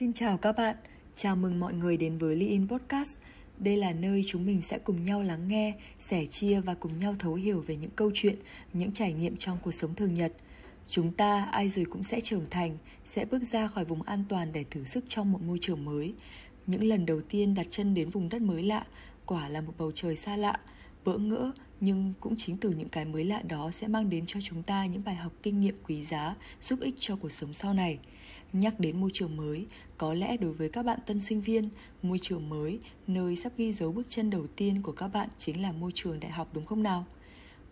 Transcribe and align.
Xin 0.00 0.12
chào 0.12 0.36
các 0.36 0.52
bạn, 0.52 0.76
chào 1.16 1.36
mừng 1.36 1.60
mọi 1.60 1.74
người 1.74 1.96
đến 1.96 2.18
với 2.18 2.36
Lean 2.36 2.68
Podcast. 2.68 3.18
Đây 3.58 3.76
là 3.76 3.92
nơi 3.92 4.22
chúng 4.26 4.46
mình 4.46 4.62
sẽ 4.62 4.78
cùng 4.78 5.02
nhau 5.02 5.22
lắng 5.22 5.48
nghe, 5.48 5.74
sẻ 5.98 6.26
chia 6.26 6.60
và 6.60 6.74
cùng 6.74 6.98
nhau 6.98 7.14
thấu 7.18 7.34
hiểu 7.34 7.64
về 7.66 7.76
những 7.76 7.90
câu 7.90 8.10
chuyện, 8.14 8.36
những 8.72 8.92
trải 8.92 9.12
nghiệm 9.12 9.36
trong 9.36 9.58
cuộc 9.62 9.70
sống 9.70 9.94
thường 9.94 10.14
nhật. 10.14 10.32
Chúng 10.86 11.12
ta 11.12 11.48
ai 11.52 11.68
rồi 11.68 11.84
cũng 11.84 12.02
sẽ 12.02 12.20
trưởng 12.20 12.44
thành, 12.50 12.78
sẽ 13.04 13.24
bước 13.24 13.42
ra 13.42 13.66
khỏi 13.66 13.84
vùng 13.84 14.02
an 14.02 14.24
toàn 14.28 14.52
để 14.52 14.64
thử 14.70 14.84
sức 14.84 15.04
trong 15.08 15.32
một 15.32 15.42
môi 15.42 15.58
trường 15.60 15.84
mới. 15.84 16.14
Những 16.66 16.84
lần 16.84 17.06
đầu 17.06 17.20
tiên 17.28 17.54
đặt 17.54 17.66
chân 17.70 17.94
đến 17.94 18.10
vùng 18.10 18.28
đất 18.28 18.42
mới 18.42 18.62
lạ, 18.62 18.86
quả 19.26 19.48
là 19.48 19.60
một 19.60 19.72
bầu 19.78 19.92
trời 19.94 20.16
xa 20.16 20.36
lạ, 20.36 20.60
bỡ 21.04 21.18
ngỡ 21.18 21.52
nhưng 21.80 22.12
cũng 22.20 22.34
chính 22.38 22.56
từ 22.56 22.70
những 22.70 22.88
cái 22.88 23.04
mới 23.04 23.24
lạ 23.24 23.42
đó 23.48 23.70
sẽ 23.70 23.88
mang 23.88 24.10
đến 24.10 24.24
cho 24.26 24.40
chúng 24.42 24.62
ta 24.62 24.86
những 24.86 25.04
bài 25.04 25.14
học 25.14 25.32
kinh 25.42 25.60
nghiệm 25.60 25.76
quý 25.88 26.04
giá 26.04 26.34
giúp 26.62 26.80
ích 26.80 26.94
cho 26.98 27.16
cuộc 27.16 27.32
sống 27.32 27.54
sau 27.54 27.74
này. 27.74 27.98
Nhắc 28.52 28.80
đến 28.80 29.00
môi 29.00 29.10
trường 29.12 29.36
mới, 29.36 29.66
có 29.98 30.14
lẽ 30.14 30.36
đối 30.36 30.52
với 30.52 30.68
các 30.68 30.82
bạn 30.82 30.98
tân 31.06 31.20
sinh 31.20 31.40
viên, 31.40 31.68
môi 32.02 32.18
trường 32.18 32.48
mới, 32.48 32.80
nơi 33.06 33.36
sắp 33.36 33.52
ghi 33.56 33.72
dấu 33.72 33.92
bước 33.92 34.06
chân 34.08 34.30
đầu 34.30 34.46
tiên 34.56 34.82
của 34.82 34.92
các 34.92 35.08
bạn 35.08 35.28
chính 35.38 35.62
là 35.62 35.72
môi 35.72 35.90
trường 35.94 36.20
đại 36.20 36.30
học 36.30 36.48
đúng 36.52 36.66
không 36.66 36.82
nào? 36.82 37.06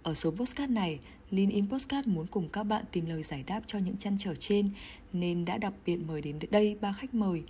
Ở 0.03 0.15
số 0.15 0.31
postcard 0.31 0.73
này, 0.73 0.99
Lean 1.31 1.49
In 1.51 1.71
Postcard 1.71 2.09
muốn 2.09 2.27
cùng 2.27 2.49
các 2.49 2.63
bạn 2.63 2.85
tìm 2.93 3.07
lời 3.07 3.23
giải 3.23 3.45
đáp 3.47 3.61
cho 3.67 3.79
những 3.79 3.97
chăn 3.97 4.17
trở 4.19 4.35
trên 4.35 4.71
nên 5.13 5.45
đã 5.45 5.59
đặc 5.59 5.73
biệt 5.87 5.97
mời 5.97 6.23
đến 6.23 6.39
đây 6.51 6.77
ba 6.81 6.93
khách 6.93 7.15
mời. 7.15 7.43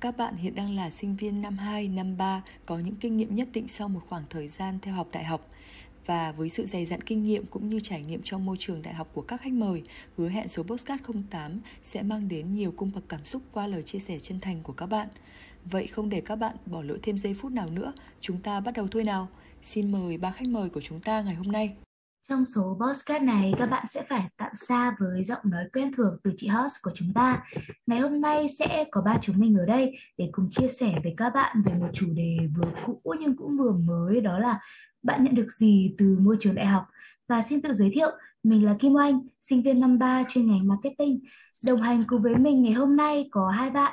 Các 0.00 0.16
bạn 0.16 0.36
hiện 0.36 0.54
đang 0.54 0.76
là 0.76 0.90
sinh 0.90 1.16
viên 1.16 1.42
năm 1.42 1.58
2, 1.58 1.88
năm 1.88 2.16
3 2.16 2.42
có 2.66 2.78
những 2.78 2.94
kinh 2.94 3.16
nghiệm 3.16 3.34
nhất 3.34 3.48
định 3.52 3.68
sau 3.68 3.88
một 3.88 4.00
khoảng 4.08 4.24
thời 4.30 4.48
gian 4.48 4.78
theo 4.82 4.94
học 4.94 5.08
đại 5.12 5.24
học 5.24 5.48
và 6.06 6.32
với 6.32 6.48
sự 6.48 6.66
dày 6.66 6.86
dặn 6.86 7.00
kinh 7.00 7.24
nghiệm 7.24 7.46
cũng 7.46 7.68
như 7.68 7.80
trải 7.80 8.02
nghiệm 8.02 8.22
trong 8.22 8.46
môi 8.46 8.56
trường 8.58 8.82
đại 8.82 8.94
học 8.94 9.08
của 9.12 9.22
các 9.22 9.40
khách 9.40 9.52
mời, 9.52 9.82
hứa 10.16 10.28
hẹn 10.28 10.48
số 10.48 10.62
Postcard 10.62 11.02
08 11.30 11.60
sẽ 11.82 12.02
mang 12.02 12.28
đến 12.28 12.54
nhiều 12.54 12.72
cung 12.76 12.90
bậc 12.94 13.04
cảm 13.08 13.24
xúc 13.24 13.42
qua 13.52 13.66
lời 13.66 13.82
chia 13.82 13.98
sẻ 13.98 14.18
chân 14.18 14.40
thành 14.40 14.60
của 14.62 14.72
các 14.72 14.86
bạn. 14.86 15.08
Vậy 15.64 15.86
không 15.86 16.08
để 16.08 16.20
các 16.20 16.36
bạn 16.36 16.56
bỏ 16.66 16.82
lỡ 16.82 16.96
thêm 17.02 17.18
giây 17.18 17.34
phút 17.34 17.52
nào 17.52 17.68
nữa, 17.70 17.92
chúng 18.20 18.38
ta 18.42 18.60
bắt 18.60 18.74
đầu 18.74 18.88
thôi 18.90 19.04
nào. 19.04 19.28
Xin 19.62 19.92
mời 19.92 20.18
ba 20.18 20.30
khách 20.30 20.48
mời 20.48 20.68
của 20.68 20.80
chúng 20.80 21.00
ta 21.00 21.22
ngày 21.22 21.34
hôm 21.34 21.52
nay. 21.52 21.76
Trong 22.28 22.44
số 22.54 22.78
podcast 22.80 23.22
này, 23.22 23.52
các 23.58 23.66
bạn 23.66 23.86
sẽ 23.88 24.02
phải 24.08 24.28
tạm 24.36 24.52
xa 24.56 24.96
với 25.00 25.24
giọng 25.24 25.40
nói 25.44 25.64
quen 25.72 25.92
thuộc 25.96 26.12
từ 26.24 26.30
chị 26.38 26.48
host 26.48 26.74
của 26.82 26.90
chúng 26.94 27.12
ta. 27.14 27.44
Ngày 27.86 28.00
hôm 28.00 28.20
nay 28.20 28.46
sẽ 28.58 28.84
có 28.90 29.00
ba 29.00 29.18
chúng 29.22 29.38
mình 29.38 29.56
ở 29.56 29.66
đây 29.66 29.96
để 30.18 30.28
cùng 30.32 30.48
chia 30.50 30.68
sẻ 30.68 30.92
với 31.02 31.14
các 31.16 31.30
bạn 31.34 31.62
về 31.64 31.72
một 31.74 31.88
chủ 31.92 32.06
đề 32.14 32.36
vừa 32.56 32.70
cũ 32.86 33.14
nhưng 33.20 33.36
cũng 33.36 33.56
vừa 33.56 33.72
mới 33.72 34.20
đó 34.20 34.38
là 34.38 34.60
bạn 35.06 35.24
nhận 35.24 35.34
được 35.34 35.52
gì 35.52 35.94
từ 35.98 36.18
môi 36.20 36.36
trường 36.40 36.54
đại 36.54 36.66
học. 36.66 36.84
Và 37.28 37.42
xin 37.48 37.62
tự 37.62 37.74
giới 37.74 37.90
thiệu, 37.94 38.10
mình 38.42 38.64
là 38.64 38.76
Kim 38.80 38.94
Oanh, 38.94 39.26
sinh 39.42 39.62
viên 39.62 39.80
năm 39.80 39.98
3 39.98 40.24
chuyên 40.28 40.46
ngành 40.46 40.68
marketing. 40.68 41.20
Đồng 41.66 41.80
hành 41.80 42.02
cùng 42.06 42.22
với 42.22 42.36
mình 42.36 42.62
ngày 42.62 42.72
hôm 42.72 42.96
nay 42.96 43.28
có 43.30 43.48
hai 43.48 43.70
bạn. 43.70 43.92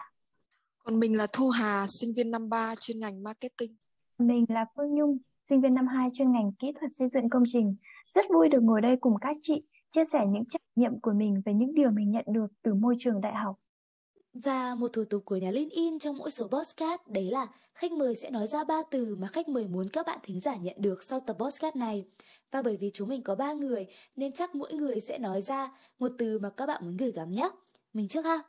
Còn 0.83 0.99
mình 0.99 1.17
là 1.17 1.27
Thu 1.33 1.49
Hà, 1.49 1.85
sinh 1.87 2.13
viên 2.13 2.31
năm 2.31 2.49
3 2.49 2.75
chuyên 2.75 2.99
ngành 2.99 3.23
marketing. 3.23 3.75
Mình 4.17 4.45
là 4.49 4.65
Phương 4.75 4.95
Nhung, 4.95 5.17
sinh 5.49 5.61
viên 5.61 5.73
năm 5.73 5.87
2 5.87 6.09
chuyên 6.13 6.31
ngành 6.31 6.51
kỹ 6.51 6.71
thuật 6.79 6.91
xây 6.95 7.07
dựng 7.07 7.29
công 7.29 7.43
trình. 7.47 7.75
Rất 8.15 8.25
vui 8.33 8.49
được 8.49 8.63
ngồi 8.63 8.81
đây 8.81 8.97
cùng 9.01 9.13
các 9.21 9.35
chị 9.41 9.63
chia 9.91 10.05
sẻ 10.05 10.25
những 10.27 10.45
trải 10.49 10.61
nghiệm 10.75 10.99
của 11.01 11.13
mình 11.13 11.41
về 11.45 11.53
những 11.53 11.75
điều 11.75 11.91
mình 11.91 12.11
nhận 12.11 12.25
được 12.27 12.47
từ 12.61 12.73
môi 12.73 12.95
trường 12.99 13.21
đại 13.21 13.35
học. 13.35 13.55
Và 14.33 14.75
một 14.75 14.93
thủ 14.93 15.03
tục 15.05 15.25
của 15.25 15.35
nhà 15.35 15.51
LinkedIn 15.51 15.99
trong 15.99 16.17
mỗi 16.17 16.31
số 16.31 16.47
podcast, 16.47 17.01
đấy 17.07 17.31
là 17.31 17.47
khách 17.73 17.91
mời 17.91 18.15
sẽ 18.15 18.29
nói 18.29 18.47
ra 18.47 18.63
ba 18.63 18.81
từ 18.91 19.15
mà 19.15 19.27
khách 19.27 19.49
mời 19.49 19.67
muốn 19.67 19.89
các 19.89 20.05
bạn 20.05 20.19
thính 20.23 20.39
giả 20.39 20.55
nhận 20.55 20.75
được 20.79 21.03
sau 21.03 21.19
tập 21.19 21.35
podcast 21.39 21.75
này. 21.75 22.05
Và 22.51 22.61
bởi 22.61 22.77
vì 22.77 22.91
chúng 22.93 23.09
mình 23.09 23.21
có 23.21 23.35
ba 23.35 23.53
người, 23.53 23.87
nên 24.15 24.31
chắc 24.31 24.55
mỗi 24.55 24.73
người 24.73 24.99
sẽ 24.99 25.17
nói 25.17 25.41
ra 25.41 25.71
một 25.99 26.11
từ 26.17 26.39
mà 26.39 26.49
các 26.49 26.65
bạn 26.65 26.85
muốn 26.85 26.97
gửi 26.97 27.11
gắm 27.11 27.29
nhé. 27.29 27.49
Mình 27.93 28.07
trước 28.07 28.25
ha. 28.25 28.39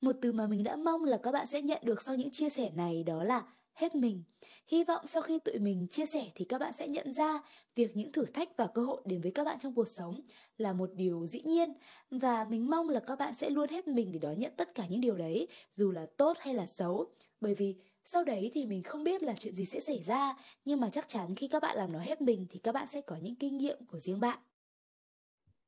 Một 0.00 0.16
từ 0.22 0.32
mà 0.32 0.46
mình 0.46 0.64
đã 0.64 0.76
mong 0.76 1.04
là 1.04 1.18
các 1.22 1.32
bạn 1.32 1.46
sẽ 1.46 1.62
nhận 1.62 1.80
được 1.84 2.02
sau 2.02 2.14
những 2.14 2.30
chia 2.30 2.50
sẻ 2.50 2.70
này 2.74 3.04
đó 3.04 3.24
là 3.24 3.42
hết 3.74 3.94
mình. 3.94 4.22
Hy 4.68 4.84
vọng 4.84 5.06
sau 5.06 5.22
khi 5.22 5.38
tụi 5.38 5.58
mình 5.58 5.86
chia 5.90 6.06
sẻ 6.06 6.30
thì 6.34 6.44
các 6.44 6.58
bạn 6.58 6.72
sẽ 6.72 6.88
nhận 6.88 7.12
ra 7.12 7.40
việc 7.74 7.96
những 7.96 8.12
thử 8.12 8.24
thách 8.26 8.56
và 8.56 8.66
cơ 8.74 8.82
hội 8.82 9.02
đến 9.04 9.20
với 9.20 9.32
các 9.32 9.44
bạn 9.44 9.58
trong 9.58 9.74
cuộc 9.74 9.88
sống 9.88 10.20
là 10.58 10.72
một 10.72 10.90
điều 10.94 11.26
dĩ 11.26 11.40
nhiên 11.44 11.72
và 12.10 12.44
mình 12.44 12.70
mong 12.70 12.88
là 12.88 13.00
các 13.00 13.18
bạn 13.18 13.34
sẽ 13.34 13.50
luôn 13.50 13.68
hết 13.70 13.88
mình 13.88 14.12
để 14.12 14.18
đón 14.18 14.38
nhận 14.38 14.52
tất 14.56 14.74
cả 14.74 14.86
những 14.90 15.00
điều 15.00 15.16
đấy, 15.16 15.48
dù 15.72 15.90
là 15.90 16.06
tốt 16.16 16.36
hay 16.40 16.54
là 16.54 16.66
xấu. 16.66 17.06
Bởi 17.40 17.54
vì 17.54 17.76
sau 18.04 18.24
đấy 18.24 18.50
thì 18.54 18.66
mình 18.66 18.82
không 18.82 19.04
biết 19.04 19.22
là 19.22 19.34
chuyện 19.38 19.54
gì 19.54 19.64
sẽ 19.64 19.80
xảy 19.80 20.02
ra, 20.02 20.36
nhưng 20.64 20.80
mà 20.80 20.90
chắc 20.90 21.08
chắn 21.08 21.34
khi 21.34 21.48
các 21.48 21.62
bạn 21.62 21.76
làm 21.76 21.92
nó 21.92 21.98
hết 21.98 22.20
mình 22.20 22.46
thì 22.50 22.58
các 22.58 22.72
bạn 22.72 22.86
sẽ 22.86 23.00
có 23.00 23.16
những 23.16 23.36
kinh 23.36 23.56
nghiệm 23.56 23.86
của 23.86 23.98
riêng 23.98 24.20
bạn. 24.20 24.38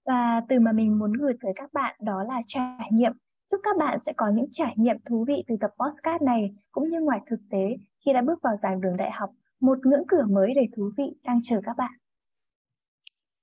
Và 0.04 0.41
từ 0.48 0.60
mà 0.60 0.72
mình 0.72 0.98
muốn 0.98 1.12
gửi 1.12 1.32
tới 1.42 1.52
các 1.56 1.72
bạn 1.72 1.96
đó 2.00 2.22
là 2.24 2.41
trải 2.46 2.88
nghiệm 2.92 3.12
giúp 3.52 3.60
các 3.64 3.76
bạn 3.78 3.98
sẽ 4.06 4.12
có 4.16 4.30
những 4.34 4.46
trải 4.52 4.74
nghiệm 4.76 4.96
thú 5.04 5.24
vị 5.28 5.44
từ 5.48 5.54
tập 5.60 5.70
podcast 5.80 6.22
này 6.22 6.54
cũng 6.70 6.88
như 6.88 7.00
ngoài 7.00 7.20
thực 7.30 7.40
tế 7.50 7.76
khi 8.04 8.12
đã 8.12 8.22
bước 8.26 8.42
vào 8.42 8.56
giảng 8.56 8.80
đường 8.80 8.96
đại 8.96 9.10
học, 9.12 9.30
một 9.60 9.86
ngưỡng 9.86 10.02
cửa 10.08 10.22
mới 10.30 10.54
đầy 10.54 10.64
thú 10.76 10.90
vị 10.96 11.04
đang 11.22 11.38
chờ 11.42 11.60
các 11.64 11.76
bạn. 11.76 11.92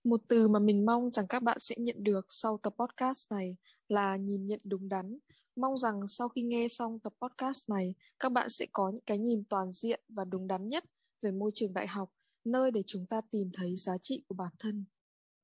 Một 0.03 0.22
từ 0.28 0.48
mà 0.48 0.59
mình 0.59 0.86
mong 0.86 1.12
rằng 1.12 1.28
các 1.28 1.44
bạn 1.44 1.58
sẽ 1.59 1.75
nhận 1.80 1.96
được 2.03 2.25
sau 2.30 2.58
tập 2.58 2.74
podcast 2.80 3.31
này 3.31 3.58
là 3.88 4.16
nhìn 4.16 4.48
nhận 4.48 4.59
đúng 4.64 4.90
đắn. 4.90 5.18
Mong 5.56 5.78
rằng 5.78 6.08
sau 6.08 6.30
khi 6.30 6.42
nghe 6.42 6.68
xong 6.68 7.00
tập 7.00 7.14
podcast 7.22 7.69
này, 7.69 7.96
các 8.19 8.31
bạn 8.31 8.50
sẽ 8.50 8.66
có 8.72 8.90
những 8.90 9.03
cái 9.06 9.18
nhìn 9.18 9.44
toàn 9.50 9.72
diện 9.72 10.02
và 10.09 10.25
đúng 10.25 10.48
đắn 10.48 10.69
nhất 10.69 10.84
về 11.22 11.31
môi 11.31 11.52
trường 11.53 11.74
đại 11.74 11.88
học, 11.88 12.09
nơi 12.46 12.72
để 12.72 12.84
chúng 12.88 13.06
ta 13.06 13.22
tìm 13.31 13.50
thấy 13.53 13.75
giá 13.75 13.98
trị 14.02 14.24
của 14.28 14.36
bản 14.36 14.52
thân. 14.59 14.86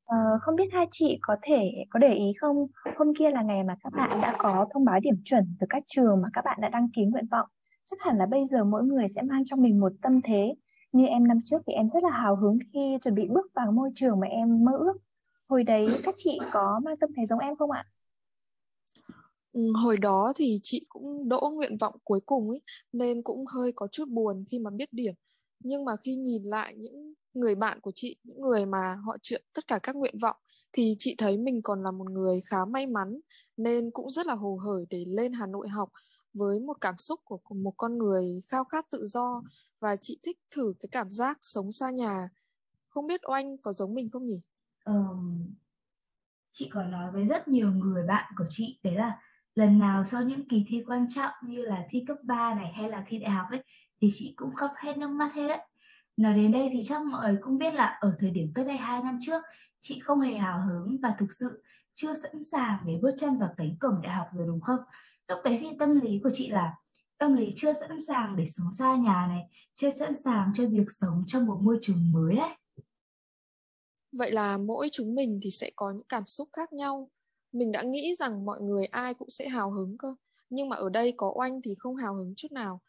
Ờ, 0.06 0.18
không 0.42 0.56
biết 0.56 0.70
hai 0.74 0.86
chị 0.92 1.18
có 1.22 1.36
thể 1.42 1.72
có 1.90 2.00
để 2.00 2.14
ý 2.14 2.34
không? 2.42 2.68
Hôm 2.98 3.14
kia 3.20 3.30
là 3.32 3.42
ngày 3.42 3.64
mà 3.64 3.76
các 3.84 3.94
bạn 3.94 4.22
đã 4.22 4.36
có 4.40 4.66
thông 4.74 4.86
báo 4.86 5.00
điểm 5.00 5.16
chuẩn 5.26 5.56
từ 5.60 5.68
các 5.70 5.84
trường 5.88 6.22
mà 6.22 6.30
các 6.34 6.46
bạn 6.46 6.58
đã 6.62 6.70
đăng 6.70 6.90
ký 6.96 7.06
nguyện 7.06 7.28
vọng. 7.32 7.50
Chắc 7.84 8.02
hẳn 8.02 8.18
là 8.18 8.26
bây 8.26 8.46
giờ 8.46 8.64
mỗi 8.64 8.84
người 8.84 9.08
sẽ 9.08 9.22
mang 9.22 9.44
trong 9.46 9.62
mình 9.62 9.80
một 9.80 9.92
tâm 10.02 10.22
thế. 10.22 10.56
Như 10.92 11.06
em 11.06 11.28
năm 11.28 11.40
trước 11.46 11.62
thì 11.68 11.74
em 11.74 11.90
rất 11.90 12.04
là 12.04 12.10
hào 12.10 12.36
hứng 12.36 12.58
khi 12.74 12.98
chuẩn 13.04 13.16
bị 13.16 13.28
bước 13.30 13.52
vào 13.56 13.72
môi 13.72 13.90
trường 13.96 14.20
mà 14.20 14.28
em 14.28 14.66
mơ 14.66 14.72
ước. 14.80 14.98
Hồi 15.50 15.64
đấy 15.64 15.88
các 16.04 16.16
chị 16.18 16.40
có 16.52 16.80
mang 16.84 16.98
tâm 16.98 17.10
thế 17.18 17.26
giống 17.26 17.40
em 17.40 17.56
không 17.56 17.72
ạ? 17.72 17.84
Ừ, 19.54 19.62
hồi 19.84 19.98
đó 19.98 20.34
thì 20.36 20.60
chị 20.64 20.86
cũng 20.90 21.30
đỗ 21.30 21.50
nguyện 21.54 21.78
vọng 21.78 21.96
cuối 22.04 22.20
cùng 22.26 22.50
ấy 22.50 22.62
nên 22.94 23.24
cũng 23.24 23.46
hơi 23.46 23.72
có 23.76 23.88
chút 23.92 24.10
buồn 24.10 24.44
khi 24.52 24.60
mà 24.60 24.72
biết 24.72 24.94
điểm 24.94 25.14
nhưng 25.60 25.86
mà 25.86 25.92
khi 26.04 26.16
nhìn 26.16 26.44
lại 26.44 26.76
những 26.78 27.14
người 27.36 27.56
bạn 27.56 27.80
của 27.80 27.92
chị 27.96 28.16
những 28.24 28.42
người 28.42 28.66
mà 28.66 28.96
họ 29.06 29.18
chuyện 29.22 29.44
tất 29.54 29.68
cả 29.68 29.80
các 29.84 29.96
nguyện 29.96 30.18
vọng 30.22 30.38
thì 30.74 30.96
chị 30.98 31.16
thấy 31.18 31.38
mình 31.38 31.62
còn 31.62 31.84
là 31.84 31.92
một 31.92 32.10
người 32.10 32.42
khá 32.46 32.66
may 32.66 32.88
mắn 32.88 33.20
nên 33.58 33.92
cũng 33.92 34.10
rất 34.10 34.26
là 34.26 34.34
hồ 34.34 34.60
hởi 34.64 34.86
để 34.90 35.06
lên 35.08 35.34
Hà 35.34 35.46
Nội 35.46 35.70
học 35.70 35.90
với 36.34 36.60
một 36.60 36.78
cảm 36.82 36.98
xúc 36.98 37.20
của 37.24 37.40
một 37.56 37.74
con 37.78 37.98
người 37.98 38.42
khao 38.48 38.64
khát 38.64 38.86
tự 38.92 39.06
do 39.06 39.44
và 39.80 39.96
chị 39.96 40.20
thích 40.24 40.38
thử 40.56 40.74
cái 40.80 40.90
cảm 40.92 41.10
giác 41.10 41.38
sống 41.42 41.72
xa 41.72 41.90
nhà. 41.90 42.30
Không 42.90 43.08
biết 43.08 43.22
oanh 43.30 43.58
có 43.58 43.74
giống 43.74 43.94
mình 43.94 44.10
không 44.10 44.26
nhỉ? 44.26 44.42
Um, 44.86 45.54
chị 46.52 46.70
có 46.74 46.84
nói 46.84 47.12
với 47.12 47.26
rất 47.26 47.48
nhiều 47.48 47.72
người 47.72 48.08
bạn 48.08 48.34
của 48.38 48.46
chị 48.50 48.80
đấy 48.84 48.96
là 48.96 49.20
lần 49.56 49.80
nào 49.80 50.06
sau 50.06 50.24
những 50.24 50.48
kỳ 50.50 50.66
thi 50.68 50.84
quan 50.88 51.08
trọng 51.16 51.32
như 51.48 51.62
là 51.62 51.86
thi 51.90 52.04
cấp 52.08 52.18
3 52.24 52.54
này 52.54 52.74
hay 52.74 52.90
là 52.90 53.06
thi 53.08 53.18
đại 53.18 53.32
học 53.32 53.46
ấy 53.50 53.64
thì 54.02 54.10
chị 54.14 54.34
cũng 54.36 54.56
khóc 54.56 54.72
hết 54.78 54.98
nước 54.98 55.08
mắt 55.08 55.32
hết 55.34 55.48
đấy. 55.48 55.60
Nói 56.18 56.34
đến 56.34 56.52
đây 56.52 56.70
thì 56.74 56.84
chắc 56.88 57.02
mọi 57.02 57.32
người 57.32 57.42
cũng 57.42 57.58
biết 57.58 57.74
là 57.74 57.98
ở 58.02 58.16
thời 58.20 58.32
điểm 58.32 58.52
cách 58.56 58.68
đây 58.68 58.78
2 58.78 59.04
năm 59.04 59.20
trước, 59.22 59.42
chị 59.82 60.00
không 60.00 60.22
hề 60.22 60.34
hào 60.38 60.62
hứng 60.68 60.98
và 61.02 61.16
thực 61.20 61.34
sự 61.40 61.64
chưa 61.96 62.14
sẵn 62.24 62.44
sàng 62.44 62.80
để 62.86 63.00
bước 63.02 63.12
chân 63.20 63.38
vào 63.40 63.54
cánh 63.58 63.76
cổng 63.80 64.02
đại 64.02 64.14
học 64.14 64.28
rồi 64.34 64.48
đúng 64.48 64.62
không? 64.62 64.80
Lúc 65.28 65.40
đấy 65.44 65.58
thì 65.62 65.68
tâm 65.80 66.00
lý 66.00 66.20
của 66.24 66.30
chị 66.34 66.50
là 66.50 66.76
tâm 67.18 67.36
lý 67.36 67.54
chưa 67.58 67.74
sẵn 67.74 68.06
sàng 68.08 68.36
để 68.36 68.46
sống 68.46 68.74
xa 68.74 68.96
nhà 68.96 69.26
này, 69.28 69.42
chưa 69.76 69.92
sẵn 70.00 70.16
sàng 70.16 70.52
cho 70.56 70.66
việc 70.66 70.92
sống 71.00 71.24
trong 71.28 71.46
một 71.46 71.58
môi 71.62 71.80
trường 71.82 72.12
mới 72.12 72.36
đấy. 72.36 72.50
Vậy 74.12 74.32
là 74.32 74.58
mỗi 74.58 74.90
chúng 74.92 75.16
mình 75.16 75.40
thì 75.44 75.52
sẽ 75.52 75.72
có 75.76 75.92
những 75.92 76.08
cảm 76.10 76.26
xúc 76.26 76.50
khác 76.54 76.74
nhau. 76.74 77.10
Mình 77.52 77.72
đã 77.72 77.82
nghĩ 77.82 78.16
rằng 78.20 78.46
mọi 78.46 78.62
người 78.62 78.86
ai 78.86 79.14
cũng 79.14 79.30
sẽ 79.30 79.50
hào 79.50 79.72
hứng 79.72 79.98
cơ. 79.98 80.16
Nhưng 80.50 80.70
mà 80.70 80.76
ở 80.76 80.90
đây 80.90 81.14
có 81.18 81.32
oanh 81.36 81.62
thì 81.62 81.76
không 81.80 81.96
hào 81.96 82.16
hứng 82.16 82.34
chút 82.38 82.52
nào 82.52 82.82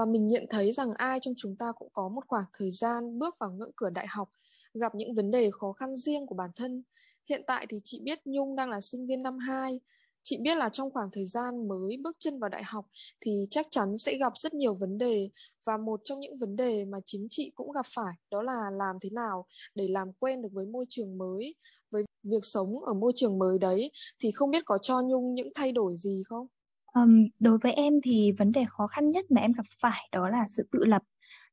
và 0.00 0.06
mình 0.06 0.26
nhận 0.26 0.46
thấy 0.50 0.72
rằng 0.72 0.94
ai 0.94 1.20
trong 1.20 1.34
chúng 1.36 1.56
ta 1.56 1.72
cũng 1.72 1.88
có 1.92 2.08
một 2.08 2.20
khoảng 2.26 2.44
thời 2.52 2.70
gian 2.70 3.18
bước 3.18 3.36
vào 3.38 3.50
ngưỡng 3.50 3.70
cửa 3.76 3.90
đại 3.90 4.06
học, 4.08 4.28
gặp 4.74 4.94
những 4.94 5.14
vấn 5.14 5.30
đề 5.30 5.50
khó 5.50 5.72
khăn 5.72 5.96
riêng 5.96 6.26
của 6.26 6.34
bản 6.34 6.50
thân. 6.56 6.82
Hiện 7.28 7.42
tại 7.46 7.66
thì 7.68 7.80
chị 7.84 8.00
biết 8.00 8.18
nhung 8.24 8.56
đang 8.56 8.70
là 8.70 8.80
sinh 8.80 9.06
viên 9.06 9.22
năm 9.22 9.38
2 9.38 9.80
chị 10.22 10.38
biết 10.40 10.54
là 10.54 10.68
trong 10.68 10.90
khoảng 10.90 11.10
thời 11.10 11.26
gian 11.26 11.68
mới 11.68 11.96
bước 12.02 12.16
chân 12.18 12.38
vào 12.38 12.48
đại 12.48 12.62
học 12.64 12.86
thì 13.20 13.46
chắc 13.50 13.66
chắn 13.70 13.98
sẽ 13.98 14.16
gặp 14.18 14.32
rất 14.36 14.54
nhiều 14.54 14.74
vấn 14.74 14.98
đề. 14.98 15.30
Và 15.64 15.76
một 15.76 16.00
trong 16.04 16.20
những 16.20 16.38
vấn 16.38 16.56
đề 16.56 16.84
mà 16.84 16.98
chính 17.06 17.26
chị 17.30 17.52
cũng 17.54 17.72
gặp 17.72 17.86
phải 17.94 18.14
đó 18.30 18.42
là 18.42 18.70
làm 18.72 18.96
thế 19.00 19.10
nào 19.10 19.46
để 19.74 19.88
làm 19.88 20.12
quen 20.12 20.42
được 20.42 20.48
với 20.52 20.66
môi 20.66 20.84
trường 20.88 21.18
mới. 21.18 21.54
Với 21.90 22.04
việc 22.22 22.44
sống 22.44 22.84
ở 22.84 22.94
môi 22.94 23.12
trường 23.14 23.38
mới 23.38 23.58
đấy 23.58 23.90
thì 24.18 24.32
không 24.32 24.50
biết 24.50 24.62
có 24.66 24.78
cho 24.82 25.00
nhung 25.02 25.34
những 25.34 25.48
thay 25.54 25.72
đổi 25.72 25.96
gì 25.96 26.22
không? 26.26 26.46
Um, 26.94 27.26
đối 27.38 27.58
với 27.58 27.72
em 27.72 27.94
thì 28.04 28.32
vấn 28.32 28.52
đề 28.52 28.64
khó 28.68 28.86
khăn 28.86 29.08
nhất 29.08 29.24
mà 29.30 29.40
em 29.40 29.52
gặp 29.52 29.66
phải 29.80 30.08
đó 30.12 30.28
là 30.28 30.46
sự 30.48 30.68
tự 30.72 30.84
lập. 30.84 31.02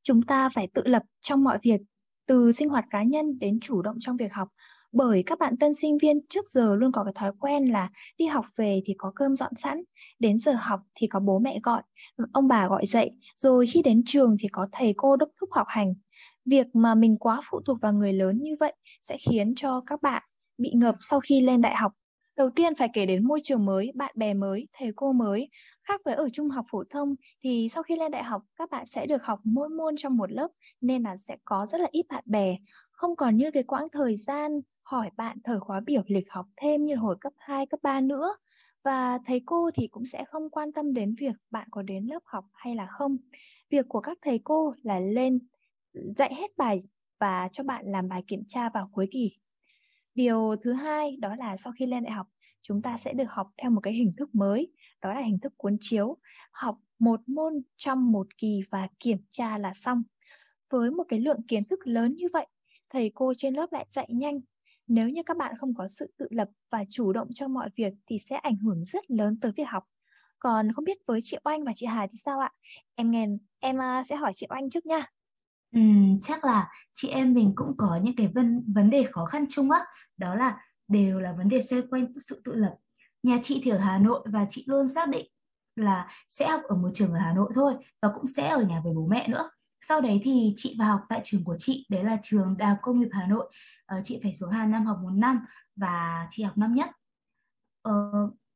Chúng 0.02 0.22
ta 0.22 0.48
phải 0.48 0.68
tự 0.74 0.82
lập 0.84 1.02
trong 1.20 1.44
mọi 1.44 1.58
việc, 1.62 1.80
từ 2.26 2.52
sinh 2.52 2.68
hoạt 2.68 2.84
cá 2.90 3.02
nhân 3.02 3.38
đến 3.38 3.60
chủ 3.60 3.82
động 3.82 3.96
trong 4.00 4.16
việc 4.16 4.32
học. 4.32 4.48
bởi 4.92 5.22
các 5.26 5.38
bạn 5.38 5.56
tân 5.56 5.74
sinh 5.74 5.98
viên 5.98 6.26
trước 6.28 6.48
giờ 6.48 6.74
luôn 6.74 6.92
có 6.92 7.04
cái 7.04 7.12
thói 7.16 7.32
quen 7.40 7.72
là 7.72 7.90
đi 8.18 8.26
học 8.26 8.46
về 8.56 8.80
thì 8.84 8.94
có 8.98 9.12
cơm 9.14 9.36
dọn 9.36 9.54
sẵn, 9.56 9.82
đến 10.18 10.38
giờ 10.38 10.52
học 10.58 10.80
thì 10.94 11.06
có 11.06 11.20
bố 11.20 11.38
mẹ 11.38 11.60
gọi, 11.62 11.82
ông 12.32 12.48
bà 12.48 12.68
gọi 12.68 12.86
dậy, 12.86 13.10
rồi 13.36 13.66
khi 13.66 13.82
đến 13.82 14.02
trường 14.06 14.36
thì 14.40 14.48
có 14.48 14.68
thầy 14.72 14.94
cô 14.96 15.16
đốc 15.16 15.28
thúc 15.40 15.48
học 15.52 15.66
hành. 15.68 15.94
Việc 16.44 16.66
mà 16.74 16.94
mình 16.94 17.16
quá 17.16 17.40
phụ 17.50 17.60
thuộc 17.66 17.80
vào 17.80 17.92
người 17.92 18.12
lớn 18.12 18.38
như 18.42 18.56
vậy 18.60 18.74
sẽ 19.02 19.16
khiến 19.30 19.54
cho 19.56 19.82
các 19.86 20.02
bạn 20.02 20.22
bị 20.58 20.70
ngợp 20.74 20.94
sau 21.00 21.20
khi 21.20 21.40
lên 21.40 21.60
đại 21.60 21.76
học. 21.76 21.92
Đầu 22.38 22.50
tiên 22.50 22.74
phải 22.74 22.88
kể 22.92 23.06
đến 23.06 23.24
môi 23.24 23.40
trường 23.42 23.64
mới, 23.64 23.92
bạn 23.94 24.12
bè 24.16 24.34
mới, 24.34 24.68
thầy 24.72 24.92
cô 24.96 25.12
mới. 25.12 25.48
Khác 25.82 26.00
với 26.04 26.14
ở 26.14 26.28
trung 26.32 26.48
học 26.48 26.64
phổ 26.70 26.84
thông 26.90 27.14
thì 27.44 27.68
sau 27.70 27.82
khi 27.82 27.96
lên 27.96 28.10
đại 28.10 28.24
học 28.24 28.42
các 28.56 28.70
bạn 28.70 28.86
sẽ 28.86 29.06
được 29.06 29.22
học 29.22 29.40
mỗi 29.44 29.68
môn 29.68 29.96
trong 29.96 30.16
một 30.16 30.32
lớp 30.32 30.48
nên 30.80 31.02
là 31.02 31.16
sẽ 31.16 31.36
có 31.44 31.66
rất 31.66 31.80
là 31.80 31.88
ít 31.92 32.06
bạn 32.08 32.24
bè. 32.26 32.56
Không 32.90 33.16
còn 33.16 33.36
như 33.36 33.50
cái 33.50 33.62
quãng 33.62 33.88
thời 33.92 34.16
gian 34.16 34.60
hỏi 34.82 35.10
bạn 35.16 35.38
thời 35.44 35.60
khóa 35.60 35.80
biểu 35.80 36.02
lịch 36.06 36.30
học 36.30 36.46
thêm 36.56 36.84
như 36.84 36.94
hồi 36.96 37.16
cấp 37.20 37.32
2, 37.36 37.66
cấp 37.66 37.80
3 37.82 38.00
nữa. 38.00 38.36
Và 38.84 39.18
thầy 39.26 39.42
cô 39.46 39.70
thì 39.74 39.88
cũng 39.88 40.06
sẽ 40.06 40.24
không 40.24 40.50
quan 40.50 40.72
tâm 40.72 40.92
đến 40.92 41.14
việc 41.20 41.34
bạn 41.50 41.68
có 41.70 41.82
đến 41.82 42.06
lớp 42.06 42.20
học 42.24 42.44
hay 42.54 42.74
là 42.74 42.86
không. 42.98 43.16
Việc 43.70 43.86
của 43.88 44.00
các 44.00 44.18
thầy 44.22 44.40
cô 44.44 44.74
là 44.82 45.00
lên 45.00 45.38
dạy 45.92 46.34
hết 46.34 46.50
bài 46.56 46.78
và 47.20 47.48
cho 47.52 47.64
bạn 47.64 47.84
làm 47.86 48.08
bài 48.08 48.22
kiểm 48.26 48.42
tra 48.48 48.68
vào 48.74 48.90
cuối 48.92 49.08
kỳ. 49.10 49.30
Điều 50.18 50.56
thứ 50.62 50.72
hai 50.72 51.16
đó 51.20 51.34
là 51.38 51.56
sau 51.56 51.72
khi 51.78 51.86
lên 51.86 52.04
đại 52.04 52.12
học, 52.12 52.26
chúng 52.62 52.82
ta 52.82 52.96
sẽ 52.96 53.12
được 53.12 53.30
học 53.30 53.50
theo 53.56 53.70
một 53.70 53.80
cái 53.80 53.92
hình 53.92 54.12
thức 54.16 54.34
mới, 54.34 54.72
đó 55.02 55.14
là 55.14 55.20
hình 55.20 55.38
thức 55.38 55.52
cuốn 55.56 55.76
chiếu, 55.80 56.16
học 56.52 56.78
một 56.98 57.20
môn 57.28 57.52
trong 57.76 58.12
một 58.12 58.26
kỳ 58.38 58.60
và 58.70 58.88
kiểm 59.00 59.18
tra 59.30 59.58
là 59.58 59.72
xong. 59.74 60.02
Với 60.70 60.90
một 60.90 61.04
cái 61.08 61.20
lượng 61.20 61.42
kiến 61.48 61.64
thức 61.64 61.80
lớn 61.84 62.14
như 62.14 62.26
vậy, 62.32 62.46
thầy 62.90 63.12
cô 63.14 63.32
trên 63.36 63.54
lớp 63.54 63.72
lại 63.72 63.86
dạy 63.88 64.08
nhanh. 64.10 64.40
Nếu 64.86 65.08
như 65.08 65.22
các 65.26 65.36
bạn 65.36 65.54
không 65.58 65.74
có 65.74 65.88
sự 65.88 66.12
tự 66.18 66.26
lập 66.30 66.48
và 66.70 66.84
chủ 66.88 67.12
động 67.12 67.28
trong 67.34 67.54
mọi 67.54 67.70
việc 67.76 67.92
thì 68.06 68.18
sẽ 68.18 68.36
ảnh 68.36 68.56
hưởng 68.56 68.84
rất 68.84 69.10
lớn 69.10 69.38
tới 69.40 69.52
việc 69.56 69.68
học. 69.68 69.84
Còn 70.38 70.72
không 70.72 70.84
biết 70.84 70.98
với 71.06 71.20
chị 71.22 71.36
Oanh 71.44 71.64
và 71.64 71.72
chị 71.76 71.86
Hà 71.86 72.06
thì 72.06 72.14
sao 72.24 72.40
ạ? 72.40 72.50
Em 72.94 73.10
nghe 73.10 73.26
em 73.60 73.80
à, 73.80 74.02
sẽ 74.04 74.16
hỏi 74.16 74.32
chị 74.34 74.46
Oanh 74.50 74.70
trước 74.70 74.86
nha. 74.86 75.06
Ừ, 75.72 75.80
chắc 76.22 76.44
là 76.44 76.68
chị 76.94 77.08
em 77.08 77.34
mình 77.34 77.52
cũng 77.56 77.74
có 77.76 78.00
những 78.02 78.16
cái 78.16 78.28
vấn 78.34 78.64
vấn 78.74 78.90
đề 78.90 79.04
khó 79.12 79.24
khăn 79.24 79.46
chung 79.50 79.70
á, 79.70 79.84
đó 80.18 80.34
là 80.34 80.58
đều 80.88 81.20
là 81.20 81.32
vấn 81.32 81.48
đề 81.48 81.62
xoay 81.62 81.82
quanh 81.90 82.06
sự 82.28 82.42
tự 82.44 82.54
lập. 82.54 82.76
Nhà 83.22 83.40
chị 83.42 83.60
thì 83.64 83.70
ở 83.70 83.78
Hà 83.78 83.98
Nội 83.98 84.26
và 84.26 84.46
chị 84.50 84.64
luôn 84.66 84.88
xác 84.88 85.08
định 85.08 85.26
là 85.76 86.08
sẽ 86.28 86.48
học 86.48 86.60
ở 86.68 86.76
một 86.76 86.90
trường 86.94 87.12
ở 87.12 87.18
Hà 87.18 87.32
Nội 87.32 87.50
thôi 87.54 87.74
và 88.02 88.08
cũng 88.14 88.26
sẽ 88.26 88.48
ở 88.48 88.62
nhà 88.62 88.80
với 88.84 88.92
bố 88.94 89.06
mẹ 89.06 89.28
nữa. 89.28 89.50
Sau 89.80 90.00
đấy 90.00 90.20
thì 90.24 90.54
chị 90.56 90.76
vào 90.78 90.88
học 90.88 91.00
tại 91.08 91.20
trường 91.24 91.44
của 91.44 91.56
chị, 91.58 91.86
đấy 91.88 92.04
là 92.04 92.18
trường 92.22 92.56
Đại 92.58 92.68
học 92.68 92.78
Công 92.82 93.00
nghiệp 93.00 93.08
Hà 93.12 93.26
Nội. 93.26 93.50
Ờ, 93.86 94.00
chị 94.04 94.20
phải 94.22 94.34
xuống 94.34 94.50
Hà 94.50 94.66
Nam 94.66 94.86
học 94.86 94.98
một 95.02 95.10
năm 95.10 95.40
và 95.76 96.26
chị 96.30 96.42
học 96.42 96.58
năm 96.58 96.74
nhất. 96.74 96.90
Ờ, 97.82 97.92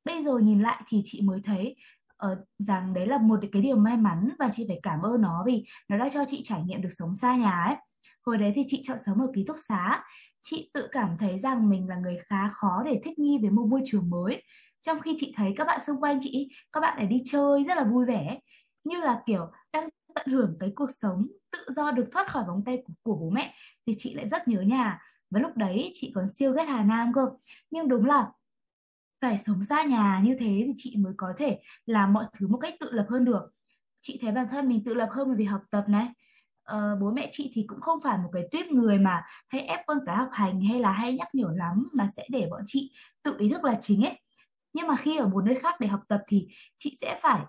bây 0.05 0.25
giờ 0.25 0.39
nhìn 0.39 0.63
lại 0.63 0.83
thì 0.89 1.03
chị 1.05 1.21
mới 1.23 1.41
thấy 1.45 1.77
uh, 2.27 2.39
rằng 2.59 2.95
đấy 2.95 3.07
là 3.07 3.19
một 3.19 3.41
cái 3.53 3.63
điều 3.63 3.77
may 3.77 3.97
mắn 3.97 4.29
và 4.39 4.51
chị 4.53 4.65
phải 4.69 4.81
cảm 4.83 5.03
ơn 5.03 5.21
nó 5.21 5.43
vì 5.47 5.65
nó 5.89 5.99
đã 5.99 6.09
cho 6.13 6.25
chị 6.29 6.43
trải 6.45 6.63
nghiệm 6.63 6.83
được 6.83 6.89
sống 6.99 7.17
xa 7.17 7.37
nhà 7.37 7.65
ấy 7.65 7.77
hồi 8.27 8.39
đấy 8.39 8.53
thì 8.55 8.63
chị 8.69 8.83
chọn 8.85 8.99
sống 9.07 9.21
ở 9.21 9.27
ký 9.35 9.45
túc 9.47 9.57
xá 9.69 10.05
chị 10.43 10.71
tự 10.75 10.89
cảm 10.93 11.17
thấy 11.19 11.39
rằng 11.39 11.69
mình 11.69 11.89
là 11.89 11.97
người 11.97 12.19
khá 12.27 12.49
khó 12.49 12.83
để 12.85 13.01
thích 13.05 13.19
nghi 13.19 13.39
với 13.43 13.51
một 13.51 13.67
môi 13.67 13.83
trường 13.87 14.11
mới. 14.11 14.43
Trong 14.81 15.01
khi 15.01 15.17
chị 15.21 15.33
thấy 15.37 15.55
các 15.57 15.65
bạn 15.65 15.81
xung 15.87 16.01
quanh 16.01 16.19
chị 16.23 16.49
các 16.73 16.81
bạn 16.81 16.99
ấy 16.99 17.07
đi 17.07 17.23
chơi 17.27 17.65
rất 17.65 17.77
là 17.77 17.85
vui 17.85 18.07
vẻ. 18.07 18.39
Như 18.85 19.01
là 19.01 19.23
kiểu 19.27 19.51
đang 19.73 19.89
tận 20.15 20.27
hưởng 20.27 20.57
cái 20.61 20.73
cuộc 20.75 20.91
sống 20.91 21.27
tự 21.51 21.59
do 21.69 21.91
được 21.91 22.09
thoát 22.13 22.29
khỏi 22.29 22.45
vòng 22.47 22.63
tay 22.67 22.83
của, 22.87 22.93
của 23.03 23.17
bố 23.17 23.31
mẹ 23.31 23.55
thì 23.87 23.95
chị 23.99 24.15
lại 24.15 24.29
rất 24.29 24.49
nhớ 24.49 24.61
nhà. 24.61 24.99
Và 25.31 25.41
lúc 25.41 25.57
đấy 25.57 25.93
chị 25.95 26.13
còn 26.15 26.31
siêu 26.31 26.53
ghét 26.53 26.65
Hà 26.65 26.85
Nam 26.85 27.13
cơ. 27.15 27.27
Nhưng 27.71 27.89
đúng 27.89 28.07
là 28.07 28.31
phải 29.21 29.39
sống 29.47 29.65
xa 29.65 29.83
nhà 29.83 30.21
như 30.25 30.37
thế 30.41 30.63
thì 30.67 30.73
chị 30.77 30.97
mới 30.97 31.13
có 31.17 31.33
thể 31.39 31.61
làm 31.87 32.13
mọi 32.13 32.25
thứ 32.39 32.49
một 32.49 32.59
cách 32.59 32.75
tự 32.81 32.91
lập 32.91 33.07
hơn 33.09 33.25
được. 33.25 33.51
Chị 34.03 34.19
thấy 34.23 34.33
bản 34.33 34.47
thân 34.51 34.69
mình 34.69 34.85
tự 34.85 34.95
lập 34.95 35.09
hơn 35.13 35.37
vì 35.37 35.45
học 35.45 35.63
tập 35.71 35.85
này 35.89 36.09
uh, 36.73 37.01
bố 37.01 37.11
mẹ 37.11 37.31
chị 37.33 37.51
thì 37.55 37.65
cũng 37.69 37.81
không 37.81 37.99
phải 38.05 38.19
một 38.19 38.31
cái 38.33 38.49
tuyết 38.51 38.67
người 38.67 38.99
mà 38.99 39.23
hay 39.49 39.61
ép 39.61 39.81
con 39.87 39.99
cái 40.07 40.17
học 40.17 40.29
hành 40.33 40.61
hay 40.61 40.81
là 40.81 40.93
hay 40.93 41.17
nhắc 41.17 41.29
nhở 41.33 41.49
lắm 41.57 41.89
mà 41.93 42.09
sẽ 42.17 42.27
để 42.31 42.49
bọn 42.51 42.63
chị 42.67 42.93
tự 43.23 43.35
ý 43.39 43.49
thức 43.49 43.65
là 43.65 43.79
chính 43.81 44.03
ấy. 44.05 44.21
Nhưng 44.73 44.87
mà 44.87 44.97
khi 44.97 45.17
ở 45.17 45.29
một 45.29 45.45
nơi 45.45 45.55
khác 45.55 45.81
để 45.81 45.87
học 45.87 46.01
tập 46.09 46.21
thì 46.29 46.49
chị 46.79 46.97
sẽ 47.01 47.21
phải 47.23 47.41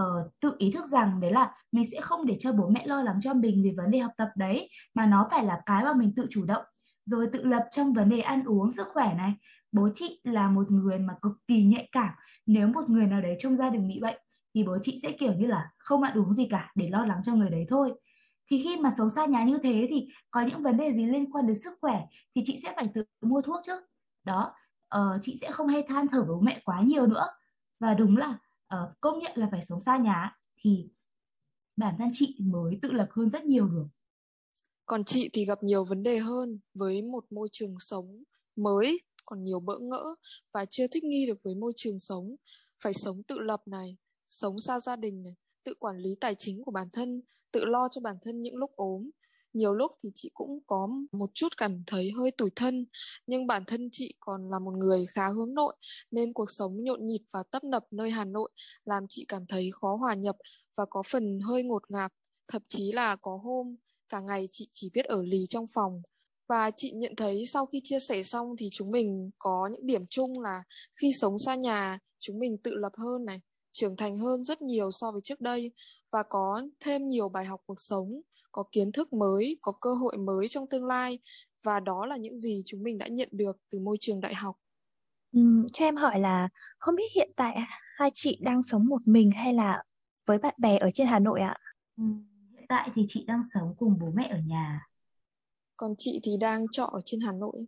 uh, 0.00 0.32
tự 0.40 0.52
ý 0.58 0.70
thức 0.70 0.86
rằng 0.86 1.20
đấy 1.20 1.32
là 1.32 1.52
mình 1.72 1.84
sẽ 1.92 2.00
không 2.00 2.26
để 2.26 2.36
cho 2.40 2.52
bố 2.52 2.68
mẹ 2.68 2.86
lo 2.86 3.02
lắng 3.02 3.20
cho 3.22 3.34
mình 3.34 3.64
về 3.64 3.74
vấn 3.76 3.90
đề 3.90 3.98
học 3.98 4.12
tập 4.16 4.28
đấy 4.36 4.70
mà 4.94 5.06
nó 5.06 5.28
phải 5.30 5.44
là 5.44 5.60
cái 5.66 5.84
mà 5.84 5.92
mình 5.92 6.12
tự 6.16 6.26
chủ 6.30 6.44
động 6.44 6.64
rồi 7.06 7.28
tự 7.32 7.44
lập 7.44 7.64
trong 7.70 7.92
vấn 7.92 8.08
đề 8.08 8.20
ăn 8.20 8.44
uống 8.44 8.72
sức 8.72 8.86
khỏe 8.92 9.14
này. 9.14 9.34
Bố 9.72 9.88
chị 9.94 10.20
là 10.24 10.48
một 10.48 10.70
người 10.70 10.98
mà 10.98 11.14
cực 11.22 11.32
kỳ 11.46 11.64
nhạy 11.64 11.88
cảm 11.92 12.14
nếu 12.46 12.68
một 12.68 12.90
người 12.90 13.06
nào 13.06 13.20
đấy 13.20 13.36
trong 13.40 13.56
gia 13.56 13.70
đình 13.70 13.88
bị 13.88 14.00
bệnh 14.00 14.18
thì 14.54 14.62
bố 14.62 14.78
chị 14.82 14.98
sẽ 15.02 15.12
kiểu 15.12 15.32
như 15.32 15.46
là 15.46 15.70
không 15.78 16.02
ăn 16.02 16.18
uống 16.18 16.34
gì 16.34 16.46
cả 16.50 16.72
để 16.74 16.88
lo 16.88 17.06
lắng 17.06 17.20
cho 17.24 17.34
người 17.34 17.50
đấy 17.50 17.66
thôi 17.68 17.92
thì 18.50 18.62
khi 18.64 18.76
mà 18.76 18.90
sống 18.98 19.10
xa 19.10 19.26
nhà 19.26 19.44
như 19.44 19.58
thế 19.62 19.86
thì 19.90 20.08
có 20.30 20.46
những 20.46 20.62
vấn 20.62 20.76
đề 20.76 20.92
gì 20.92 21.04
liên 21.04 21.32
quan 21.32 21.46
đến 21.46 21.58
sức 21.58 21.72
khỏe 21.80 22.06
thì 22.34 22.42
chị 22.46 22.60
sẽ 22.62 22.72
phải 22.76 22.88
tự 22.94 23.02
mua 23.20 23.42
thuốc 23.42 23.60
chứ. 23.66 23.72
Đó 24.24 24.54
uh, 24.96 25.20
chị 25.22 25.38
sẽ 25.40 25.52
không 25.52 25.68
hay 25.68 25.84
than 25.88 26.06
thở 26.12 26.18
với 26.18 26.28
bố 26.28 26.40
mẹ 26.40 26.62
quá 26.64 26.82
nhiều 26.82 27.06
nữa. 27.06 27.26
Và 27.80 27.94
đúng 27.94 28.16
là 28.16 28.38
uh, 28.74 29.00
công 29.00 29.18
nhận 29.18 29.32
là 29.34 29.48
phải 29.50 29.60
sống 29.62 29.80
xa 29.80 29.96
nhà 29.96 30.36
thì 30.60 30.88
bản 31.76 31.94
thân 31.98 32.10
chị 32.14 32.36
mới 32.38 32.78
tự 32.82 32.92
lập 32.92 33.08
hơn 33.10 33.28
rất 33.28 33.44
nhiều 33.44 33.68
được. 33.68 33.86
Còn 34.86 35.04
chị 35.04 35.30
thì 35.32 35.44
gặp 35.44 35.62
nhiều 35.62 35.84
vấn 35.84 36.02
đề 36.02 36.18
hơn 36.18 36.58
với 36.74 37.02
một 37.02 37.24
môi 37.30 37.48
trường 37.52 37.74
sống 37.78 38.22
mới 38.56 39.00
còn 39.24 39.44
nhiều 39.44 39.60
bỡ 39.60 39.78
ngỡ 39.78 40.14
và 40.52 40.64
chưa 40.64 40.86
thích 40.86 41.04
nghi 41.04 41.26
được 41.26 41.38
với 41.42 41.54
môi 41.54 41.72
trường 41.76 41.98
sống. 41.98 42.36
Phải 42.82 42.94
sống 42.94 43.22
tự 43.22 43.38
lập 43.38 43.62
này 43.66 43.96
sống 44.28 44.58
xa 44.58 44.80
gia 44.80 44.96
đình 44.96 45.22
này 45.22 45.34
tự 45.66 45.74
quản 45.78 45.98
lý 45.98 46.16
tài 46.20 46.34
chính 46.38 46.64
của 46.64 46.70
bản 46.70 46.88
thân, 46.92 47.22
tự 47.52 47.64
lo 47.64 47.88
cho 47.90 48.00
bản 48.00 48.16
thân 48.24 48.42
những 48.42 48.56
lúc 48.56 48.70
ốm. 48.76 49.10
Nhiều 49.52 49.74
lúc 49.74 49.92
thì 50.02 50.10
chị 50.14 50.30
cũng 50.34 50.58
có 50.66 50.88
một 51.12 51.30
chút 51.34 51.48
cảm 51.56 51.82
thấy 51.86 52.10
hơi 52.10 52.30
tủi 52.30 52.50
thân, 52.56 52.86
nhưng 53.26 53.46
bản 53.46 53.64
thân 53.66 53.88
chị 53.92 54.14
còn 54.20 54.50
là 54.50 54.58
một 54.58 54.70
người 54.70 55.06
khá 55.06 55.28
hướng 55.28 55.54
nội, 55.54 55.74
nên 56.10 56.32
cuộc 56.32 56.50
sống 56.50 56.84
nhộn 56.84 57.06
nhịp 57.06 57.20
và 57.32 57.42
tấp 57.50 57.64
nập 57.64 57.86
nơi 57.90 58.10
hà 58.10 58.24
nội 58.24 58.50
làm 58.84 59.02
chị 59.08 59.24
cảm 59.28 59.46
thấy 59.46 59.70
khó 59.80 59.96
hòa 59.96 60.14
nhập 60.14 60.36
và 60.76 60.84
có 60.90 61.02
phần 61.10 61.40
hơi 61.40 61.62
ngột 61.62 61.82
ngạt, 61.90 62.12
thậm 62.48 62.62
chí 62.68 62.92
là 62.92 63.16
có 63.16 63.36
hôm 63.36 63.76
cả 64.08 64.20
ngày 64.20 64.48
chị 64.50 64.68
chỉ 64.72 64.90
biết 64.94 65.04
ở 65.06 65.22
lì 65.22 65.46
trong 65.48 65.66
phòng. 65.74 66.02
Và 66.48 66.70
chị 66.76 66.92
nhận 66.92 67.16
thấy 67.16 67.46
sau 67.46 67.66
khi 67.66 67.80
chia 67.84 68.00
sẻ 68.00 68.22
xong 68.22 68.56
thì 68.58 68.68
chúng 68.72 68.90
mình 68.90 69.30
có 69.38 69.68
những 69.72 69.86
điểm 69.86 70.06
chung 70.10 70.40
là 70.40 70.62
khi 71.00 71.12
sống 71.20 71.38
xa 71.38 71.54
nhà, 71.54 71.98
chúng 72.18 72.38
mình 72.38 72.58
tự 72.58 72.74
lập 72.74 72.92
hơn 72.96 73.24
này 73.24 73.40
trưởng 73.76 73.96
thành 73.96 74.16
hơn 74.16 74.42
rất 74.42 74.62
nhiều 74.62 74.90
so 74.90 75.12
với 75.12 75.20
trước 75.20 75.40
đây 75.40 75.72
và 76.10 76.22
có 76.22 76.62
thêm 76.80 77.08
nhiều 77.08 77.28
bài 77.28 77.44
học 77.44 77.60
cuộc 77.66 77.80
sống 77.80 78.20
có 78.52 78.64
kiến 78.72 78.92
thức 78.92 79.12
mới 79.12 79.58
có 79.62 79.72
cơ 79.80 79.94
hội 79.94 80.16
mới 80.16 80.48
trong 80.48 80.66
tương 80.66 80.84
lai 80.84 81.18
và 81.64 81.80
đó 81.80 82.06
là 82.06 82.16
những 82.16 82.36
gì 82.36 82.62
chúng 82.66 82.82
mình 82.82 82.98
đã 82.98 83.06
nhận 83.06 83.28
được 83.32 83.56
từ 83.70 83.78
môi 83.78 83.96
trường 84.00 84.20
đại 84.20 84.34
học 84.34 84.56
ừ, 85.32 85.40
cho 85.72 85.84
em 85.84 85.96
hỏi 85.96 86.20
là 86.20 86.48
không 86.78 86.94
biết 86.96 87.12
hiện 87.14 87.30
tại 87.36 87.56
hai 87.96 88.10
chị 88.14 88.38
đang 88.42 88.62
sống 88.62 88.86
một 88.86 89.00
mình 89.04 89.30
hay 89.30 89.54
là 89.54 89.82
với 90.26 90.38
bạn 90.38 90.54
bè 90.58 90.78
ở 90.78 90.90
trên 90.90 91.06
Hà 91.06 91.18
Nội 91.18 91.40
ạ? 91.40 91.56
Ừ, 91.96 92.04
hiện 92.52 92.64
tại 92.68 92.90
thì 92.94 93.02
chị 93.08 93.24
đang 93.26 93.42
sống 93.54 93.74
cùng 93.78 93.98
bố 94.00 94.10
mẹ 94.14 94.28
ở 94.28 94.38
nhà 94.46 94.86
còn 95.76 95.94
chị 95.98 96.20
thì 96.22 96.32
đang 96.40 96.66
trọ 96.72 96.84
ở 96.84 97.00
trên 97.04 97.20
Hà 97.20 97.32
Nội. 97.32 97.66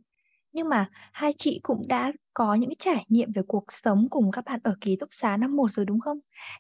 Nhưng 0.53 0.69
mà 0.69 0.91
hai 1.13 1.33
chị 1.39 1.61
cũng 1.63 1.89
đã 1.89 2.13
có 2.35 2.55
những 2.55 2.75
trải 2.79 3.05
nghiệm 3.09 3.33
về 3.33 3.43
cuộc 3.49 3.65
sống 3.69 4.09
cùng 4.11 4.31
các 4.31 4.45
bạn 4.45 4.61
ở 4.65 4.77
ký 4.81 4.97
túc 4.97 5.09
xá 5.13 5.37
năm 5.37 5.57
một 5.57 5.73
rồi 5.73 5.87
đúng 5.87 6.01
không? 6.01 6.19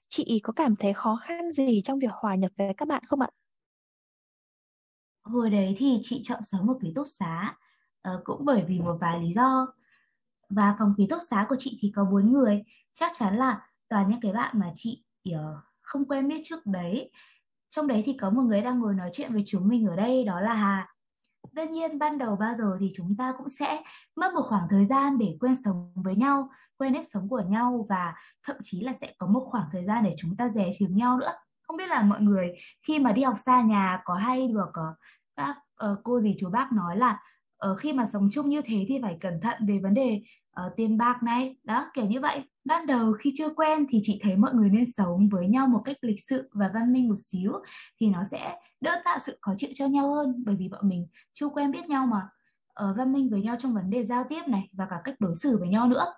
Chị 0.08 0.40
có 0.42 0.52
cảm 0.52 0.76
thấy 0.76 0.92
khó 0.92 1.16
khăn 1.16 1.52
gì 1.52 1.80
trong 1.84 1.98
việc 1.98 2.12
hòa 2.12 2.34
nhập 2.34 2.52
với 2.56 2.74
các 2.76 2.88
bạn 2.88 3.02
không 3.06 3.20
ạ? 3.20 3.28
Hồi 5.22 5.50
đấy 5.50 5.74
thì 5.78 6.00
chị 6.02 6.20
chọn 6.24 6.40
sống 6.44 6.68
ở 6.68 6.74
ký 6.82 6.92
túc 6.94 7.06
xá 7.08 7.56
uh, 8.14 8.24
cũng 8.24 8.44
bởi 8.44 8.64
vì 8.68 8.78
một 8.78 8.96
vài 9.00 9.20
lý 9.20 9.32
do. 9.34 9.66
Và 10.48 10.76
phòng 10.78 10.94
ký 10.96 11.06
túc 11.10 11.22
xá 11.30 11.46
của 11.48 11.56
chị 11.58 11.78
thì 11.80 11.92
có 11.96 12.04
bốn 12.04 12.32
người, 12.32 12.62
chắc 12.94 13.12
chắn 13.14 13.36
là 13.36 13.60
toàn 13.88 14.10
những 14.10 14.20
cái 14.20 14.32
bạn 14.32 14.58
mà 14.58 14.72
chị 14.76 15.04
uh, 15.30 15.36
không 15.80 16.04
quen 16.04 16.28
biết 16.28 16.42
trước 16.44 16.66
đấy. 16.66 17.10
Trong 17.70 17.86
đấy 17.86 18.02
thì 18.06 18.16
có 18.20 18.30
một 18.30 18.42
người 18.42 18.60
đang 18.60 18.78
ngồi 18.80 18.94
nói 18.94 19.10
chuyện 19.12 19.32
với 19.32 19.42
chúng 19.46 19.68
mình 19.68 19.86
ở 19.86 19.96
đây 19.96 20.24
đó 20.24 20.40
là 20.40 20.54
Hà 20.54 20.88
Tất 21.58 21.70
nhiên 21.70 21.98
ban 21.98 22.18
đầu 22.18 22.36
bao 22.36 22.54
giờ 22.54 22.76
thì 22.80 22.92
chúng 22.96 23.16
ta 23.18 23.32
cũng 23.38 23.48
sẽ 23.48 23.82
mất 24.16 24.34
một 24.34 24.42
khoảng 24.48 24.66
thời 24.70 24.84
gian 24.84 25.18
để 25.18 25.36
quen 25.40 25.54
sống 25.64 25.92
với 25.94 26.16
nhau, 26.16 26.50
quen 26.76 26.92
nếp 26.92 27.04
sống 27.12 27.28
của 27.28 27.42
nhau 27.48 27.86
và 27.88 28.14
thậm 28.46 28.56
chí 28.62 28.80
là 28.80 28.92
sẽ 29.00 29.14
có 29.18 29.26
một 29.26 29.48
khoảng 29.50 29.68
thời 29.72 29.84
gian 29.84 30.04
để 30.04 30.14
chúng 30.18 30.36
ta 30.36 30.48
dè 30.48 30.70
chừng 30.78 30.96
nhau 30.96 31.18
nữa. 31.18 31.32
Không 31.62 31.76
biết 31.76 31.88
là 31.88 32.02
mọi 32.02 32.20
người 32.20 32.52
khi 32.86 32.98
mà 32.98 33.12
đi 33.12 33.22
học 33.22 33.34
xa 33.38 33.62
nhà 33.62 34.00
có 34.04 34.14
hay 34.14 34.48
được 34.48 34.72
các 35.36 35.56
uh, 35.90 35.98
cô 36.04 36.20
dì 36.20 36.36
chú 36.40 36.50
bác 36.50 36.72
nói 36.72 36.96
là 36.96 37.20
ở 37.58 37.76
khi 37.76 37.92
mà 37.92 38.06
sống 38.12 38.28
chung 38.32 38.48
như 38.48 38.62
thế 38.64 38.84
thì 38.88 38.98
phải 39.02 39.16
cẩn 39.20 39.40
thận 39.40 39.66
về 39.66 39.78
vấn 39.82 39.94
đề 39.94 40.22
uh, 40.66 40.72
tiền 40.76 40.98
bạc 40.98 41.22
này, 41.22 41.56
đó 41.64 41.90
kiểu 41.94 42.06
như 42.06 42.20
vậy. 42.20 42.42
Ban 42.64 42.86
đầu 42.86 43.12
khi 43.12 43.34
chưa 43.38 43.48
quen 43.48 43.86
thì 43.90 44.00
chị 44.02 44.20
thấy 44.22 44.36
mọi 44.36 44.54
người 44.54 44.68
nên 44.68 44.84
sống 44.92 45.28
với 45.28 45.48
nhau 45.48 45.66
một 45.66 45.82
cách 45.84 45.96
lịch 46.00 46.20
sự 46.28 46.48
và 46.52 46.70
văn 46.74 46.92
minh 46.92 47.08
một 47.08 47.18
xíu 47.18 47.52
thì 48.00 48.06
nó 48.06 48.24
sẽ 48.30 48.56
đỡ 48.80 49.00
tạo 49.04 49.18
sự 49.18 49.38
khó 49.40 49.54
chịu 49.56 49.70
cho 49.74 49.86
nhau 49.86 50.14
hơn 50.14 50.42
bởi 50.46 50.56
vì 50.56 50.68
bọn 50.68 50.88
mình 50.88 51.06
chưa 51.34 51.48
quen 51.48 51.70
biết 51.70 51.88
nhau 51.88 52.06
mà. 52.06 52.28
Uh, 52.90 52.96
văn 52.96 53.12
minh 53.12 53.30
với 53.30 53.42
nhau 53.42 53.56
trong 53.58 53.74
vấn 53.74 53.90
đề 53.90 54.04
giao 54.04 54.24
tiếp 54.28 54.42
này 54.48 54.68
và 54.72 54.86
cả 54.90 54.96
cách 55.04 55.14
đối 55.18 55.34
xử 55.34 55.58
với 55.58 55.68
nhau 55.68 55.88
nữa. 55.88 56.12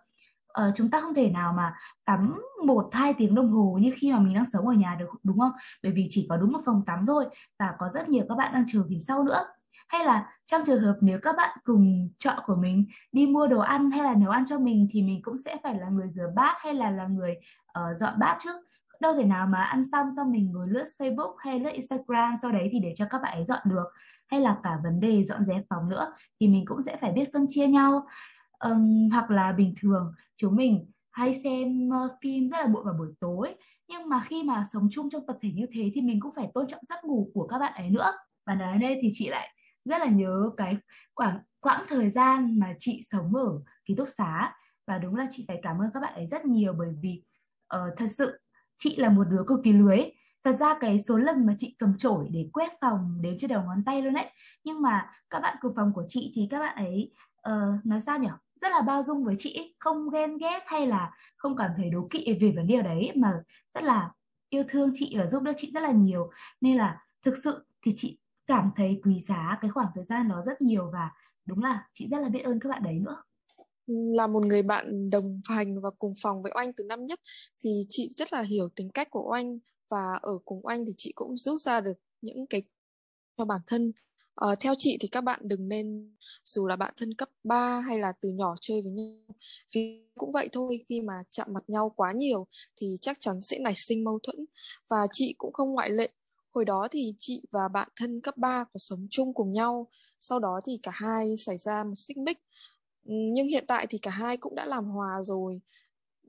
Uh, 0.60 0.74
chúng 0.76 0.90
ta 0.90 1.00
không 1.00 1.14
thể 1.14 1.30
nào 1.30 1.52
mà 1.52 1.74
tắm 2.04 2.40
một 2.66 2.88
hai 2.92 3.14
tiếng 3.18 3.34
đồng 3.34 3.50
hồ 3.50 3.78
như 3.80 3.92
khi 4.00 4.12
mà 4.12 4.18
mình 4.18 4.34
đang 4.34 4.50
sống 4.52 4.68
ở 4.68 4.74
nhà 4.74 4.96
được 5.00 5.08
đúng 5.22 5.38
không? 5.38 5.52
Bởi 5.82 5.92
vì 5.92 6.06
chỉ 6.10 6.26
có 6.28 6.36
đúng 6.36 6.52
một 6.52 6.60
phòng 6.66 6.82
tắm 6.86 7.04
thôi 7.06 7.24
và 7.58 7.74
có 7.78 7.90
rất 7.94 8.08
nhiều 8.08 8.24
các 8.28 8.34
bạn 8.34 8.54
đang 8.54 8.64
chờ 8.72 8.84
phía 8.88 8.98
sau 9.00 9.24
nữa 9.24 9.44
hay 9.90 10.04
là 10.04 10.34
trong 10.46 10.62
trường 10.66 10.80
hợp 10.80 10.96
nếu 11.00 11.18
các 11.22 11.36
bạn 11.36 11.58
cùng 11.64 12.08
trọ 12.18 12.42
của 12.46 12.56
mình 12.56 12.86
đi 13.12 13.26
mua 13.26 13.46
đồ 13.46 13.60
ăn 13.60 13.90
hay 13.90 14.04
là 14.04 14.14
nấu 14.14 14.30
ăn 14.30 14.44
cho 14.48 14.58
mình 14.58 14.88
thì 14.90 15.02
mình 15.02 15.22
cũng 15.22 15.38
sẽ 15.38 15.56
phải 15.62 15.74
là 15.74 15.88
người 15.88 16.08
rửa 16.08 16.32
bát 16.34 16.56
hay 16.58 16.74
là 16.74 16.90
là 16.90 17.06
người 17.06 17.34
uh, 17.78 17.98
dọn 17.98 18.14
bát 18.18 18.38
trước 18.40 18.56
đâu 19.00 19.14
thể 19.14 19.24
nào 19.24 19.46
mà 19.46 19.62
ăn 19.62 19.84
xong 19.92 20.06
xong 20.16 20.32
mình 20.32 20.52
ngồi 20.52 20.68
lướt 20.68 20.84
Facebook 20.98 21.34
hay 21.38 21.60
lướt 21.60 21.70
Instagram 21.70 22.34
sau 22.42 22.52
đấy 22.52 22.68
thì 22.72 22.78
để 22.78 22.94
cho 22.96 23.04
các 23.10 23.20
bạn 23.22 23.32
ấy 23.32 23.44
dọn 23.44 23.60
được. 23.64 23.84
Hay 24.26 24.40
là 24.40 24.56
cả 24.62 24.78
vấn 24.84 25.00
đề 25.00 25.24
dọn 25.24 25.46
dẹp 25.46 25.62
phòng 25.70 25.88
nữa 25.88 26.12
thì 26.40 26.48
mình 26.48 26.64
cũng 26.66 26.82
sẽ 26.82 26.96
phải 27.00 27.12
biết 27.12 27.24
phân 27.32 27.46
chia 27.48 27.66
nhau. 27.66 28.06
Um, 28.58 29.10
hoặc 29.12 29.30
là 29.30 29.52
bình 29.52 29.74
thường 29.80 30.12
chúng 30.36 30.56
mình 30.56 30.90
hay 31.10 31.34
xem 31.34 31.88
uh, 31.88 32.10
phim 32.22 32.48
rất 32.48 32.58
là 32.58 32.66
muộn 32.66 32.84
vào 32.84 32.94
buổi 32.98 33.08
tối. 33.20 33.54
Nhưng 33.88 34.08
mà 34.08 34.24
khi 34.28 34.42
mà 34.42 34.66
sống 34.72 34.88
chung 34.90 35.10
trong 35.10 35.26
tập 35.26 35.36
thể 35.40 35.50
như 35.54 35.66
thế 35.72 35.90
thì 35.94 36.00
mình 36.00 36.20
cũng 36.20 36.32
phải 36.36 36.48
tôn 36.54 36.66
trọng 36.66 36.80
giấc 36.88 37.04
ngủ 37.04 37.30
của 37.34 37.46
các 37.46 37.58
bạn 37.58 37.72
ấy 37.74 37.90
nữa. 37.90 38.12
Và 38.46 38.54
nói 38.54 38.78
đây 38.78 38.98
thì 39.02 39.10
chị 39.14 39.28
lại 39.28 39.54
rất 39.84 39.98
là 39.98 40.06
nhớ 40.06 40.50
cái 40.56 40.76
quãng 41.14 41.38
quãng 41.60 41.84
thời 41.88 42.10
gian 42.10 42.58
mà 42.58 42.74
chị 42.78 43.02
sống 43.10 43.34
ở 43.36 43.60
ký 43.84 43.94
túc 43.94 44.08
xá. 44.18 44.54
Và 44.86 44.98
đúng 44.98 45.16
là 45.16 45.28
chị 45.30 45.44
phải 45.48 45.60
cảm 45.62 45.78
ơn 45.78 45.90
các 45.94 46.00
bạn 46.00 46.14
ấy 46.14 46.26
rất 46.26 46.44
nhiều 46.44 46.72
bởi 46.72 46.88
vì 47.00 47.22
uh, 47.76 47.80
thật 47.96 48.06
sự 48.16 48.40
chị 48.78 48.96
là 48.96 49.08
một 49.08 49.24
đứa 49.24 49.44
cực 49.46 49.60
kỳ 49.64 49.72
lưới 49.72 49.98
thật 50.44 50.52
ra 50.52 50.78
cái 50.80 51.02
số 51.02 51.18
lần 51.18 51.46
mà 51.46 51.54
chị 51.58 51.76
cầm 51.78 51.98
chổi 51.98 52.28
để 52.30 52.48
quét 52.52 52.72
phòng 52.80 53.18
đến 53.22 53.36
trên 53.40 53.50
đầu 53.50 53.62
ngón 53.62 53.84
tay 53.84 54.02
luôn 54.02 54.14
đấy 54.14 54.30
nhưng 54.64 54.82
mà 54.82 55.10
các 55.30 55.40
bạn 55.40 55.56
cùng 55.60 55.72
phòng 55.76 55.92
của 55.94 56.04
chị 56.08 56.32
thì 56.34 56.48
các 56.50 56.58
bạn 56.58 56.76
ấy 56.76 57.12
uh, 57.48 57.86
nói 57.86 58.00
sao 58.00 58.18
nhỉ? 58.18 58.28
Rất 58.60 58.68
là 58.68 58.80
bao 58.80 59.02
dung 59.02 59.24
với 59.24 59.36
chị 59.38 59.74
không 59.78 60.10
ghen 60.10 60.38
ghét 60.38 60.60
hay 60.66 60.86
là 60.86 61.12
không 61.36 61.56
cảm 61.56 61.70
thấy 61.76 61.90
đố 61.90 62.08
kỵ 62.10 62.38
về 62.40 62.52
vấn 62.56 62.66
đề 62.66 62.82
đấy 62.82 63.12
mà 63.16 63.42
rất 63.74 63.84
là 63.84 64.10
yêu 64.48 64.64
thương 64.68 64.90
chị 64.94 65.16
và 65.18 65.26
giúp 65.26 65.42
đỡ 65.42 65.52
chị 65.56 65.70
rất 65.74 65.80
là 65.80 65.90
nhiều. 65.90 66.30
Nên 66.60 66.76
là 66.76 67.00
thực 67.22 67.34
sự 67.44 67.64
thì 67.82 67.94
chị 67.96 68.18
cảm 68.50 68.70
thấy 68.76 69.00
quý 69.04 69.20
giá 69.28 69.58
cái 69.60 69.70
khoảng 69.70 69.86
thời 69.94 70.04
gian 70.04 70.28
đó 70.28 70.42
rất 70.46 70.62
nhiều 70.62 70.90
và 70.92 71.10
đúng 71.46 71.62
là 71.62 71.88
chị 71.94 72.08
rất 72.10 72.18
là 72.18 72.28
biết 72.28 72.40
ơn 72.44 72.60
các 72.60 72.68
bạn 72.68 72.82
đấy 72.82 72.94
nữa. 72.94 73.22
Là 73.86 74.26
một 74.26 74.46
người 74.46 74.62
bạn 74.62 75.10
đồng 75.10 75.40
hành 75.48 75.80
và 75.80 75.90
cùng 75.98 76.12
phòng 76.22 76.42
với 76.42 76.52
oanh 76.54 76.72
từ 76.72 76.84
năm 76.84 77.06
nhất 77.06 77.20
thì 77.64 77.70
chị 77.88 78.08
rất 78.16 78.32
là 78.32 78.42
hiểu 78.42 78.68
tính 78.76 78.90
cách 78.90 79.10
của 79.10 79.32
oanh 79.32 79.58
và 79.90 80.18
ở 80.22 80.38
cùng 80.44 80.60
oanh 80.66 80.86
thì 80.86 80.92
chị 80.96 81.12
cũng 81.14 81.36
rút 81.36 81.60
ra 81.60 81.80
được 81.80 81.92
những 82.20 82.46
cái 82.46 82.62
cho 83.38 83.44
bản 83.44 83.60
thân. 83.66 83.92
Uh, 84.50 84.58
theo 84.60 84.74
chị 84.78 84.96
thì 85.00 85.08
các 85.08 85.24
bạn 85.24 85.40
đừng 85.42 85.68
nên 85.68 86.16
dù 86.44 86.66
là 86.66 86.76
bạn 86.76 86.94
thân 86.96 87.14
cấp 87.14 87.28
3 87.44 87.80
hay 87.80 87.98
là 87.98 88.12
từ 88.20 88.28
nhỏ 88.28 88.54
chơi 88.60 88.82
với 88.82 88.92
nhau 88.92 89.16
vì 89.74 90.04
cũng 90.14 90.32
vậy 90.32 90.48
thôi 90.52 90.84
khi 90.88 91.00
mà 91.00 91.14
chạm 91.30 91.52
mặt 91.52 91.64
nhau 91.66 91.92
quá 91.96 92.12
nhiều 92.12 92.46
thì 92.76 92.96
chắc 93.00 93.16
chắn 93.20 93.40
sẽ 93.40 93.58
nảy 93.58 93.74
sinh 93.76 94.04
mâu 94.04 94.18
thuẫn. 94.22 94.44
Và 94.88 95.06
chị 95.12 95.34
cũng 95.38 95.52
không 95.52 95.72
ngoại 95.72 95.90
lệ 95.90 96.08
hồi 96.54 96.64
đó 96.64 96.88
thì 96.90 97.14
chị 97.18 97.42
và 97.50 97.68
bạn 97.68 97.88
thân 97.96 98.20
cấp 98.20 98.36
3 98.36 98.64
có 98.64 98.78
sống 98.78 99.06
chung 99.10 99.34
cùng 99.34 99.52
nhau, 99.52 99.88
sau 100.20 100.38
đó 100.38 100.60
thì 100.64 100.78
cả 100.82 100.90
hai 100.94 101.36
xảy 101.36 101.58
ra 101.58 101.84
một 101.84 101.94
xích 101.96 102.16
mích. 102.16 102.38
Nhưng 103.04 103.46
hiện 103.48 103.64
tại 103.68 103.86
thì 103.90 103.98
cả 103.98 104.10
hai 104.10 104.36
cũng 104.36 104.54
đã 104.54 104.66
làm 104.66 104.84
hòa 104.84 105.22
rồi 105.22 105.60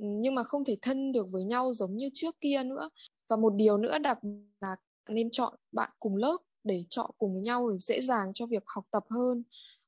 nhưng 0.01 0.35
mà 0.35 0.43
không 0.43 0.65
thể 0.65 0.77
thân 0.81 1.11
được 1.11 1.27
với 1.31 1.43
nhau 1.43 1.73
giống 1.73 1.97
như 1.97 2.09
trước 2.13 2.35
kia 2.41 2.63
nữa. 2.63 2.89
Và 3.29 3.35
một 3.37 3.53
điều 3.55 3.77
nữa 3.77 3.97
đặc 3.99 4.19
là 4.61 4.75
nên 5.09 5.29
chọn 5.31 5.53
bạn 5.71 5.91
cùng 5.99 6.15
lớp 6.15 6.37
để 6.63 6.85
chọn 6.89 7.11
cùng 7.17 7.33
với 7.33 7.41
nhau 7.41 7.69
để 7.69 7.77
dễ 7.77 8.01
dàng 8.01 8.31
cho 8.33 8.45
việc 8.45 8.63
học 8.65 8.85
tập 8.91 9.03
hơn. 9.09 9.43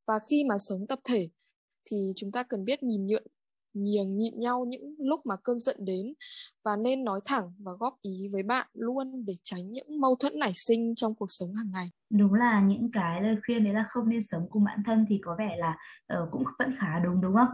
Và 0.08 0.20
khi 0.30 0.44
mà 0.44 0.58
sống 0.58 0.88
tập 0.88 1.00
thể 1.04 1.30
thì 1.86 2.14
chúng 2.16 2.32
ta 2.32 2.44
cần 2.44 2.66
biết 2.66 2.84
nhìn 2.84 3.08
nhận 3.08 3.24
nhường 3.74 4.18
nhịn 4.18 4.40
nhau 4.40 4.66
những 4.66 4.96
lúc 5.00 5.26
mà 5.26 5.36
cơn 5.44 5.60
giận 5.60 5.78
đến 5.80 6.14
và 6.66 6.76
nên 6.76 7.04
nói 7.04 7.20
thẳng 7.26 7.54
và 7.60 7.72
góp 7.80 7.94
ý 8.02 8.30
với 8.32 8.44
bạn 8.44 8.68
luôn 8.74 9.26
để 9.26 9.36
tránh 9.44 9.72
những 9.72 10.02
mâu 10.02 10.16
thuẫn 10.16 10.40
nảy 10.40 10.54
sinh 10.54 10.96
trong 10.96 11.16
cuộc 11.16 11.32
sống 11.32 11.54
hàng 11.54 11.72
ngày. 11.74 11.88
Đúng 12.10 12.34
là 12.34 12.62
những 12.62 12.92
cái 12.92 13.22
lời 13.22 13.36
khuyên 13.46 13.64
đấy 13.64 13.74
là 13.74 13.86
không 13.90 14.10
nên 14.10 14.22
sống 14.24 14.48
cùng 14.50 14.64
bạn 14.64 14.84
thân 14.86 15.06
thì 15.10 15.20
có 15.24 15.36
vẻ 15.40 15.56
là 15.58 15.78
uh, 16.24 16.32
cũng 16.32 16.44
vẫn 16.60 16.76
khá 16.80 17.00
đúng 17.00 17.22
đúng 17.22 17.36
không? 17.36 17.50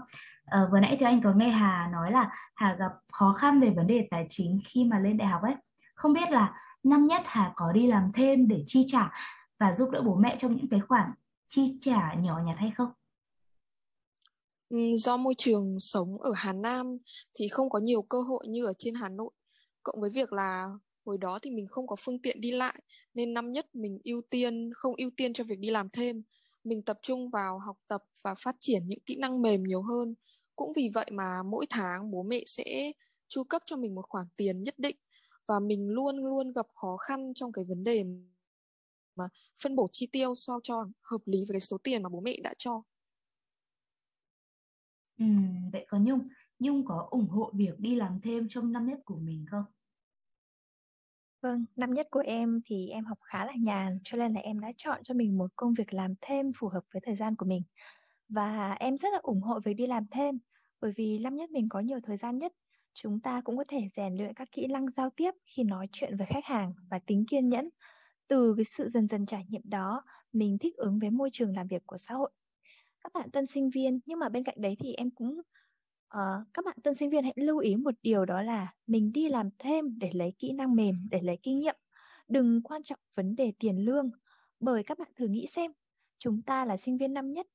Uh, 0.63 0.71
vừa 0.71 0.79
nãy 0.79 0.97
thì 0.99 1.05
anh 1.05 1.21
có 1.23 1.33
nghe 1.33 1.49
Hà 1.49 1.89
nói 1.91 2.11
là 2.11 2.29
Hà 2.55 2.75
gặp 2.79 2.91
khó 3.11 3.35
khăn 3.39 3.61
về 3.61 3.69
vấn 3.69 3.87
đề 3.87 4.07
tài 4.11 4.27
chính 4.29 4.59
khi 4.67 4.83
mà 4.83 4.99
lên 4.99 5.17
đại 5.17 5.27
học 5.27 5.41
ấy. 5.41 5.55
Không 5.95 6.13
biết 6.13 6.31
là 6.31 6.53
năm 6.83 7.07
nhất 7.07 7.21
Hà 7.25 7.53
có 7.55 7.71
đi 7.71 7.87
làm 7.87 8.11
thêm 8.13 8.47
để 8.47 8.63
chi 8.67 8.85
trả 8.87 9.11
và 9.59 9.75
giúp 9.75 9.89
đỡ 9.89 10.01
bố 10.01 10.15
mẹ 10.15 10.37
trong 10.39 10.55
những 10.55 10.69
cái 10.69 10.79
khoản 10.87 11.11
chi 11.49 11.77
trả 11.81 12.13
nhỏ 12.13 12.41
nhặt 12.45 12.55
hay 12.59 12.71
không? 12.77 12.89
Ừ, 14.69 14.77
do 14.97 15.17
môi 15.17 15.33
trường 15.37 15.79
sống 15.79 16.21
ở 16.21 16.31
Hà 16.35 16.53
Nam 16.53 16.97
thì 17.33 17.47
không 17.47 17.69
có 17.69 17.79
nhiều 17.79 18.01
cơ 18.01 18.21
hội 18.21 18.47
như 18.47 18.65
ở 18.65 18.73
trên 18.77 18.93
Hà 18.95 19.09
Nội. 19.09 19.31
Cộng 19.83 20.01
với 20.01 20.09
việc 20.09 20.33
là 20.33 20.67
hồi 21.05 21.17
đó 21.17 21.39
thì 21.41 21.51
mình 21.51 21.67
không 21.67 21.87
có 21.87 21.95
phương 21.99 22.21
tiện 22.21 22.41
đi 22.41 22.51
lại, 22.51 22.81
nên 23.13 23.33
năm 23.33 23.51
nhất 23.51 23.65
mình 23.75 23.99
ưu 24.03 24.21
tiên, 24.29 24.69
không 24.75 24.93
ưu 24.97 25.09
tiên 25.17 25.33
cho 25.33 25.43
việc 25.43 25.59
đi 25.59 25.69
làm 25.69 25.89
thêm. 25.89 26.23
Mình 26.63 26.81
tập 26.81 26.99
trung 27.01 27.29
vào 27.29 27.59
học 27.59 27.77
tập 27.87 28.03
và 28.23 28.35
phát 28.43 28.55
triển 28.59 28.87
những 28.87 28.99
kỹ 29.05 29.15
năng 29.15 29.41
mềm 29.41 29.63
nhiều 29.63 29.81
hơn. 29.81 30.15
Cũng 30.55 30.73
vì 30.75 30.89
vậy 30.93 31.05
mà 31.11 31.43
mỗi 31.43 31.65
tháng 31.69 32.11
bố 32.11 32.23
mẹ 32.23 32.43
sẽ 32.45 32.91
chu 33.27 33.43
cấp 33.43 33.61
cho 33.65 33.75
mình 33.77 33.95
một 33.95 34.05
khoản 34.09 34.25
tiền 34.37 34.63
nhất 34.63 34.75
định 34.79 34.95
và 35.47 35.59
mình 35.59 35.89
luôn 35.89 36.17
luôn 36.17 36.53
gặp 36.53 36.67
khó 36.75 36.97
khăn 36.97 37.31
trong 37.35 37.51
cái 37.51 37.65
vấn 37.65 37.83
đề 37.83 38.03
mà 39.15 39.25
phân 39.63 39.75
bổ 39.75 39.89
chi 39.91 40.07
tiêu 40.11 40.35
sao 40.35 40.59
cho 40.63 40.85
hợp 41.01 41.21
lý 41.25 41.39
với 41.47 41.53
cái 41.53 41.59
số 41.59 41.77
tiền 41.83 42.03
mà 42.03 42.09
bố 42.09 42.19
mẹ 42.19 42.37
đã 42.43 42.53
cho. 42.57 42.83
Ừ, 45.19 45.25
vậy 45.73 45.85
có 45.89 45.97
Nhung, 45.99 46.27
Nhung 46.59 46.85
có 46.85 47.07
ủng 47.11 47.27
hộ 47.29 47.51
việc 47.55 47.79
đi 47.79 47.95
làm 47.95 48.19
thêm 48.23 48.47
trong 48.49 48.71
năm 48.71 48.85
nhất 48.87 48.99
của 49.05 49.19
mình 49.19 49.45
không? 49.51 49.63
Vâng, 51.41 51.65
năm 51.75 51.93
nhất 51.93 52.07
của 52.11 52.19
em 52.25 52.61
thì 52.65 52.89
em 52.89 53.05
học 53.05 53.17
khá 53.21 53.45
là 53.45 53.53
nhàn, 53.63 53.99
cho 54.03 54.17
nên 54.17 54.33
là 54.33 54.41
em 54.41 54.59
đã 54.59 54.71
chọn 54.77 55.03
cho 55.03 55.13
mình 55.13 55.37
một 55.37 55.51
công 55.55 55.73
việc 55.73 55.93
làm 55.93 56.13
thêm 56.21 56.51
phù 56.59 56.67
hợp 56.67 56.81
với 56.93 57.01
thời 57.05 57.15
gian 57.15 57.35
của 57.35 57.45
mình. 57.45 57.61
Và 58.29 58.73
em 58.73 58.97
rất 58.97 59.09
là 59.13 59.19
ủng 59.23 59.41
hộ 59.41 59.59
việc 59.65 59.73
đi 59.73 59.87
làm 59.87 60.03
thêm, 60.11 60.39
bởi 60.81 60.91
vì 60.97 61.19
năm 61.19 61.35
nhất 61.35 61.51
mình 61.51 61.69
có 61.69 61.79
nhiều 61.79 61.99
thời 62.03 62.17
gian 62.17 62.39
nhất, 62.39 62.53
chúng 62.93 63.21
ta 63.21 63.41
cũng 63.45 63.57
có 63.57 63.63
thể 63.67 63.81
rèn 63.95 64.15
luyện 64.15 64.33
các 64.33 64.47
kỹ 64.51 64.67
năng 64.67 64.89
giao 64.89 65.09
tiếp 65.17 65.31
khi 65.45 65.63
nói 65.63 65.87
chuyện 65.91 66.15
với 66.17 66.27
khách 66.27 66.45
hàng 66.45 66.73
và 66.91 66.99
tính 67.07 67.25
kiên 67.31 67.49
nhẫn. 67.49 67.69
Từ 68.27 68.55
cái 68.57 68.65
sự 68.65 68.89
dần 68.89 69.07
dần 69.07 69.25
trải 69.25 69.45
nghiệm 69.49 69.63
đó, 69.65 70.03
mình 70.33 70.57
thích 70.59 70.75
ứng 70.77 70.99
với 70.99 71.09
môi 71.11 71.29
trường 71.33 71.55
làm 71.55 71.67
việc 71.67 71.83
của 71.87 71.97
xã 71.97 72.15
hội 72.15 72.31
các 73.03 73.13
bạn 73.13 73.31
tân 73.31 73.45
sinh 73.45 73.69
viên. 73.69 73.99
Nhưng 74.05 74.19
mà 74.19 74.29
bên 74.29 74.43
cạnh 74.43 74.55
đấy 74.61 74.75
thì 74.79 74.93
em 74.93 75.11
cũng 75.11 75.41
uh, 76.15 76.47
các 76.53 76.65
bạn 76.65 76.77
tân 76.83 76.95
sinh 76.95 77.09
viên 77.09 77.23
hãy 77.23 77.33
lưu 77.35 77.57
ý 77.57 77.75
một 77.75 77.93
điều 78.01 78.25
đó 78.25 78.41
là 78.41 78.73
mình 78.87 79.11
đi 79.11 79.29
làm 79.29 79.49
thêm 79.59 79.99
để 79.99 80.11
lấy 80.13 80.33
kỹ 80.39 80.51
năng 80.51 80.75
mềm 80.75 81.07
để 81.11 81.21
lấy 81.21 81.37
kinh 81.43 81.59
nghiệm. 81.59 81.75
Đừng 82.27 82.61
quan 82.63 82.83
trọng 82.83 82.99
vấn 83.15 83.35
đề 83.35 83.53
tiền 83.59 83.77
lương. 83.77 84.11
Bởi 84.59 84.83
các 84.83 84.99
bạn 84.99 85.11
thử 85.15 85.27
nghĩ 85.27 85.45
xem 85.47 85.71
chúng 86.17 86.41
ta 86.41 86.65
là 86.65 86.77
sinh 86.77 86.97
viên 86.97 87.13
năm 87.13 87.33
nhất 87.33 87.47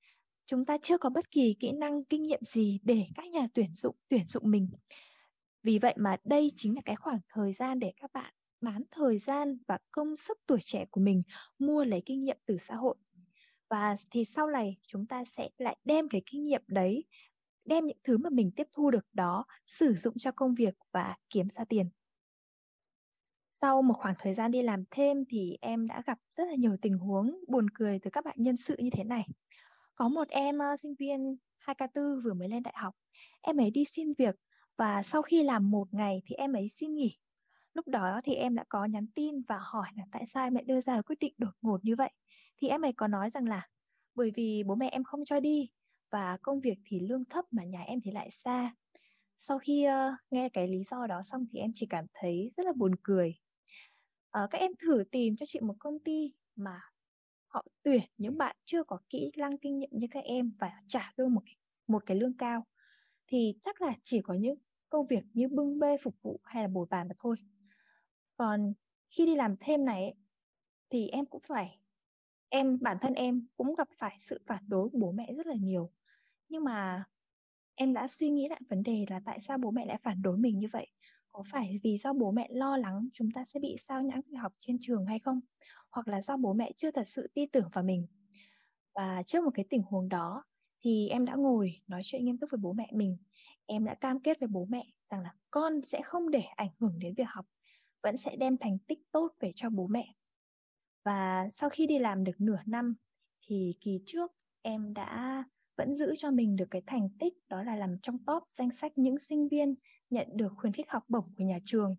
chúng 0.46 0.64
ta 0.64 0.78
chưa 0.82 0.98
có 0.98 1.10
bất 1.10 1.30
kỳ 1.30 1.56
kỹ 1.60 1.72
năng 1.72 2.04
kinh 2.04 2.22
nghiệm 2.22 2.40
gì 2.42 2.80
để 2.82 3.06
các 3.14 3.26
nhà 3.26 3.46
tuyển 3.54 3.74
dụng 3.74 3.96
tuyển 4.08 4.26
dụng 4.26 4.50
mình. 4.50 4.68
Vì 5.62 5.78
vậy 5.78 5.94
mà 5.98 6.16
đây 6.24 6.52
chính 6.56 6.74
là 6.74 6.82
cái 6.84 6.96
khoảng 6.96 7.20
thời 7.28 7.52
gian 7.52 7.78
để 7.78 7.92
các 7.96 8.12
bạn 8.12 8.34
bán 8.60 8.82
thời 8.90 9.18
gian 9.18 9.58
và 9.68 9.78
công 9.90 10.16
sức 10.16 10.38
tuổi 10.46 10.58
trẻ 10.64 10.84
của 10.90 11.00
mình 11.00 11.22
mua 11.58 11.84
lấy 11.84 12.02
kinh 12.06 12.24
nghiệm 12.24 12.36
từ 12.46 12.58
xã 12.58 12.74
hội 12.74 12.96
và 13.74 13.96
thì 14.10 14.24
sau 14.24 14.46
này 14.46 14.76
chúng 14.86 15.06
ta 15.06 15.24
sẽ 15.24 15.48
lại 15.58 15.76
đem 15.84 16.08
cái 16.08 16.22
kinh 16.26 16.44
nghiệm 16.44 16.62
đấy 16.66 17.04
đem 17.64 17.86
những 17.86 17.98
thứ 18.04 18.18
mà 18.18 18.30
mình 18.30 18.50
tiếp 18.56 18.68
thu 18.72 18.90
được 18.90 19.06
đó 19.12 19.44
sử 19.66 19.94
dụng 19.94 20.14
cho 20.18 20.32
công 20.32 20.54
việc 20.54 20.74
và 20.92 21.16
kiếm 21.30 21.48
ra 21.50 21.64
tiền. 21.64 21.88
Sau 23.50 23.82
một 23.82 23.94
khoảng 23.94 24.14
thời 24.18 24.34
gian 24.34 24.50
đi 24.50 24.62
làm 24.62 24.84
thêm 24.90 25.24
thì 25.28 25.58
em 25.60 25.86
đã 25.86 26.02
gặp 26.06 26.18
rất 26.30 26.44
là 26.48 26.54
nhiều 26.54 26.76
tình 26.82 26.98
huống 26.98 27.44
buồn 27.48 27.70
cười 27.74 27.98
từ 27.98 28.10
các 28.10 28.24
bạn 28.24 28.34
nhân 28.38 28.56
sự 28.56 28.76
như 28.78 28.90
thế 28.92 29.04
này. 29.04 29.26
Có 29.94 30.08
một 30.08 30.28
em 30.28 30.58
uh, 30.58 30.80
sinh 30.80 30.94
viên 30.94 31.36
2K4 31.64 32.22
vừa 32.22 32.34
mới 32.34 32.48
lên 32.48 32.62
đại 32.62 32.74
học. 32.76 32.94
Em 33.40 33.56
ấy 33.56 33.70
đi 33.70 33.84
xin 33.84 34.12
việc 34.18 34.34
và 34.76 35.02
sau 35.02 35.22
khi 35.22 35.42
làm 35.42 35.70
một 35.70 35.94
ngày 35.94 36.22
thì 36.26 36.34
em 36.34 36.52
ấy 36.52 36.68
xin 36.68 36.94
nghỉ. 36.94 37.18
Lúc 37.74 37.88
đó 37.88 38.20
thì 38.24 38.34
em 38.34 38.54
đã 38.54 38.64
có 38.68 38.84
nhắn 38.84 39.06
tin 39.14 39.42
và 39.42 39.58
hỏi 39.60 39.88
là 39.96 40.04
tại 40.12 40.26
sao 40.26 40.46
em 40.46 40.54
lại 40.54 40.64
đưa 40.64 40.80
ra 40.80 41.02
quyết 41.02 41.18
định 41.20 41.34
đột 41.38 41.52
ngột 41.62 41.84
như 41.84 41.96
vậy? 41.96 42.10
Thì 42.56 42.68
em 42.68 42.84
ấy 42.84 42.92
có 42.92 43.06
nói 43.08 43.30
rằng 43.30 43.48
là 43.48 43.68
bởi 44.14 44.30
vì 44.30 44.62
bố 44.66 44.74
mẹ 44.74 44.88
em 44.88 45.04
không 45.04 45.24
cho 45.24 45.40
đi 45.40 45.70
và 46.10 46.38
công 46.42 46.60
việc 46.60 46.78
thì 46.84 47.00
lương 47.00 47.24
thấp 47.24 47.44
mà 47.50 47.64
nhà 47.64 47.80
em 47.80 48.00
thì 48.00 48.10
lại 48.10 48.30
xa. 48.30 48.74
Sau 49.36 49.58
khi 49.58 49.86
uh, 49.86 50.18
nghe 50.30 50.48
cái 50.48 50.68
lý 50.68 50.84
do 50.84 51.06
đó 51.06 51.22
xong 51.22 51.46
thì 51.52 51.58
em 51.58 51.70
chỉ 51.74 51.86
cảm 51.86 52.06
thấy 52.14 52.52
rất 52.56 52.66
là 52.66 52.72
buồn 52.72 52.94
cười. 53.02 53.34
Uh, 54.38 54.50
các 54.50 54.58
em 54.58 54.72
thử 54.78 55.04
tìm 55.10 55.36
cho 55.36 55.46
chị 55.46 55.60
một 55.60 55.74
công 55.78 55.98
ty 55.98 56.34
mà 56.56 56.80
họ 57.46 57.64
tuyển 57.82 58.02
những 58.18 58.38
bạn 58.38 58.56
chưa 58.64 58.84
có 58.84 58.98
kỹ 59.10 59.30
năng 59.36 59.58
kinh 59.58 59.78
nghiệm 59.78 59.90
như 59.92 60.06
các 60.10 60.24
em 60.24 60.52
và 60.58 60.72
trả 60.88 61.12
lương 61.16 61.34
một 61.34 61.42
một 61.86 62.06
cái 62.06 62.16
lương 62.16 62.36
cao 62.36 62.66
thì 63.26 63.58
chắc 63.62 63.82
là 63.82 63.92
chỉ 64.02 64.20
có 64.22 64.34
những 64.34 64.58
công 64.88 65.06
việc 65.06 65.24
như 65.32 65.48
bưng 65.48 65.78
bê 65.78 65.96
phục 65.98 66.14
vụ 66.22 66.40
hay 66.44 66.62
là 66.62 66.68
bồi 66.68 66.86
bàn 66.90 67.08
mà 67.08 67.14
thôi. 67.18 67.36
Còn 68.36 68.72
khi 69.10 69.26
đi 69.26 69.36
làm 69.36 69.56
thêm 69.60 69.84
này 69.84 70.14
thì 70.90 71.08
em 71.08 71.26
cũng 71.26 71.42
phải 71.48 71.78
em, 72.54 72.78
bản 72.80 72.96
thân 73.00 73.14
em 73.14 73.46
cũng 73.56 73.74
gặp 73.74 73.88
phải 73.98 74.16
sự 74.20 74.38
phản 74.46 74.64
đối 74.68 74.88
của 74.88 74.98
bố 74.98 75.12
mẹ 75.12 75.32
rất 75.36 75.46
là 75.46 75.54
nhiều. 75.54 75.90
Nhưng 76.48 76.64
mà 76.64 77.04
em 77.74 77.94
đã 77.94 78.08
suy 78.08 78.30
nghĩ 78.30 78.48
lại 78.48 78.60
vấn 78.70 78.82
đề 78.82 79.06
là 79.10 79.20
tại 79.24 79.40
sao 79.40 79.58
bố 79.58 79.70
mẹ 79.70 79.86
lại 79.86 79.98
phản 80.02 80.22
đối 80.22 80.38
mình 80.38 80.58
như 80.58 80.68
vậy? 80.72 80.88
Có 81.32 81.42
phải 81.52 81.80
vì 81.84 81.96
do 81.96 82.12
bố 82.12 82.30
mẹ 82.32 82.48
lo 82.50 82.76
lắng 82.76 83.08
chúng 83.14 83.30
ta 83.34 83.44
sẽ 83.44 83.60
bị 83.60 83.76
sao 83.80 84.02
nhãng 84.02 84.20
khi 84.22 84.34
học 84.34 84.52
trên 84.58 84.78
trường 84.80 85.06
hay 85.06 85.18
không? 85.18 85.40
Hoặc 85.90 86.08
là 86.08 86.22
do 86.22 86.36
bố 86.36 86.52
mẹ 86.54 86.72
chưa 86.76 86.90
thật 86.90 87.08
sự 87.08 87.28
tin 87.34 87.50
tưởng 87.50 87.68
vào 87.72 87.84
mình? 87.84 88.06
Và 88.94 89.22
trước 89.22 89.44
một 89.44 89.50
cái 89.54 89.64
tình 89.70 89.82
huống 89.82 90.08
đó 90.08 90.44
thì 90.84 91.08
em 91.08 91.24
đã 91.24 91.34
ngồi 91.34 91.72
nói 91.86 92.02
chuyện 92.04 92.24
nghiêm 92.24 92.38
túc 92.38 92.50
với 92.50 92.58
bố 92.62 92.72
mẹ 92.72 92.90
mình. 92.92 93.16
Em 93.66 93.84
đã 93.84 93.94
cam 93.94 94.20
kết 94.20 94.40
với 94.40 94.48
bố 94.48 94.66
mẹ 94.70 94.86
rằng 95.10 95.20
là 95.20 95.34
con 95.50 95.82
sẽ 95.82 96.00
không 96.04 96.30
để 96.30 96.42
ảnh 96.56 96.70
hưởng 96.80 96.98
đến 96.98 97.14
việc 97.16 97.28
học, 97.28 97.46
vẫn 98.02 98.16
sẽ 98.16 98.36
đem 98.36 98.56
thành 98.58 98.78
tích 98.78 98.98
tốt 99.12 99.28
về 99.40 99.50
cho 99.56 99.70
bố 99.70 99.86
mẹ 99.86 100.14
và 101.04 101.48
sau 101.50 101.70
khi 101.70 101.86
đi 101.86 101.98
làm 101.98 102.24
được 102.24 102.32
nửa 102.38 102.58
năm 102.66 102.94
thì 103.46 103.74
kỳ 103.80 104.00
trước 104.06 104.32
em 104.62 104.94
đã 104.94 105.44
vẫn 105.76 105.92
giữ 105.92 106.14
cho 106.18 106.30
mình 106.30 106.56
được 106.56 106.66
cái 106.70 106.82
thành 106.86 107.08
tích, 107.18 107.34
đó 107.48 107.62
là 107.62 107.76
làm 107.76 107.96
trong 108.02 108.24
top 108.26 108.42
danh 108.48 108.70
sách 108.70 108.92
những 108.98 109.18
sinh 109.18 109.48
viên 109.48 109.74
nhận 110.10 110.28
được 110.34 110.52
khuyến 110.56 110.72
khích 110.72 110.90
học 110.90 111.02
bổng 111.08 111.24
của 111.36 111.44
nhà 111.44 111.58
trường. 111.64 111.96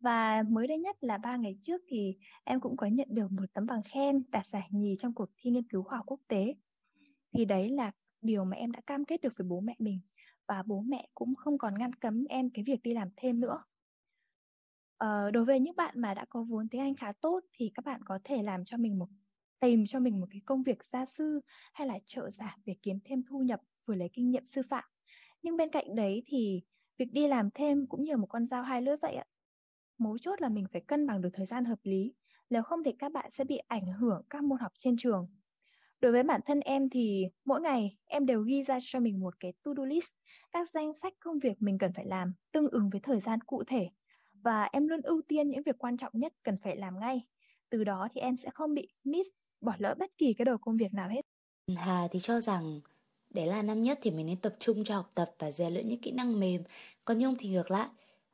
Và 0.00 0.42
mới 0.42 0.66
đây 0.66 0.78
nhất 0.78 0.96
là 1.04 1.18
ba 1.18 1.36
ngày 1.36 1.58
trước 1.62 1.82
thì 1.88 2.16
em 2.44 2.60
cũng 2.60 2.76
có 2.76 2.86
nhận 2.86 3.08
được 3.10 3.32
một 3.32 3.44
tấm 3.54 3.66
bằng 3.66 3.82
khen 3.82 4.22
đạt 4.30 4.46
giải 4.46 4.68
nhì 4.70 4.94
trong 4.98 5.14
cuộc 5.14 5.30
thi 5.36 5.50
nghiên 5.50 5.68
cứu 5.68 5.82
khoa 5.82 5.96
học 5.96 6.06
quốc 6.06 6.20
tế. 6.28 6.54
Thì 7.32 7.44
đấy 7.44 7.68
là 7.70 7.92
điều 8.22 8.44
mà 8.44 8.56
em 8.56 8.72
đã 8.72 8.80
cam 8.86 9.04
kết 9.04 9.20
được 9.20 9.32
với 9.38 9.46
bố 9.48 9.60
mẹ 9.60 9.74
mình 9.78 10.00
và 10.48 10.62
bố 10.66 10.80
mẹ 10.80 11.08
cũng 11.14 11.34
không 11.34 11.58
còn 11.58 11.78
ngăn 11.78 11.94
cấm 11.94 12.24
em 12.28 12.50
cái 12.50 12.64
việc 12.66 12.82
đi 12.82 12.94
làm 12.94 13.08
thêm 13.16 13.40
nữa. 13.40 13.62
Ờ, 15.00 15.30
đối 15.30 15.44
với 15.44 15.60
những 15.60 15.76
bạn 15.76 16.00
mà 16.00 16.14
đã 16.14 16.24
có 16.30 16.42
vốn 16.42 16.68
tiếng 16.68 16.80
Anh 16.80 16.94
khá 16.96 17.12
tốt 17.20 17.40
thì 17.52 17.70
các 17.74 17.84
bạn 17.84 18.00
có 18.04 18.18
thể 18.24 18.42
làm 18.42 18.64
cho 18.64 18.76
mình 18.76 18.98
một 18.98 19.08
tìm 19.60 19.84
cho 19.86 20.00
mình 20.00 20.20
một 20.20 20.26
cái 20.30 20.40
công 20.46 20.62
việc 20.62 20.84
gia 20.84 21.06
sư 21.06 21.40
hay 21.74 21.86
là 21.88 21.98
trợ 22.06 22.30
giảng 22.30 22.58
để 22.64 22.76
kiếm 22.82 22.98
thêm 23.04 23.22
thu 23.30 23.38
nhập 23.42 23.60
vừa 23.86 23.94
lấy 23.94 24.08
kinh 24.12 24.30
nghiệm 24.30 24.44
sư 24.44 24.62
phạm. 24.70 24.84
Nhưng 25.42 25.56
bên 25.56 25.70
cạnh 25.70 25.94
đấy 25.94 26.22
thì 26.26 26.62
việc 26.98 27.12
đi 27.12 27.28
làm 27.28 27.50
thêm 27.54 27.86
cũng 27.88 28.04
như 28.04 28.16
một 28.16 28.26
con 28.26 28.46
dao 28.46 28.62
hai 28.62 28.82
lưỡi 28.82 28.96
vậy 29.02 29.14
ạ. 29.14 29.24
Mấu 29.98 30.18
chốt 30.18 30.40
là 30.42 30.48
mình 30.48 30.66
phải 30.72 30.82
cân 30.88 31.06
bằng 31.06 31.20
được 31.20 31.30
thời 31.32 31.46
gian 31.46 31.64
hợp 31.64 31.78
lý, 31.82 32.14
nếu 32.50 32.62
không 32.62 32.84
thì 32.84 32.92
các 32.98 33.12
bạn 33.12 33.30
sẽ 33.30 33.44
bị 33.44 33.58
ảnh 33.68 33.92
hưởng 34.00 34.22
các 34.30 34.44
môn 34.44 34.58
học 34.60 34.72
trên 34.78 34.96
trường. 34.98 35.28
Đối 36.00 36.12
với 36.12 36.22
bản 36.22 36.40
thân 36.46 36.60
em 36.60 36.90
thì 36.90 37.24
mỗi 37.44 37.60
ngày 37.60 37.98
em 38.06 38.26
đều 38.26 38.42
ghi 38.42 38.64
ra 38.64 38.78
cho 38.82 39.00
mình 39.00 39.20
một 39.20 39.40
cái 39.40 39.54
to-do 39.64 39.84
list, 39.84 40.10
các 40.52 40.70
danh 40.70 40.92
sách 41.02 41.14
công 41.20 41.38
việc 41.38 41.62
mình 41.62 41.78
cần 41.78 41.92
phải 41.96 42.06
làm 42.06 42.34
tương 42.52 42.68
ứng 42.70 42.90
với 42.90 43.00
thời 43.04 43.20
gian 43.20 43.40
cụ 43.46 43.64
thể. 43.66 43.88
Và 44.42 44.68
em 44.72 44.88
luôn 44.88 45.00
ưu 45.02 45.22
tiên 45.28 45.50
những 45.50 45.62
việc 45.62 45.78
quan 45.78 45.96
trọng 45.96 46.12
nhất 46.14 46.32
cần 46.42 46.56
phải 46.62 46.76
làm 46.76 47.00
ngay. 47.00 47.22
Từ 47.70 47.84
đó 47.84 48.08
thì 48.14 48.20
em 48.20 48.36
sẽ 48.36 48.50
không 48.54 48.74
bị 48.74 48.88
miss, 49.04 49.30
bỏ 49.60 49.72
lỡ 49.78 49.94
bất 49.98 50.10
kỳ 50.18 50.34
cái 50.38 50.44
đầu 50.44 50.58
công 50.58 50.76
việc 50.76 50.92
nào 50.92 51.08
hết. 51.08 51.20
Hà 51.76 52.08
thì 52.10 52.18
cho 52.20 52.40
rằng 52.40 52.80
đấy 53.30 53.46
là 53.46 53.62
năm 53.62 53.82
nhất 53.82 53.98
thì 54.02 54.10
mình 54.10 54.26
nên 54.26 54.40
tập 54.40 54.54
trung 54.58 54.84
cho 54.84 54.96
học 54.96 55.10
tập 55.14 55.34
và 55.38 55.50
rèn 55.50 55.72
luyện 55.72 55.88
những 55.88 56.00
kỹ 56.00 56.10
năng 56.10 56.40
mềm. 56.40 56.62
Còn 57.04 57.18
Nhung 57.18 57.34
thì 57.38 57.48
ngược 57.48 57.70
lại, 57.70 57.88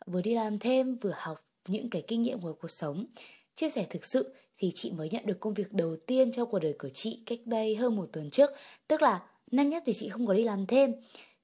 vừa 0.06 0.22
đi 0.22 0.34
làm 0.34 0.58
thêm 0.58 0.96
vừa 0.96 1.14
học 1.16 1.44
những 1.68 1.90
cái 1.90 2.02
kinh 2.08 2.22
nghiệm 2.22 2.40
của 2.40 2.52
cuộc 2.60 2.70
sống. 2.70 3.06
Chia 3.54 3.70
sẻ 3.70 3.86
thực 3.90 4.04
sự 4.04 4.34
thì 4.56 4.72
chị 4.74 4.92
mới 4.92 5.08
nhận 5.10 5.26
được 5.26 5.40
công 5.40 5.54
việc 5.54 5.72
đầu 5.72 5.96
tiên 6.06 6.32
trong 6.32 6.50
cuộc 6.50 6.58
đời 6.58 6.76
của 6.78 6.88
chị 6.88 7.22
cách 7.26 7.38
đây 7.44 7.76
hơn 7.76 7.96
một 7.96 8.06
tuần 8.12 8.30
trước. 8.30 8.50
Tức 8.88 9.02
là 9.02 9.22
năm 9.50 9.68
nhất 9.68 9.82
thì 9.86 9.92
chị 9.92 10.08
không 10.08 10.26
có 10.26 10.34
đi 10.34 10.44
làm 10.44 10.66
thêm. 10.66 10.92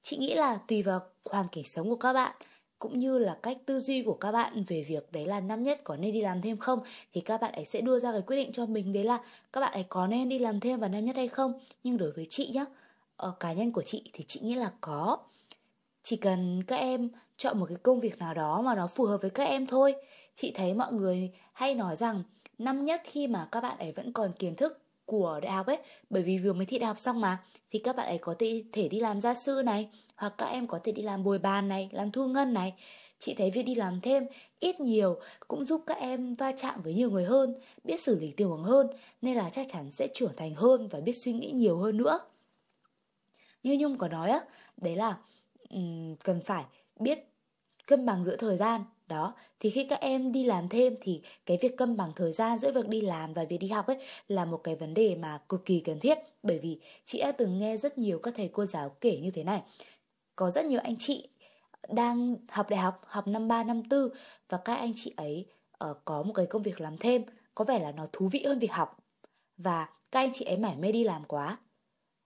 Chị 0.02 0.16
nghĩ 0.16 0.34
là 0.34 0.56
tùy 0.68 0.82
vào 0.82 1.00
hoàn 1.24 1.46
cảnh 1.52 1.64
sống 1.64 1.88
của 1.88 1.96
các 1.96 2.12
bạn 2.12 2.36
cũng 2.82 2.98
như 2.98 3.18
là 3.18 3.38
cách 3.42 3.58
tư 3.66 3.80
duy 3.80 4.02
của 4.02 4.14
các 4.14 4.32
bạn 4.32 4.64
về 4.66 4.84
việc 4.88 5.12
đấy 5.12 5.26
là 5.26 5.40
năm 5.40 5.62
nhất 5.62 5.80
có 5.84 5.96
nên 5.96 6.12
đi 6.12 6.20
làm 6.20 6.42
thêm 6.42 6.56
không, 6.56 6.80
thì 7.12 7.20
các 7.20 7.40
bạn 7.40 7.52
ấy 7.52 7.64
sẽ 7.64 7.80
đưa 7.80 7.98
ra 7.98 8.12
cái 8.12 8.22
quyết 8.22 8.36
định 8.36 8.52
cho 8.52 8.66
mình 8.66 8.92
đấy 8.92 9.04
là 9.04 9.20
các 9.52 9.60
bạn 9.60 9.72
ấy 9.72 9.84
có 9.88 10.06
nên 10.06 10.28
đi 10.28 10.38
làm 10.38 10.60
thêm 10.60 10.80
vào 10.80 10.90
năm 10.90 11.04
nhất 11.04 11.16
hay 11.16 11.28
không. 11.28 11.60
Nhưng 11.84 11.96
đối 11.96 12.12
với 12.12 12.26
chị 12.30 12.50
nhá 12.54 12.64
ở 13.16 13.32
cá 13.40 13.52
nhân 13.52 13.72
của 13.72 13.82
chị 13.82 14.10
thì 14.12 14.24
chị 14.24 14.40
nghĩ 14.42 14.54
là 14.54 14.72
có. 14.80 15.18
Chỉ 16.02 16.16
cần 16.16 16.62
các 16.66 16.76
em 16.76 17.08
chọn 17.36 17.58
một 17.58 17.66
cái 17.68 17.78
công 17.82 18.00
việc 18.00 18.18
nào 18.18 18.34
đó 18.34 18.62
mà 18.62 18.74
nó 18.74 18.86
phù 18.86 19.04
hợp 19.04 19.18
với 19.22 19.30
các 19.30 19.44
em 19.44 19.66
thôi. 19.66 19.94
Chị 20.34 20.52
thấy 20.54 20.74
mọi 20.74 20.92
người 20.92 21.32
hay 21.52 21.74
nói 21.74 21.96
rằng 21.96 22.22
năm 22.58 22.84
nhất 22.84 23.00
khi 23.04 23.26
mà 23.26 23.48
các 23.52 23.60
bạn 23.60 23.78
ấy 23.78 23.92
vẫn 23.92 24.12
còn 24.12 24.32
kiến 24.32 24.56
thức 24.56 24.78
của 25.06 25.40
đại 25.42 25.52
học 25.52 25.66
ấy 25.66 25.78
bởi 26.10 26.22
vì 26.22 26.38
vừa 26.38 26.52
mới 26.52 26.66
thi 26.66 26.78
đại 26.78 26.86
học 26.86 26.98
xong 26.98 27.20
mà 27.20 27.44
thì 27.70 27.78
các 27.78 27.96
bạn 27.96 28.06
ấy 28.06 28.18
có 28.18 28.34
thể, 28.38 28.64
thể 28.72 28.88
đi 28.88 29.00
làm 29.00 29.20
gia 29.20 29.34
sư 29.34 29.62
này 29.64 29.88
hoặc 30.16 30.34
các 30.38 30.46
em 30.46 30.66
có 30.66 30.80
thể 30.84 30.92
đi 30.92 31.02
làm 31.02 31.24
bồi 31.24 31.38
bàn 31.38 31.68
này 31.68 31.88
làm 31.92 32.10
thu 32.10 32.28
ngân 32.28 32.54
này. 32.54 32.74
Chị 33.18 33.34
thấy 33.34 33.50
việc 33.50 33.62
đi 33.62 33.74
làm 33.74 34.00
thêm 34.00 34.26
ít 34.60 34.80
nhiều 34.80 35.20
cũng 35.48 35.64
giúp 35.64 35.82
các 35.86 35.98
em 35.98 36.34
va 36.34 36.52
chạm 36.56 36.82
với 36.82 36.94
nhiều 36.94 37.10
người 37.10 37.24
hơn 37.24 37.54
biết 37.84 38.00
xử 38.00 38.18
lý 38.18 38.32
tình 38.36 38.48
huống 38.48 38.64
hơn 38.64 38.86
nên 39.22 39.36
là 39.36 39.50
chắc 39.50 39.66
chắn 39.72 39.90
sẽ 39.90 40.08
trưởng 40.14 40.36
thành 40.36 40.54
hơn 40.54 40.88
và 40.88 41.00
biết 41.00 41.12
suy 41.12 41.32
nghĩ 41.32 41.50
nhiều 41.50 41.78
hơn 41.78 41.96
nữa. 41.96 42.20
Như 43.62 43.76
nhung 43.80 43.98
có 43.98 44.08
nói 44.08 44.30
á 44.30 44.40
đấy 44.76 44.96
là 44.96 45.16
um, 45.70 46.16
cần 46.16 46.40
phải 46.44 46.64
biết 47.00 47.18
cân 47.86 48.06
bằng 48.06 48.24
giữa 48.24 48.36
thời 48.36 48.56
gian 48.56 48.84
đó 49.08 49.34
thì 49.60 49.70
khi 49.70 49.84
các 49.84 50.00
em 50.00 50.32
đi 50.32 50.44
làm 50.44 50.68
thêm 50.68 50.94
thì 51.00 51.22
cái 51.46 51.58
việc 51.60 51.76
cân 51.76 51.96
bằng 51.96 52.12
thời 52.16 52.32
gian 52.32 52.58
giữa 52.58 52.72
việc 52.72 52.88
đi 52.88 53.00
làm 53.00 53.34
và 53.34 53.44
việc 53.44 53.58
đi 53.58 53.68
học 53.68 53.86
ấy 53.86 53.96
là 54.28 54.44
một 54.44 54.60
cái 54.64 54.76
vấn 54.76 54.94
đề 54.94 55.14
mà 55.14 55.40
cực 55.48 55.64
kỳ 55.64 55.80
cần 55.80 56.00
thiết. 56.00 56.18
Bởi 56.42 56.58
vì 56.58 56.80
chị 57.04 57.18
đã 57.20 57.32
từng 57.32 57.58
nghe 57.58 57.76
rất 57.76 57.98
nhiều 57.98 58.18
các 58.18 58.34
thầy 58.36 58.48
cô 58.52 58.66
giáo 58.66 58.88
kể 59.00 59.16
như 59.16 59.30
thế 59.30 59.44
này. 59.44 59.62
Có 60.36 60.50
rất 60.50 60.64
nhiều 60.64 60.80
anh 60.84 60.96
chị 60.98 61.28
đang 61.88 62.36
học 62.48 62.70
đại 62.70 62.80
học 62.80 63.02
học 63.06 63.26
năm 63.26 63.48
3 63.48 63.64
năm 63.64 63.82
4 63.90 64.08
và 64.48 64.58
các 64.58 64.74
anh 64.74 64.92
chị 64.96 65.14
ấy 65.16 65.46
uh, 65.90 65.96
có 66.04 66.22
một 66.22 66.32
cái 66.32 66.46
công 66.46 66.62
việc 66.62 66.80
làm 66.80 66.98
thêm. 66.98 67.22
Có 67.54 67.64
vẻ 67.64 67.78
là 67.78 67.92
nó 67.92 68.06
thú 68.12 68.28
vị 68.32 68.42
hơn 68.46 68.58
việc 68.58 68.72
học. 68.72 68.98
Và 69.56 69.88
các 70.10 70.20
anh 70.20 70.30
chị 70.32 70.44
ấy 70.44 70.56
mải 70.56 70.76
mê 70.76 70.92
đi 70.92 71.04
làm 71.04 71.24
quá 71.24 71.58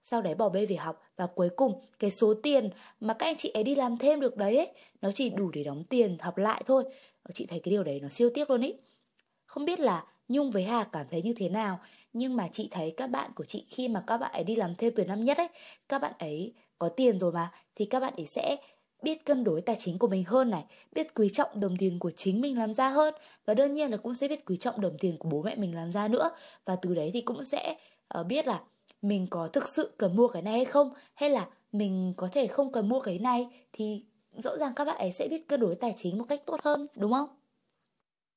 sau 0.08 0.22
đấy 0.22 0.34
bỏ 0.34 0.48
bê 0.48 0.66
về 0.66 0.76
học 0.76 1.02
và 1.16 1.26
cuối 1.26 1.48
cùng 1.56 1.80
cái 1.98 2.10
số 2.10 2.34
tiền 2.42 2.70
mà 3.00 3.14
các 3.14 3.26
anh 3.26 3.36
chị 3.36 3.48
ấy 3.48 3.64
đi 3.64 3.74
làm 3.74 3.96
thêm 3.96 4.20
được 4.20 4.36
đấy 4.36 4.56
ấy, 4.56 4.68
nó 5.00 5.12
chỉ 5.12 5.30
đủ 5.30 5.50
để 5.50 5.64
đóng 5.64 5.84
tiền 5.84 6.16
học 6.20 6.38
lại 6.38 6.62
thôi. 6.66 6.84
Ờ, 7.22 7.30
chị 7.34 7.46
thấy 7.46 7.60
cái 7.60 7.70
điều 7.70 7.84
đấy 7.84 8.00
nó 8.02 8.08
siêu 8.08 8.30
tiếc 8.34 8.50
luôn 8.50 8.60
ý. 8.60 8.74
Không 9.46 9.64
biết 9.64 9.80
là 9.80 10.04
Nhung 10.28 10.50
với 10.50 10.62
Hà 10.62 10.84
cảm 10.84 11.06
thấy 11.10 11.22
như 11.22 11.34
thế 11.36 11.48
nào 11.48 11.80
Nhưng 12.12 12.36
mà 12.36 12.48
chị 12.52 12.68
thấy 12.70 12.94
các 12.96 13.06
bạn 13.06 13.30
của 13.34 13.44
chị 13.44 13.64
khi 13.68 13.88
mà 13.88 14.04
các 14.06 14.16
bạn 14.16 14.32
ấy 14.32 14.44
đi 14.44 14.56
làm 14.56 14.74
thêm 14.74 14.92
từ 14.96 15.04
năm 15.04 15.24
nhất 15.24 15.36
ấy 15.36 15.48
Các 15.88 16.02
bạn 16.02 16.12
ấy 16.18 16.54
có 16.78 16.88
tiền 16.88 17.18
rồi 17.18 17.32
mà 17.32 17.52
Thì 17.74 17.84
các 17.84 18.00
bạn 18.00 18.14
ấy 18.16 18.26
sẽ 18.26 18.56
biết 19.02 19.24
cân 19.24 19.44
đối 19.44 19.60
tài 19.60 19.76
chính 19.78 19.98
của 19.98 20.08
mình 20.08 20.24
hơn 20.24 20.50
này 20.50 20.64
Biết 20.92 21.14
quý 21.14 21.28
trọng 21.32 21.60
đồng 21.60 21.76
tiền 21.76 21.98
của 21.98 22.10
chính 22.16 22.40
mình 22.40 22.58
làm 22.58 22.74
ra 22.74 22.88
hơn 22.90 23.14
Và 23.44 23.54
đương 23.54 23.72
nhiên 23.72 23.90
là 23.90 23.96
cũng 23.96 24.14
sẽ 24.14 24.28
biết 24.28 24.44
quý 24.46 24.56
trọng 24.56 24.80
đồng 24.80 24.98
tiền 24.98 25.16
của 25.18 25.28
bố 25.28 25.42
mẹ 25.42 25.56
mình 25.56 25.74
làm 25.74 25.90
ra 25.92 26.08
nữa 26.08 26.30
Và 26.64 26.76
từ 26.76 26.94
đấy 26.94 27.10
thì 27.14 27.20
cũng 27.20 27.44
sẽ 27.44 27.76
uh, 28.20 28.26
biết 28.26 28.46
là 28.46 28.60
mình 29.02 29.26
có 29.30 29.48
thực 29.48 29.68
sự 29.68 29.94
cần 29.98 30.16
mua 30.16 30.28
cái 30.28 30.42
này 30.42 30.52
hay 30.52 30.64
không? 30.64 30.92
Hay 31.14 31.30
là 31.30 31.50
mình 31.72 32.14
có 32.16 32.28
thể 32.32 32.46
không 32.46 32.72
cần 32.72 32.88
mua 32.88 33.00
cái 33.00 33.18
này 33.18 33.48
thì 33.72 34.04
rõ 34.36 34.56
ràng 34.56 34.72
các 34.76 34.84
bạn 34.84 34.98
ấy 34.98 35.12
sẽ 35.12 35.28
biết 35.28 35.48
cân 35.48 35.60
đối 35.60 35.74
tài 35.74 35.94
chính 35.96 36.18
một 36.18 36.24
cách 36.28 36.42
tốt 36.46 36.60
hơn, 36.64 36.86
đúng 36.96 37.12
không? 37.12 37.28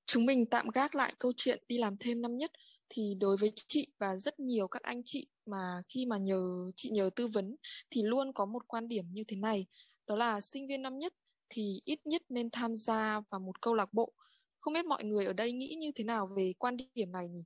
Chúng 0.05 0.25
mình 0.25 0.45
tạm 0.45 0.69
gác 0.69 0.95
lại 0.95 1.13
câu 1.19 1.31
chuyện 1.37 1.63
đi 1.67 1.77
làm 1.77 1.97
thêm 1.99 2.21
năm 2.21 2.37
nhất. 2.37 2.51
Thì 2.89 3.15
đối 3.19 3.37
với 3.37 3.51
chị 3.67 3.87
và 3.99 4.15
rất 4.17 4.39
nhiều 4.39 4.67
các 4.67 4.81
anh 4.83 5.01
chị 5.05 5.27
mà 5.45 5.81
khi 5.89 6.05
mà 6.05 6.17
nhờ, 6.17 6.71
chị 6.75 6.89
nhờ 6.89 7.09
tư 7.15 7.27
vấn 7.27 7.55
thì 7.89 8.01
luôn 8.03 8.33
có 8.33 8.45
một 8.45 8.67
quan 8.67 8.87
điểm 8.87 9.05
như 9.13 9.23
thế 9.27 9.35
này. 9.37 9.65
Đó 10.07 10.15
là 10.15 10.41
sinh 10.41 10.67
viên 10.67 10.81
năm 10.81 10.99
nhất 10.99 11.13
thì 11.49 11.81
ít 11.85 11.99
nhất 12.05 12.21
nên 12.29 12.49
tham 12.51 12.75
gia 12.75 13.21
vào 13.31 13.39
một 13.39 13.61
câu 13.61 13.73
lạc 13.73 13.93
bộ. 13.93 14.13
Không 14.59 14.73
biết 14.73 14.85
mọi 14.85 15.03
người 15.03 15.25
ở 15.25 15.33
đây 15.33 15.51
nghĩ 15.51 15.75
như 15.79 15.91
thế 15.95 16.03
nào 16.03 16.29
về 16.37 16.53
quan 16.59 16.77
điểm 16.95 17.11
này 17.11 17.27
nhỉ? 17.29 17.43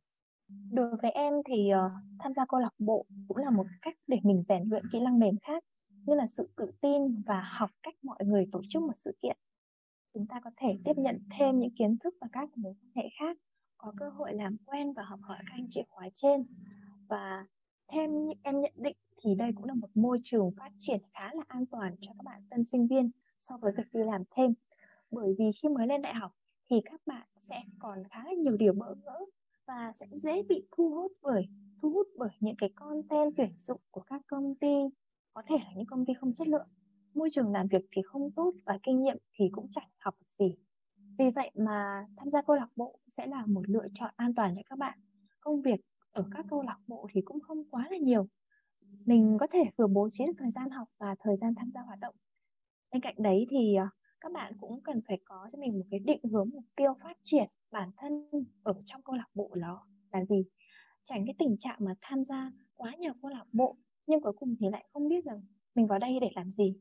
Đối 0.72 0.96
với 1.02 1.12
em 1.12 1.34
thì 1.46 1.72
uh, 1.74 1.92
tham 2.20 2.34
gia 2.34 2.46
câu 2.46 2.60
lạc 2.60 2.74
bộ 2.80 3.06
cũng 3.28 3.38
là 3.38 3.50
một 3.50 3.66
cách 3.82 3.98
để 4.08 4.20
mình 4.24 4.42
rèn 4.42 4.64
luyện 4.70 4.84
kỹ 4.92 5.00
năng 5.00 5.20
mềm 5.20 5.38
khác 5.38 5.64
như 6.06 6.16
là 6.16 6.28
sự 6.28 6.50
tự 6.56 6.72
tin 6.82 7.22
và 7.22 7.42
học 7.42 7.70
cách 7.84 7.96
mọi 8.04 8.18
người 8.26 8.48
tổ 8.52 8.62
chức 8.70 8.82
một 8.82 8.94
sự 8.96 9.18
kiện. 9.22 9.38
Chúng 10.14 10.28
ta 10.28 10.40
có 10.40 10.52
thể 10.58 10.78
tiếp 10.86 10.98
nhận 10.98 11.20
thêm 11.38 11.60
những 11.60 11.76
kiến 11.78 11.98
thức 11.98 12.16
và 12.22 12.28
các 12.32 12.58
mối 12.58 12.74
quan 12.74 12.92
hệ 12.96 13.10
khác, 13.20 13.38
có 13.78 13.94
cơ 13.98 14.10
hội 14.10 14.34
làm 14.34 14.58
quen 14.66 14.94
và 14.94 15.04
học 15.04 15.20
hỏi 15.24 15.38
các 15.40 15.54
anh 15.54 15.68
chị 15.70 15.82
khóa 15.90 16.10
trên. 16.14 16.46
Và 17.08 17.46
thêm 17.88 18.12
em 18.44 18.62
nhận 18.62 18.74
định 18.76 18.98
thì 19.22 19.36
đây 19.36 19.52
cũng 19.56 19.66
là 19.66 19.74
một 19.74 19.90
môi 19.96 20.20
trường 20.24 20.52
phát 20.58 20.72
triển 20.80 21.00
khá 21.14 21.34
là 21.34 21.44
an 21.48 21.66
toàn 21.66 21.96
cho 22.02 22.12
các 22.18 22.24
bạn 22.24 22.42
tân 22.50 22.64
sinh 22.64 22.88
viên 22.88 23.12
so 23.40 23.58
với 23.58 23.72
việc 23.78 23.94
đi 23.94 24.04
làm 24.04 24.24
thêm. 24.36 24.54
Bởi 25.12 25.36
vì 25.40 25.52
khi 25.52 25.70
mới 25.70 25.88
lên 25.88 26.02
đại 26.02 26.14
học 26.14 26.32
thì 26.70 26.82
các 26.86 27.02
bạn 27.06 27.28
sẽ 27.38 27.64
còn 27.80 28.04
khá 28.10 28.24
là 28.24 28.32
nhiều 28.34 28.58
điều 28.58 28.74
bỡ 28.74 28.96
ngỡ 28.96 29.20
và 29.68 29.92
sẽ 29.96 30.06
dễ 30.12 30.44
bị 30.50 30.68
thu 30.72 30.90
hút 30.90 31.12
bởi 31.22 31.48
thu 31.82 31.90
hút 31.90 32.08
bởi 32.18 32.30
những 32.40 32.56
cái 32.58 32.70
content 32.76 33.34
tuyển 33.38 33.58
dụng 33.58 33.82
của 33.92 34.02
các 34.02 34.22
công 34.28 34.56
ty 34.56 34.76
có 35.34 35.42
thể 35.48 35.58
là 35.60 35.72
những 35.76 35.86
công 35.86 36.06
ty 36.06 36.14
không 36.14 36.34
chất 36.34 36.48
lượng. 36.48 36.68
Môi 37.14 37.30
trường 37.32 37.52
làm 37.52 37.68
việc 37.68 37.86
thì 37.92 38.02
không 38.06 38.32
tốt 38.32 38.54
và 38.66 38.80
kinh 38.84 39.04
nghiệm 39.04 39.18
thì 39.34 39.50
cũng 39.52 39.68
chẳng 39.72 39.90
học 40.00 40.16
được 40.20 40.30
gì. 40.30 40.56
Vì 41.18 41.30
vậy 41.30 41.52
mà 41.56 42.06
tham 42.18 42.30
gia 42.30 42.42
câu 42.42 42.56
lạc 42.56 42.70
bộ 42.76 43.00
sẽ 43.08 43.28
là 43.28 43.46
một 43.46 43.70
lựa 43.70 43.88
chọn 43.94 44.14
an 44.16 44.36
toàn 44.36 44.56
cho 44.56 44.62
các 44.70 44.80
bạn. 44.80 45.00
Công 45.42 45.62
việc 45.62 45.82
ở 46.12 46.26
các 46.32 46.46
câu 46.50 46.62
lạc 46.62 46.78
bộ 46.88 47.08
thì 47.14 47.22
cũng 47.22 47.40
không 47.40 47.64
quá 47.70 47.88
là 47.92 47.98
nhiều. 47.98 48.28
Mình 49.06 49.38
có 49.40 49.48
thể 49.52 49.64
vừa 49.78 49.88
bố 49.88 50.10
trí 50.12 50.26
được 50.26 50.34
thời 50.38 50.52
gian 50.52 50.70
học 50.70 50.88
và 50.98 51.16
thời 51.20 51.36
gian 51.36 51.56
tham 51.56 51.72
gia 51.74 51.82
hoạt 51.82 52.00
động. 52.00 52.16
Bên 52.92 53.02
cạnh 53.02 53.16
đấy 53.18 53.46
thì 53.50 53.76
ờ, 53.76 53.88
các 54.24 54.32
bạn 54.32 54.54
cũng 54.62 54.82
cần 54.84 55.02
phải 55.08 55.20
có 55.26 55.48
cho 55.52 55.60
mình 55.60 55.80
một 55.80 55.86
cái 55.92 56.00
định 56.00 56.20
hướng 56.32 56.50
mục 56.54 56.64
tiêu 56.76 56.94
phát 57.04 57.18
triển 57.24 57.50
bản 57.72 57.92
thân 57.98 58.30
ở 58.64 58.74
trong 58.86 59.02
câu 59.02 59.16
lạc 59.16 59.28
bộ 59.34 59.52
đó 59.56 59.88
là 60.12 60.24
gì? 60.24 60.46
Tránh 61.04 61.26
cái 61.26 61.36
tình 61.38 61.58
trạng 61.58 61.78
mà 61.80 61.94
tham 62.02 62.24
gia 62.24 62.52
quá 62.76 62.96
nhiều 63.00 63.14
câu 63.22 63.32
lạc 63.32 63.46
bộ 63.52 63.78
nhưng 64.08 64.22
cuối 64.22 64.34
cùng 64.40 64.56
thì 64.60 64.68
lại 64.72 64.86
không 64.94 65.08
biết 65.10 65.26
rằng 65.26 65.42
mình 65.76 65.88
vào 65.88 66.00
đây 66.00 66.20
để 66.22 66.30
làm 66.36 66.52
gì. 66.52 66.76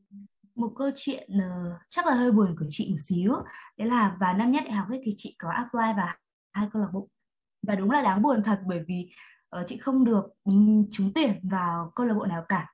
Một 0.55 0.73
câu 0.75 0.89
chuyện 0.95 1.29
uh, 1.37 1.77
chắc 1.89 2.05
là 2.07 2.15
hơi 2.15 2.31
buồn 2.31 2.55
của 2.59 2.65
chị 2.69 2.89
một 2.91 2.97
xíu. 2.99 3.33
Đấy 3.77 3.87
là 3.87 4.17
vào 4.19 4.33
năm 4.33 4.51
nhất 4.51 4.63
đại 4.65 4.73
học 4.73 4.89
ấy 4.89 5.01
thì 5.03 5.13
chị 5.17 5.35
có 5.39 5.49
apply 5.49 5.93
vào 5.97 6.15
hai 6.51 6.67
câu 6.73 6.81
lạc 6.81 6.89
bộ. 6.93 7.09
Và 7.67 7.75
đúng 7.75 7.91
là 7.91 8.01
đáng 8.01 8.21
buồn 8.21 8.43
thật 8.45 8.59
bởi 8.67 8.83
vì 8.87 9.09
uh, 9.59 9.67
chị 9.67 9.77
không 9.77 10.03
được 10.03 10.25
trúng 10.91 11.11
tuyển 11.15 11.39
vào 11.43 11.91
câu 11.95 12.05
lạc 12.05 12.13
bộ 12.13 12.25
nào 12.25 12.45
cả. 12.49 12.73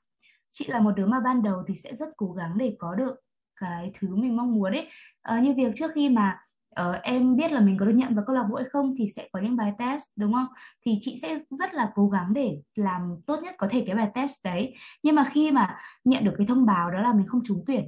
Chị 0.52 0.68
là 0.68 0.80
một 0.80 0.92
đứa 0.92 1.06
mà 1.06 1.20
ban 1.20 1.44
đầu 1.44 1.64
thì 1.68 1.76
sẽ 1.76 1.96
rất 1.96 2.10
cố 2.18 2.34
gắng 2.34 2.58
để 2.58 2.76
có 2.80 2.96
được 2.96 3.16
cái 3.60 3.92
thứ 4.00 4.16
mình 4.16 4.38
mong 4.38 4.54
muốn 4.56 4.72
ấy. 4.72 4.88
Uh, 5.34 5.44
như 5.44 5.54
việc 5.54 5.74
trước 5.76 5.92
khi 5.96 6.10
mà 6.10 6.40
uh, 6.82 6.96
em 7.04 7.36
biết 7.36 7.52
là 7.52 7.60
mình 7.60 7.78
có 7.80 7.86
được 7.86 7.96
nhận 7.96 8.16
vào 8.16 8.24
câu 8.28 8.36
lạc 8.36 8.44
bộ 8.50 8.56
hay 8.56 8.66
không 8.70 8.96
thì 8.98 9.08
sẽ 9.16 9.30
có 9.32 9.40
những 9.40 9.56
bài 9.56 9.74
test 9.78 10.04
đúng 10.16 10.34
không? 10.34 10.48
Thì 10.86 11.00
chị 11.02 11.18
sẽ 11.22 11.40
rất 11.50 11.74
là 11.74 11.92
cố 11.96 12.10
gắng 12.10 12.34
để 12.34 12.62
làm 12.76 13.16
tốt 13.26 13.40
nhất 13.44 13.56
có 13.58 13.68
thể 13.72 13.84
cái 13.86 13.96
bài 13.96 14.10
test 14.14 14.34
đấy. 14.44 14.76
Nhưng 15.04 15.16
mà 15.16 15.24
khi 15.24 15.52
mà 15.52 15.78
nhận 16.04 16.24
được 16.24 16.34
cái 16.38 16.48
thông 16.48 16.66
báo 16.66 16.92
đó 16.92 17.02
là 17.02 17.14
mình 17.14 17.28
không 17.28 17.42
trúng 17.46 17.64
tuyển 17.68 17.88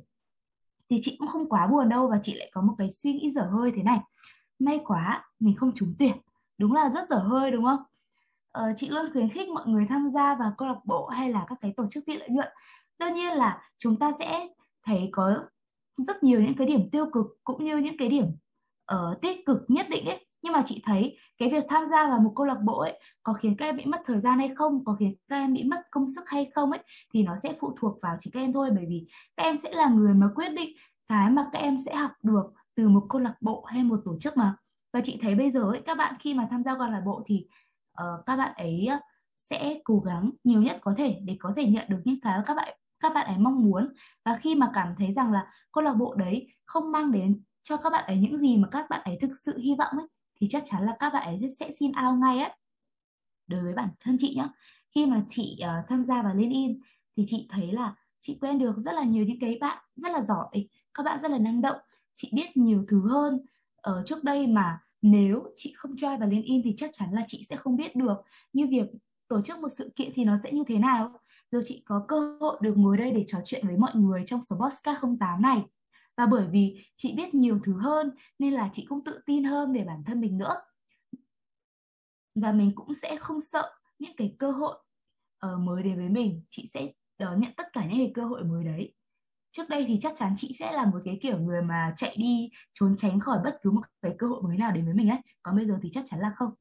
thì 0.92 1.00
chị 1.04 1.16
cũng 1.20 1.28
không 1.28 1.50
quá 1.50 1.68
buồn 1.68 1.90
đâu 1.90 2.08
và 2.08 2.20
chị 2.24 2.34
lại 2.34 2.50
có 2.54 2.62
một 2.62 2.76
cái 2.78 2.92
suy 2.92 3.14
nghĩ 3.14 3.32
dở 3.32 3.42
hơi 3.52 3.72
thế 3.76 3.84
này. 3.84 4.00
May 4.60 4.80
quá 4.86 5.26
mình 5.40 5.56
không 5.56 5.72
trúng 5.76 5.94
tuyển. 6.00 6.18
Đúng 6.58 6.74
là 6.74 6.90
rất 6.90 7.10
dở 7.10 7.18
hơi 7.18 7.52
đúng 7.52 7.64
không? 7.64 7.80
Ờ, 8.52 8.74
chị 8.78 8.90
luôn 8.90 9.14
khuyến 9.14 9.30
khích 9.30 9.50
mọi 9.50 9.68
người 9.68 9.86
tham 9.90 10.10
gia 10.10 10.36
vào 10.36 10.54
câu 10.58 10.68
lạc 10.68 10.80
bộ 10.86 11.08
hay 11.08 11.30
là 11.30 11.46
các 11.50 11.58
cái 11.62 11.74
tổ 11.78 11.88
chức 11.92 12.04
phi 12.08 12.18
lợi 12.18 12.30
nhuận. 12.30 12.48
Đương 13.00 13.14
nhiên 13.14 13.34
là 13.34 13.62
chúng 13.78 14.00
ta 14.00 14.12
sẽ 14.20 14.48
thấy 14.86 15.10
có 15.12 15.36
rất 16.06 16.24
nhiều 16.24 16.42
những 16.42 16.56
cái 16.58 16.68
điểm 16.68 16.90
tiêu 16.92 17.06
cực 17.14 17.26
cũng 17.44 17.66
như 17.66 17.78
những 17.78 17.98
cái 17.98 18.08
điểm 18.08 18.26
uh, 18.94 19.22
tích 19.22 19.46
cực 19.46 19.58
nhất 19.68 19.88
định 19.90 20.06
ấy. 20.06 20.26
Nhưng 20.42 20.54
mà 20.54 20.64
chị 20.68 20.82
thấy 20.86 21.18
cái 21.38 21.50
việc 21.50 21.64
tham 21.70 21.88
gia 21.92 22.08
vào 22.08 22.20
một 22.20 22.34
câu 22.36 22.46
lạc 22.46 22.58
bộ 22.64 22.80
ấy 22.80 23.00
có 23.24 23.34
khiến 23.34 23.56
các 23.58 23.66
em 23.66 23.78
bị 23.78 23.86
mất 23.86 24.02
thời 24.06 24.20
gian 24.20 24.40
hay 24.40 24.52
không 24.56 24.86
có 24.86 24.96
khiến 25.00 25.16
các 25.28 25.36
em 25.36 25.54
bị 25.54 25.64
mất 25.64 25.82
công 25.92 26.10
sức 26.16 26.24
hay 26.26 26.52
không 26.56 26.72
ấy 26.72 26.80
thì 27.14 27.24
nó 27.24 27.38
sẽ 27.44 27.54
phụ 27.60 27.76
thuộc 27.80 28.02
vào 28.02 28.18
chính 28.20 28.34
các 28.34 28.40
em 28.40 28.54
thôi. 28.54 28.70
Bởi 28.76 28.86
vì 28.90 29.06
các 29.38 29.44
em 29.44 29.58
sẽ 29.58 29.72
là 29.72 29.90
người 29.90 30.14
mà 30.14 30.30
quyết 30.36 30.50
định 30.50 30.76
cái 31.08 31.30
mà 31.30 31.50
các 31.52 31.60
em 31.60 31.78
sẽ 31.86 31.96
học 31.96 32.12
được 32.24 32.54
từ 32.76 32.90
một 32.90 33.06
câu 33.10 33.22
lạc 33.22 33.36
bộ 33.42 33.64
hay 33.64 33.84
một 33.84 34.02
tổ 34.06 34.18
chức 34.20 34.38
mà. 34.38 34.56
Và 34.94 35.02
chị 35.04 35.20
thấy 35.22 35.36
bây 35.36 35.52
giờ 35.52 35.62
ấy 35.62 35.82
các 35.86 35.98
bạn 35.98 36.16
khi 36.20 36.34
mà 36.34 36.48
tham 36.52 36.64
gia 36.64 36.76
câu 36.78 36.88
lạc 36.88 37.02
bộ 37.06 37.24
thì 37.26 37.48
uh, 38.02 38.26
các 38.26 38.36
bạn 38.36 38.54
ấy 38.56 38.90
sẽ 39.38 39.80
cố 39.84 40.00
gắng 40.00 40.32
nhiều 40.44 40.62
nhất 40.62 40.78
có 40.82 40.94
thể 40.98 41.20
để 41.26 41.36
có 41.40 41.54
thể 41.56 41.66
nhận 41.66 41.86
được 41.90 42.02
những 42.06 42.20
cái 42.22 42.40
các 42.46 42.54
bạn 42.54 42.74
các 43.02 43.14
bạn 43.14 43.28
ấy 43.28 43.38
mong 43.38 43.64
muốn. 43.64 43.94
Và 44.26 44.40
khi 44.42 44.56
mà 44.56 44.72
cảm 44.74 44.96
thấy 44.98 45.14
rằng 45.14 45.32
là 45.32 45.54
câu 45.72 45.84
lạc 45.84 45.94
bộ 45.94 46.16
đấy 46.16 46.48
không 46.66 46.92
mang 46.92 47.12
đến 47.12 47.42
cho 47.64 47.78
các 47.78 47.90
bạn 47.90 48.06
ấy 48.08 48.18
những 48.18 48.38
gì 48.38 48.58
mà 48.58 48.68
các 48.72 48.90
bạn 48.90 49.02
ấy 49.04 49.18
thực 49.22 49.38
sự 49.38 49.58
hy 49.58 49.76
vọng 49.76 49.98
ấy 49.98 50.08
thì 50.42 50.48
chắc 50.50 50.64
chắn 50.66 50.86
là 50.86 50.96
các 51.00 51.14
bạn 51.14 51.28
ấy 51.28 51.50
sẽ 51.60 51.72
xin 51.80 51.92
out 52.06 52.20
ngay 52.20 52.40
ấy 52.40 52.52
đối 53.48 53.64
với 53.64 53.74
bản 53.74 53.90
thân 54.00 54.18
chị 54.20 54.34
nhá 54.38 54.50
khi 54.96 55.06
mà 55.06 55.24
chị 55.30 55.60
uh, 55.64 55.90
tham 55.90 56.06
gia 56.06 56.22
vào 56.22 56.36
LinkedIn 56.36 56.80
thì 57.18 57.26
chị 57.28 57.48
thấy 57.50 57.72
là 57.72 57.96
chị 58.20 58.38
quen 58.42 58.60
được 58.60 58.78
rất 58.78 58.92
là 58.94 59.04
nhiều 59.04 59.26
những 59.26 59.40
cái 59.40 59.58
bạn 59.62 59.78
rất 59.96 60.12
là 60.12 60.22
giỏi 60.22 60.68
các 60.94 61.04
bạn 61.04 61.22
rất 61.22 61.32
là 61.32 61.38
năng 61.38 61.62
động 61.62 61.78
chị 62.16 62.30
biết 62.34 62.58
nhiều 62.58 62.86
thứ 62.88 63.02
hơn. 63.10 63.40
Ở 63.76 64.04
trước 64.06 64.24
đây 64.24 64.48
mà 64.48 64.80
nếu 65.02 65.44
chị 65.56 65.74
không 65.78 65.96
join 65.96 66.20
vào 66.20 66.30
LinkedIn 66.30 66.62
thì 66.64 66.76
chắc 66.78 66.90
chắn 66.94 67.10
là 67.14 67.24
chị 67.28 67.46
sẽ 67.50 67.56
không 67.56 67.76
biết 67.76 67.96
được 67.96 68.16
như 68.54 68.68
việc 68.68 68.86
tổ 69.28 69.42
chức 69.42 69.60
một 69.60 69.70
sự 69.72 69.92
kiện 69.96 70.12
thì 70.16 70.24
nó 70.24 70.38
sẽ 70.44 70.52
như 70.52 70.64
thế 70.68 70.78
nào 70.78 71.20
rồi 71.52 71.64
chị 71.66 71.84
có 71.86 72.06
cơ 72.08 72.38
hội 72.40 72.58
được 72.62 72.74
ngồi 72.78 72.98
đây 72.98 73.12
để 73.12 73.26
trò 73.28 73.38
chuyện 73.46 73.68
với 73.68 73.78
mọi 73.78 73.92
người 73.96 74.24
trong 74.28 74.44
số 74.44 74.70
không 75.02 75.18
08 75.20 75.42
này. 75.42 75.64
Và 76.18 76.26
bởi 76.26 76.48
vì 76.52 76.86
chị 76.98 77.14
biết 77.14 77.34
nhiều 77.34 77.60
thứ 77.64 77.74
hơn 77.74 78.12
nên 78.40 78.54
là 78.54 78.70
chị 78.74 78.86
cũng 78.90 79.04
tự 79.04 79.20
tin 79.26 79.44
hơn 79.44 79.74
về 79.74 79.84
bản 79.84 80.04
thân 80.06 80.22
mình 80.22 80.38
nữa. 80.38 80.56
Và 82.36 82.52
mình 82.52 82.72
cũng 82.76 82.94
sẽ 83.02 83.16
không 83.16 83.42
sợ 83.42 83.74
những 84.00 84.16
cái 84.18 84.36
cơ 84.40 84.52
hội 84.52 84.78
uh, 85.46 85.60
mới 85.60 85.84
đến 85.84 85.96
với 85.96 86.10
mình. 86.10 86.44
Chị 86.50 86.70
sẽ 86.74 86.94
đón 87.18 87.42
nhận 87.42 87.52
tất 87.58 87.74
cả 87.74 87.86
những 87.86 87.98
cái 87.98 88.12
cơ 88.14 88.26
hội 88.26 88.44
mới 88.44 88.64
đấy. 88.64 88.94
Trước 89.52 89.70
đây 89.70 89.86
thì 89.88 90.00
chắc 90.02 90.14
chắn 90.16 90.34
chị 90.38 90.56
sẽ 90.60 90.72
là 90.72 90.86
một 90.86 91.00
cái 91.06 91.20
kiểu 91.22 91.38
người 91.38 91.62
mà 91.62 91.94
chạy 91.98 92.16
đi 92.18 92.50
trốn 92.74 92.96
tránh 92.98 93.20
khỏi 93.20 93.40
bất 93.44 93.60
cứ 93.62 93.72
một 93.72 93.82
cái 94.02 94.16
cơ 94.18 94.28
hội 94.28 94.42
mới 94.42 94.58
nào 94.58 94.72
đến 94.72 94.86
với 94.86 94.94
mình 94.94 95.10
ấy. 95.10 95.20
Còn 95.44 95.56
bây 95.56 95.66
giờ 95.68 95.80
thì 95.82 95.90
chắc 95.94 96.04
chắn 96.08 96.20
là 96.20 96.34
không. 96.36 96.54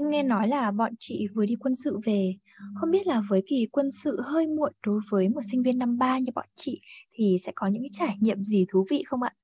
Em 0.00 0.10
nghe 0.10 0.22
nói 0.22 0.48
là 0.48 0.70
bọn 0.70 0.92
chị 0.98 1.26
vừa 1.34 1.46
đi 1.46 1.54
quân 1.60 1.74
sự 1.74 1.98
về. 2.04 2.34
Không 2.74 2.90
biết 2.90 3.06
là 3.06 3.22
với 3.28 3.42
kỳ 3.46 3.66
quân 3.66 3.90
sự 3.90 4.20
hơi 4.24 4.46
muộn 4.46 4.72
đối 4.86 5.00
với 5.10 5.28
một 5.28 5.40
sinh 5.50 5.62
viên 5.62 5.78
năm 5.78 5.98
ba 5.98 6.18
như 6.18 6.32
bọn 6.34 6.46
chị 6.56 6.80
thì 7.12 7.36
sẽ 7.44 7.52
có 7.54 7.66
những 7.66 7.82
cái 7.82 7.90
trải 7.92 8.16
nghiệm 8.20 8.44
gì 8.44 8.66
thú 8.72 8.86
vị 8.90 9.02
không 9.06 9.22
ạ? 9.22 9.34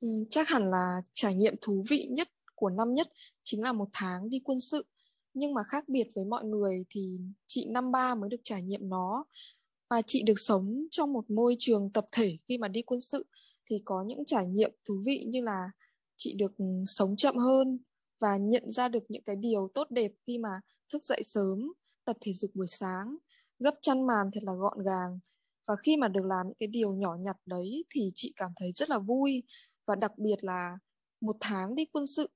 Ừ, 0.00 0.08
chắc 0.30 0.48
hẳn 0.48 0.70
là 0.70 1.02
trải 1.12 1.34
nghiệm 1.34 1.54
thú 1.60 1.84
vị 1.88 2.06
nhất 2.10 2.28
của 2.54 2.70
năm 2.70 2.94
nhất 2.94 3.08
chính 3.42 3.62
là 3.62 3.72
một 3.72 3.88
tháng 3.92 4.30
đi 4.30 4.40
quân 4.44 4.60
sự. 4.60 4.84
Nhưng 5.34 5.54
mà 5.54 5.62
khác 5.62 5.88
biệt 5.88 6.08
với 6.14 6.24
mọi 6.24 6.44
người 6.44 6.84
thì 6.90 7.18
chị 7.46 7.66
năm 7.66 7.92
ba 7.92 8.14
mới 8.14 8.30
được 8.30 8.40
trải 8.42 8.62
nghiệm 8.62 8.88
nó. 8.88 9.24
Và 9.90 10.02
chị 10.02 10.22
được 10.22 10.40
sống 10.40 10.86
trong 10.90 11.12
một 11.12 11.30
môi 11.30 11.56
trường 11.58 11.90
tập 11.90 12.06
thể 12.12 12.38
khi 12.48 12.58
mà 12.58 12.68
đi 12.68 12.82
quân 12.82 13.00
sự 13.00 13.26
thì 13.70 13.82
có 13.84 14.04
những 14.06 14.24
trải 14.24 14.46
nghiệm 14.46 14.70
thú 14.88 14.94
vị 15.06 15.24
như 15.28 15.40
là 15.40 15.70
chị 16.16 16.34
được 16.34 16.58
ừ, 16.58 16.64
sống 16.86 17.16
chậm 17.16 17.36
hơn, 17.36 17.78
và 18.22 18.36
nhận 18.36 18.70
ra 18.70 18.88
được 18.88 19.04
những 19.08 19.22
cái 19.22 19.36
điều 19.36 19.68
tốt 19.74 19.90
đẹp 19.90 20.12
khi 20.26 20.38
mà 20.38 20.60
thức 20.92 21.02
dậy 21.04 21.22
sớm, 21.24 21.72
tập 22.04 22.16
thể 22.20 22.32
dục 22.32 22.50
buổi 22.54 22.66
sáng, 22.68 23.16
gấp 23.58 23.74
chăn 23.80 24.06
màn 24.06 24.30
thật 24.34 24.40
là 24.42 24.52
gọn 24.54 24.78
gàng. 24.84 25.18
Và 25.66 25.76
khi 25.76 25.96
mà 25.96 26.08
được 26.08 26.24
làm 26.24 26.46
những 26.46 26.56
cái 26.58 26.66
điều 26.66 26.94
nhỏ 26.94 27.16
nhặt 27.20 27.36
đấy 27.46 27.84
thì 27.90 28.10
chị 28.14 28.32
cảm 28.36 28.50
thấy 28.56 28.72
rất 28.72 28.90
là 28.90 28.98
vui. 28.98 29.42
Và 29.86 29.94
đặc 29.94 30.12
biệt 30.18 30.44
là 30.44 30.78
một 31.20 31.36
tháng 31.40 31.74
đi 31.74 31.84
quân 31.84 32.06
sự 32.06 32.28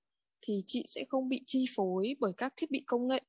thì 0.43 0.63
chị 0.67 0.85
sẽ 0.89 1.05
không 1.09 1.29
bị 1.29 1.43
chi 1.47 1.65
phối 1.77 2.17
bởi 2.21 2.33
các 2.37 2.53
thiết 2.57 2.71
bị 2.71 2.85
công 2.87 3.09
nghệ. 3.09 3.23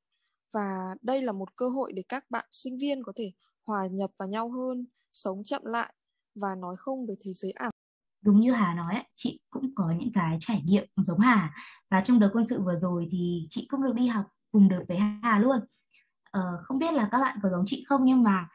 Và 0.52 0.94
đây 1.02 1.22
là 1.22 1.32
một 1.32 1.56
cơ 1.56 1.68
hội 1.68 1.92
để 1.92 2.02
các 2.08 2.24
bạn 2.30 2.46
sinh 2.50 2.78
viên 2.78 3.02
có 3.04 3.12
thể 3.16 3.32
hòa 3.66 3.88
nhập 3.92 4.10
vào 4.18 4.28
nhau 4.28 4.50
hơn, 4.50 4.86
sống 5.12 5.44
chậm 5.44 5.64
lại 5.64 5.94
và 6.34 6.54
nói 6.54 6.76
không 6.78 7.06
về 7.06 7.14
thế 7.20 7.32
giới 7.32 7.52
ảo 7.52 7.70
đúng 8.22 8.40
như 8.40 8.52
Hà 8.52 8.74
nói 8.74 9.02
chị 9.14 9.40
cũng 9.50 9.74
có 9.74 9.90
những 9.90 10.12
cái 10.12 10.36
trải 10.40 10.62
nghiệm 10.64 10.84
giống 10.96 11.18
Hà. 11.18 11.54
Và 11.90 12.00
trong 12.00 12.20
đợt 12.20 12.30
quân 12.32 12.44
sự 12.44 12.62
vừa 12.62 12.76
rồi 12.76 13.08
thì 13.10 13.46
chị 13.50 13.66
cũng 13.70 13.82
được 13.82 13.94
đi 13.94 14.06
học 14.06 14.24
cùng 14.52 14.68
đợt 14.68 14.84
với 14.88 14.98
Hà 14.98 15.38
luôn. 15.38 15.60
Ờ, 16.30 16.62
không 16.62 16.78
biết 16.78 16.94
là 16.94 17.08
các 17.12 17.18
bạn 17.18 17.38
có 17.42 17.50
giống 17.50 17.64
chị 17.66 17.84
không 17.88 18.04
nhưng 18.04 18.22
mà 18.22 18.48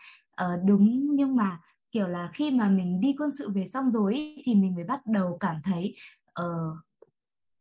uh, 0.44 0.60
đúng 0.66 1.16
nhưng 1.16 1.36
mà 1.36 1.60
kiểu 1.92 2.08
là 2.08 2.30
khi 2.34 2.52
mà 2.52 2.70
mình 2.70 3.02
đi 3.02 3.16
quân 3.18 3.30
sự 3.38 3.50
về 3.50 3.68
xong 3.68 3.92
rồi 3.92 4.14
ấy, 4.14 4.42
thì 4.46 4.56
mình 4.56 4.76
mới 4.76 4.84
bắt 4.84 5.06
đầu 5.06 5.38
cảm 5.40 5.56
thấy 5.64 5.96
uh, 6.42 6.78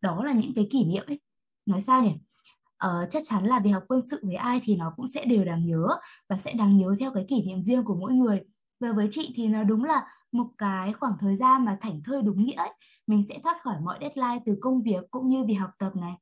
đó 0.00 0.24
là 0.24 0.32
những 0.32 0.54
cái 0.54 0.68
kỷ 0.70 0.84
niệm 0.84 1.04
ấy. 1.06 1.20
Nói 1.66 1.80
sao 1.80 2.02
nhỉ? 2.02 2.14
Uh, 2.86 3.10
chắc 3.10 3.22
chắn 3.26 3.46
là 3.46 3.58
việc 3.58 3.70
học 3.70 3.84
quân 3.88 4.00
sự 4.02 4.20
với 4.22 4.34
ai 4.34 4.60
thì 4.64 4.76
nó 4.76 4.92
cũng 4.96 5.08
sẽ 5.08 5.24
đều 5.24 5.44
đáng 5.44 5.66
nhớ 5.66 5.88
và 6.28 6.38
sẽ 6.38 6.52
đáng 6.52 6.78
nhớ 6.78 6.96
theo 7.00 7.12
cái 7.14 7.24
kỷ 7.28 7.42
niệm 7.42 7.62
riêng 7.62 7.84
của 7.84 7.94
mỗi 7.94 8.12
người. 8.12 8.40
Và 8.80 8.92
với 8.92 9.08
chị 9.10 9.32
thì 9.36 9.46
nó 9.46 9.64
đúng 9.64 9.84
là 9.84 10.06
một 10.32 10.46
cái 10.58 10.92
khoảng 10.92 11.14
thời 11.20 11.36
gian 11.36 11.64
mà 11.64 11.78
thảnh 11.80 12.00
thơi 12.04 12.22
đúng 12.22 12.44
nghĩa 12.44 12.54
ấy, 12.54 12.70
mình 13.06 13.24
sẽ 13.28 13.38
thoát 13.42 13.62
khỏi 13.62 13.76
mọi 13.80 13.98
deadline 14.00 14.42
từ 14.46 14.56
công 14.60 14.82
việc 14.82 15.10
cũng 15.10 15.28
như 15.28 15.44
việc 15.44 15.54
học 15.54 15.70
tập 15.78 15.96
này. 15.96 16.14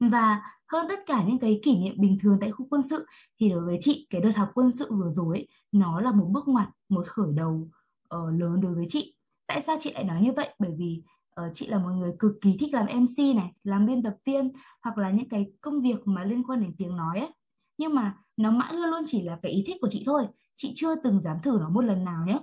Và 0.00 0.42
hơn 0.72 0.86
tất 0.88 1.00
cả 1.06 1.24
những 1.26 1.38
cái 1.38 1.60
kỷ 1.62 1.78
niệm 1.78 1.94
bình 1.98 2.18
thường 2.22 2.38
tại 2.40 2.50
khu 2.50 2.66
quân 2.70 2.82
sự 2.82 3.06
thì 3.40 3.48
đối 3.50 3.60
với 3.60 3.78
chị 3.80 4.06
cái 4.10 4.20
đợt 4.20 4.32
học 4.36 4.50
quân 4.54 4.72
sự 4.72 4.92
vừa 4.94 5.12
rồi 5.12 5.36
ấy, 5.36 5.48
nó 5.72 6.00
là 6.00 6.12
một 6.12 6.26
bước 6.30 6.48
ngoặt 6.48 6.68
một 6.88 7.06
khởi 7.06 7.32
đầu 7.34 7.68
uh, 8.14 8.40
lớn 8.40 8.60
đối 8.60 8.74
với 8.74 8.86
chị. 8.88 9.14
Tại 9.46 9.60
sao 9.60 9.76
chị 9.80 9.92
lại 9.92 10.04
nói 10.04 10.22
như 10.22 10.32
vậy? 10.36 10.54
Bởi 10.58 10.70
vì 10.78 11.02
uh, 11.40 11.46
chị 11.54 11.66
là 11.66 11.78
một 11.78 11.90
người 11.90 12.12
cực 12.18 12.32
kỳ 12.40 12.56
thích 12.60 12.74
làm 12.74 12.86
MC 12.86 13.36
này 13.36 13.52
làm 13.64 13.86
biên 13.86 14.02
tập 14.02 14.16
viên 14.24 14.52
hoặc 14.82 14.98
là 14.98 15.10
những 15.10 15.28
cái 15.28 15.46
công 15.60 15.80
việc 15.80 15.96
mà 16.04 16.24
liên 16.24 16.42
quan 16.42 16.60
đến 16.60 16.74
tiếng 16.78 16.96
nói 16.96 17.18
ấy. 17.18 17.30
Nhưng 17.78 17.94
mà 17.94 18.16
nó 18.36 18.50
mãi 18.50 18.72
luôn 18.74 18.90
luôn 18.90 19.04
chỉ 19.06 19.22
là 19.22 19.38
cái 19.42 19.52
ý 19.52 19.64
thích 19.66 19.76
của 19.80 19.88
chị 19.90 20.02
thôi. 20.06 20.26
Chị 20.56 20.72
chưa 20.76 20.94
từng 20.94 21.20
dám 21.20 21.36
thử 21.42 21.58
nó 21.60 21.68
một 21.68 21.84
lần 21.84 22.04
nào 22.04 22.24
nhé 22.26 22.38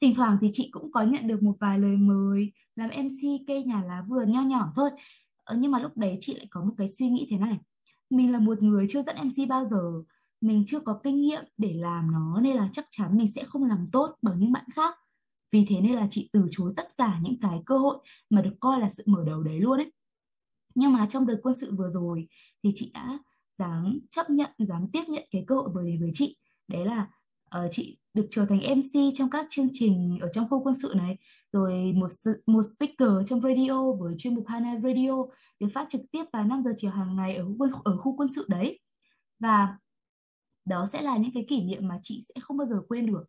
thỉnh 0.00 0.14
thoảng 0.14 0.38
thì 0.40 0.50
chị 0.52 0.68
cũng 0.72 0.92
có 0.92 1.02
nhận 1.02 1.28
được 1.28 1.42
một 1.42 1.56
vài 1.60 1.78
lời 1.78 1.96
mời 1.96 2.52
làm 2.76 2.90
MC 2.90 3.44
cây 3.46 3.64
nhà 3.64 3.82
lá 3.86 4.04
vườn 4.08 4.32
nho 4.32 4.42
nhỏ 4.42 4.72
thôi. 4.76 4.90
Ờ, 5.44 5.56
nhưng 5.58 5.70
mà 5.70 5.78
lúc 5.78 5.96
đấy 5.96 6.18
chị 6.20 6.34
lại 6.34 6.46
có 6.50 6.64
một 6.64 6.74
cái 6.78 6.88
suy 6.88 7.08
nghĩ 7.08 7.26
thế 7.30 7.38
này. 7.38 7.58
Mình 8.10 8.32
là 8.32 8.38
một 8.38 8.62
người 8.62 8.86
chưa 8.90 9.02
dẫn 9.02 9.16
MC 9.16 9.48
bao 9.48 9.64
giờ. 9.64 10.02
Mình 10.40 10.64
chưa 10.66 10.80
có 10.80 11.00
kinh 11.04 11.20
nghiệm 11.20 11.42
để 11.56 11.72
làm 11.74 12.12
nó 12.12 12.40
nên 12.40 12.56
là 12.56 12.70
chắc 12.72 12.86
chắn 12.90 13.16
mình 13.18 13.28
sẽ 13.34 13.44
không 13.44 13.64
làm 13.64 13.88
tốt 13.92 14.16
bằng 14.22 14.38
những 14.38 14.52
bạn 14.52 14.64
khác. 14.74 14.94
Vì 15.52 15.66
thế 15.68 15.80
nên 15.80 15.92
là 15.92 16.08
chị 16.10 16.30
từ 16.32 16.48
chối 16.50 16.72
tất 16.76 16.96
cả 16.98 17.18
những 17.22 17.40
cái 17.40 17.62
cơ 17.66 17.78
hội 17.78 17.98
mà 18.30 18.42
được 18.42 18.54
coi 18.60 18.80
là 18.80 18.90
sự 18.90 19.02
mở 19.06 19.24
đầu 19.26 19.42
đấy 19.42 19.60
luôn 19.60 19.78
ấy. 19.78 19.92
Nhưng 20.74 20.92
mà 20.92 21.06
trong 21.10 21.26
đợt 21.26 21.36
quân 21.42 21.54
sự 21.54 21.74
vừa 21.76 21.90
rồi 21.90 22.28
thì 22.62 22.72
chị 22.76 22.90
đã 22.94 23.18
dám 23.58 23.98
chấp 24.10 24.30
nhận, 24.30 24.50
dám 24.58 24.86
tiếp 24.92 25.04
nhận 25.08 25.24
cái 25.30 25.44
cơ 25.46 25.54
hội 25.54 25.70
vừa 25.74 25.82
đến 25.82 26.00
với 26.00 26.10
chị. 26.14 26.36
Đấy 26.68 26.84
là 26.84 27.08
uh, 27.58 27.70
chị 27.72 27.98
được 28.14 28.26
trở 28.30 28.46
thành 28.46 28.58
MC 28.58 29.14
trong 29.14 29.30
các 29.30 29.46
chương 29.50 29.68
trình 29.72 30.18
ở 30.20 30.28
trong 30.32 30.48
khu 30.50 30.62
quân 30.64 30.74
sự 30.82 30.92
này. 30.96 31.16
Rồi 31.52 31.92
một 31.94 32.08
một 32.46 32.62
speaker 32.62 33.08
trong 33.26 33.40
radio 33.40 33.92
với 33.92 34.14
chuyên 34.18 34.34
mục 34.34 34.44
Hana 34.48 34.80
Radio 34.82 35.24
được 35.60 35.68
phát 35.74 35.86
trực 35.90 36.00
tiếp 36.12 36.24
vào 36.32 36.44
5 36.44 36.62
giờ 36.64 36.70
chiều 36.76 36.90
hàng 36.90 37.16
ngày 37.16 37.36
ở 37.36 37.44
khu, 37.44 37.66
ở 37.84 37.96
khu 37.96 38.16
quân 38.16 38.28
sự 38.34 38.46
đấy. 38.48 38.80
Và 39.40 39.76
đó 40.64 40.86
sẽ 40.92 41.02
là 41.02 41.16
những 41.16 41.30
cái 41.34 41.44
kỷ 41.48 41.62
niệm 41.62 41.88
mà 41.88 42.00
chị 42.02 42.24
sẽ 42.28 42.40
không 42.40 42.56
bao 42.56 42.66
giờ 42.66 42.82
quên 42.88 43.06
được. 43.06 43.24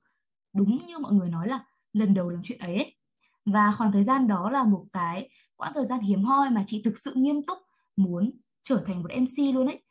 Đúng 0.54 0.88
như 0.88 1.00
mọi 1.00 1.14
người 1.14 1.30
nói 1.30 1.48
là 1.48 1.66
lần 1.94 2.14
đầu 2.14 2.30
làm 2.30 2.42
chuyện 2.44 2.60
ấy, 2.60 2.76
ấy. 2.76 2.96
và 3.46 3.74
khoảng 3.78 3.92
thời 3.92 4.04
gian 4.04 4.28
đó 4.28 4.50
là 4.50 4.64
một 4.64 4.86
cái 4.94 5.30
quãng 5.56 5.72
thời 5.76 5.86
gian 5.86 6.00
hiếm 6.00 6.24
hoi 6.24 6.50
mà 6.50 6.64
chị 6.68 6.82
thực 6.86 6.98
sự 6.98 7.14
nghiêm 7.16 7.44
túc 7.48 7.58
muốn 7.96 8.32
trở 8.64 8.84
thành 8.86 9.02
một 9.04 9.10
MC 9.22 9.54
luôn 9.56 9.68
ấy 9.68 9.84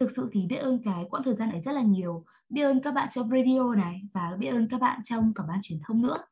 thực 0.00 0.10
sự 0.16 0.28
thì 0.32 0.46
biết 0.46 0.56
ơn 0.56 0.82
cái 0.84 1.04
quãng 1.10 1.22
thời 1.22 1.34
gian 1.34 1.50
ấy 1.50 1.60
rất 1.60 1.72
là 1.72 1.82
nhiều. 1.82 2.24
Biết 2.48 2.62
ơn 2.62 2.80
các 2.82 2.94
bạn 2.94 3.08
trong 3.12 3.30
radio 3.30 3.74
này 3.74 4.02
và 4.12 4.36
biết 4.38 4.48
ơn 4.48 4.68
các 4.70 4.80
bạn 4.80 5.00
trong 5.04 5.32
cả 5.34 5.44
ban 5.48 5.60
truyền 5.62 5.78
thông 5.86 6.02
nữa. 6.02 6.24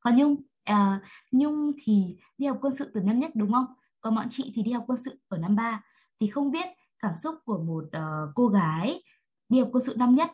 Còn 0.00 0.16
Nhung 0.16 0.36
à, 0.64 1.00
Nhung 1.32 1.72
thì 1.82 2.16
đi 2.38 2.46
học 2.46 2.58
quân 2.60 2.74
sự 2.74 2.90
từ 2.94 3.00
năm 3.00 3.18
nhất 3.18 3.30
đúng 3.34 3.52
không? 3.52 3.66
Còn 4.00 4.14
bọn 4.14 4.26
chị 4.30 4.52
thì 4.54 4.62
đi 4.62 4.72
học 4.72 4.84
quân 4.86 4.98
sự 5.04 5.20
ở 5.28 5.38
năm 5.38 5.56
ba. 5.56 5.84
Thì 6.20 6.26
không 6.26 6.50
biết 6.50 6.68
cảm 6.98 7.16
xúc 7.16 7.34
của 7.44 7.58
một 7.58 7.84
uh, 7.84 8.34
cô 8.34 8.48
gái 8.48 9.02
đi 9.48 9.60
học 9.60 9.68
quân 9.72 9.84
sự 9.84 9.94
năm 9.96 10.14
nhất 10.14 10.30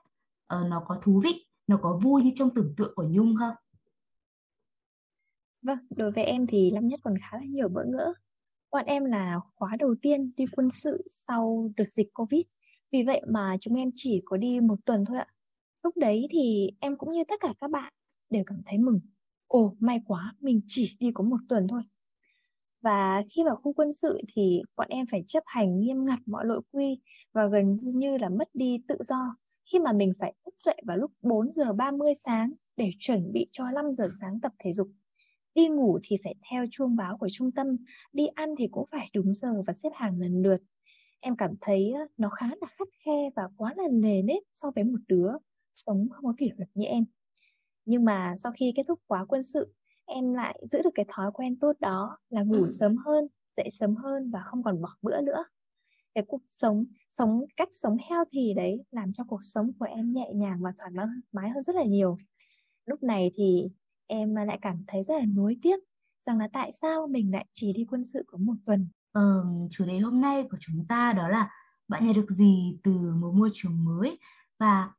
uh, 0.55 0.67
nó 0.67 0.85
có 0.87 1.01
thú 1.03 1.21
vị 1.25 1.47
nó 1.67 1.79
có 1.83 1.99
vui 2.03 2.23
như 2.23 2.31
trong 2.37 2.55
tưởng 2.55 2.75
tượng 2.77 2.93
của 2.95 3.05
Nhung 3.09 3.37
không? 3.39 3.55
Vâng, 5.63 5.79
đối 5.91 6.11
với 6.11 6.25
em 6.25 6.47
thì 6.47 6.71
năm 6.71 6.89
nhất 6.89 7.01
còn 7.03 7.15
khá 7.21 7.39
là 7.39 7.45
nhiều 7.45 7.69
bỡ 7.69 7.85
ngỡ. 7.85 8.13
Bọn 8.75 8.87
em 8.87 9.05
là 9.05 9.41
khóa 9.57 9.77
đầu 9.79 9.95
tiên 10.03 10.33
đi 10.37 10.45
quân 10.53 10.71
sự 10.71 11.07
sau 11.09 11.71
đợt 11.77 11.85
dịch 11.85 12.15
Covid. 12.15 12.41
Vì 12.93 13.03
vậy 13.03 13.23
mà 13.29 13.57
chúng 13.61 13.75
em 13.75 13.91
chỉ 13.95 14.21
có 14.25 14.37
đi 14.37 14.61
một 14.61 14.77
tuần 14.85 15.05
thôi 15.05 15.19
ạ. 15.19 15.27
Lúc 15.83 15.97
đấy 15.97 16.27
thì 16.31 16.71
em 16.81 16.97
cũng 16.97 17.13
như 17.13 17.25
tất 17.25 17.41
cả 17.41 17.55
các 17.61 17.71
bạn 17.71 17.93
đều 18.31 18.45
cảm 18.47 18.63
thấy 18.67 18.79
mừng. 18.79 19.01
Ồ, 19.47 19.77
may 19.79 20.01
quá, 20.07 20.35
mình 20.41 20.61
chỉ 20.67 20.97
đi 21.01 21.11
có 21.15 21.25
một 21.25 21.37
tuần 21.49 21.69
thôi. 21.69 21.83
Và 22.83 23.23
khi 23.31 23.43
vào 23.45 23.57
khu 23.57 23.73
quân 23.73 23.93
sự 23.93 24.21
thì 24.35 24.63
bọn 24.77 24.89
em 24.91 25.07
phải 25.11 25.25
chấp 25.29 25.43
hành 25.47 25.81
nghiêm 25.81 26.05
ngặt 26.05 26.19
mọi 26.27 26.45
nội 26.45 26.61
quy 26.73 26.99
và 27.33 27.47
gần 27.47 27.75
như 27.85 28.19
là 28.19 28.29
mất 28.29 28.49
đi 28.55 28.79
tự 28.89 28.97
do 29.01 29.37
khi 29.73 29.79
mà 29.79 29.93
mình 29.93 30.13
phải 30.19 30.35
thức 30.45 30.55
dậy 30.59 30.83
vào 30.87 30.97
lúc 30.97 31.11
4 31.23 31.53
giờ 31.53 31.73
30 31.73 32.13
sáng 32.25 32.53
để 32.77 32.91
chuẩn 32.99 33.33
bị 33.33 33.47
cho 33.53 33.71
5 33.71 33.93
giờ 33.95 34.09
sáng 34.21 34.41
tập 34.41 34.53
thể 34.59 34.73
dục 34.73 34.89
đi 35.55 35.69
ngủ 35.69 35.99
thì 36.03 36.17
phải 36.25 36.35
theo 36.51 36.67
chuông 36.71 36.97
báo 36.97 37.17
của 37.17 37.29
trung 37.33 37.53
tâm 37.53 37.77
đi 38.13 38.27
ăn 38.27 38.55
thì 38.59 38.69
cũng 38.69 38.89
phải 38.91 39.11
đúng 39.15 39.35
giờ 39.35 39.63
và 39.67 39.73
xếp 39.73 39.91
hàng 39.95 40.19
lần 40.19 40.43
lượt. 40.43 40.63
Em 41.21 41.37
cảm 41.37 41.55
thấy 41.61 41.93
nó 42.17 42.29
khá 42.29 42.47
là 42.47 42.67
khắt 42.79 42.89
khe 43.05 43.31
và 43.37 43.43
quá 43.57 43.75
là 43.77 43.85
nề 43.93 44.23
nếp 44.23 44.43
so 44.55 44.71
với 44.71 44.85
một 44.85 44.99
đứa 45.09 45.33
sống 45.75 46.09
không 46.11 46.25
có 46.25 46.35
kỷ 46.39 46.51
luật 46.57 46.69
như 46.75 46.87
em. 46.87 47.05
Nhưng 47.85 48.05
mà 48.05 48.35
sau 48.37 48.53
khi 48.53 48.73
kết 48.77 48.83
thúc 48.89 49.01
khóa 49.09 49.25
quân 49.25 49.43
sự 49.43 49.73
em 50.05 50.35
lại 50.35 50.61
giữ 50.71 50.83
được 50.83 50.91
cái 50.95 51.07
thói 51.09 51.31
quen 51.33 51.59
tốt 51.59 51.73
đó 51.81 52.19
là 52.29 52.43
ngủ 52.43 52.63
ừ. 52.63 52.67
sớm 52.69 52.97
hơn 52.97 53.27
dậy 53.57 53.69
sớm 53.71 53.97
hơn 53.97 54.31
và 54.31 54.41
không 54.45 54.63
còn 54.63 54.83
bỏ 54.83 54.89
bữa 55.03 55.21
nữa. 55.21 55.45
Cái 56.15 56.25
cuộc 56.29 56.43
sống 56.49 56.85
sống 57.11 57.45
cách 57.57 57.69
sống 57.73 57.97
healthy 58.11 58.55
đấy 58.55 58.85
làm 58.91 59.13
cho 59.17 59.25
cuộc 59.29 59.41
sống 59.43 59.73
của 59.79 59.85
em 59.85 60.13
nhẹ 60.13 60.31
nhàng 60.35 60.59
và 60.61 60.73
thoải 60.79 60.91
mái 61.33 61.51
hơn 61.51 61.63
rất 61.63 61.77
là 61.77 61.85
nhiều. 61.85 62.17
Lúc 62.87 63.03
này 63.03 63.31
thì 63.35 63.69
em 64.07 64.35
lại 64.35 64.59
cảm 64.63 64.85
thấy 64.87 65.03
rất 65.03 65.15
là 65.19 65.27
nuối 65.27 65.59
tiếc 65.63 65.81
rằng 66.21 66.39
là 66.39 66.49
tại 66.53 66.73
sao 66.73 67.07
mình 67.07 67.33
lại 67.33 67.47
chỉ 67.53 67.73
đi 67.73 67.85
quân 67.91 68.05
sự 68.05 68.23
có 68.27 68.39
một 68.39 68.55
tuần. 68.65 68.89
Ờ, 69.13 69.45
chủ 69.71 69.85
đề 69.85 69.99
hôm 69.99 70.21
nay 70.21 70.45
của 70.51 70.57
chúng 70.61 70.87
ta 70.89 71.13
đó 71.13 71.29
là 71.29 71.51
bạn 71.89 72.07
nhận 72.07 72.15
được 72.15 72.31
gì 72.31 72.79
từ 72.83 72.93
một 72.93 73.33
môi 73.35 73.51
trường 73.55 73.85
mới 73.85 74.19
và 74.59 74.91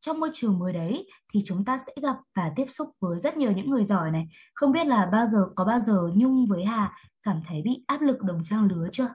trong 0.00 0.20
môi 0.20 0.30
trường 0.34 0.58
mới 0.58 0.72
đấy 0.72 1.08
thì 1.32 1.42
chúng 1.46 1.64
ta 1.64 1.78
sẽ 1.86 1.92
gặp 2.02 2.16
và 2.34 2.52
tiếp 2.56 2.66
xúc 2.68 2.88
với 3.00 3.20
rất 3.20 3.36
nhiều 3.36 3.52
những 3.52 3.70
người 3.70 3.84
giỏi 3.84 4.10
này. 4.10 4.28
Không 4.54 4.72
biết 4.72 4.86
là 4.86 5.08
bao 5.12 5.28
giờ 5.28 5.38
có 5.54 5.64
bao 5.64 5.80
giờ 5.80 6.10
Nhung 6.14 6.46
với 6.46 6.64
Hà 6.64 6.96
cảm 7.22 7.42
thấy 7.48 7.62
bị 7.62 7.84
áp 7.86 8.00
lực 8.00 8.22
đồng 8.22 8.42
trang 8.44 8.64
lứa 8.64 8.88
chưa? 8.92 9.08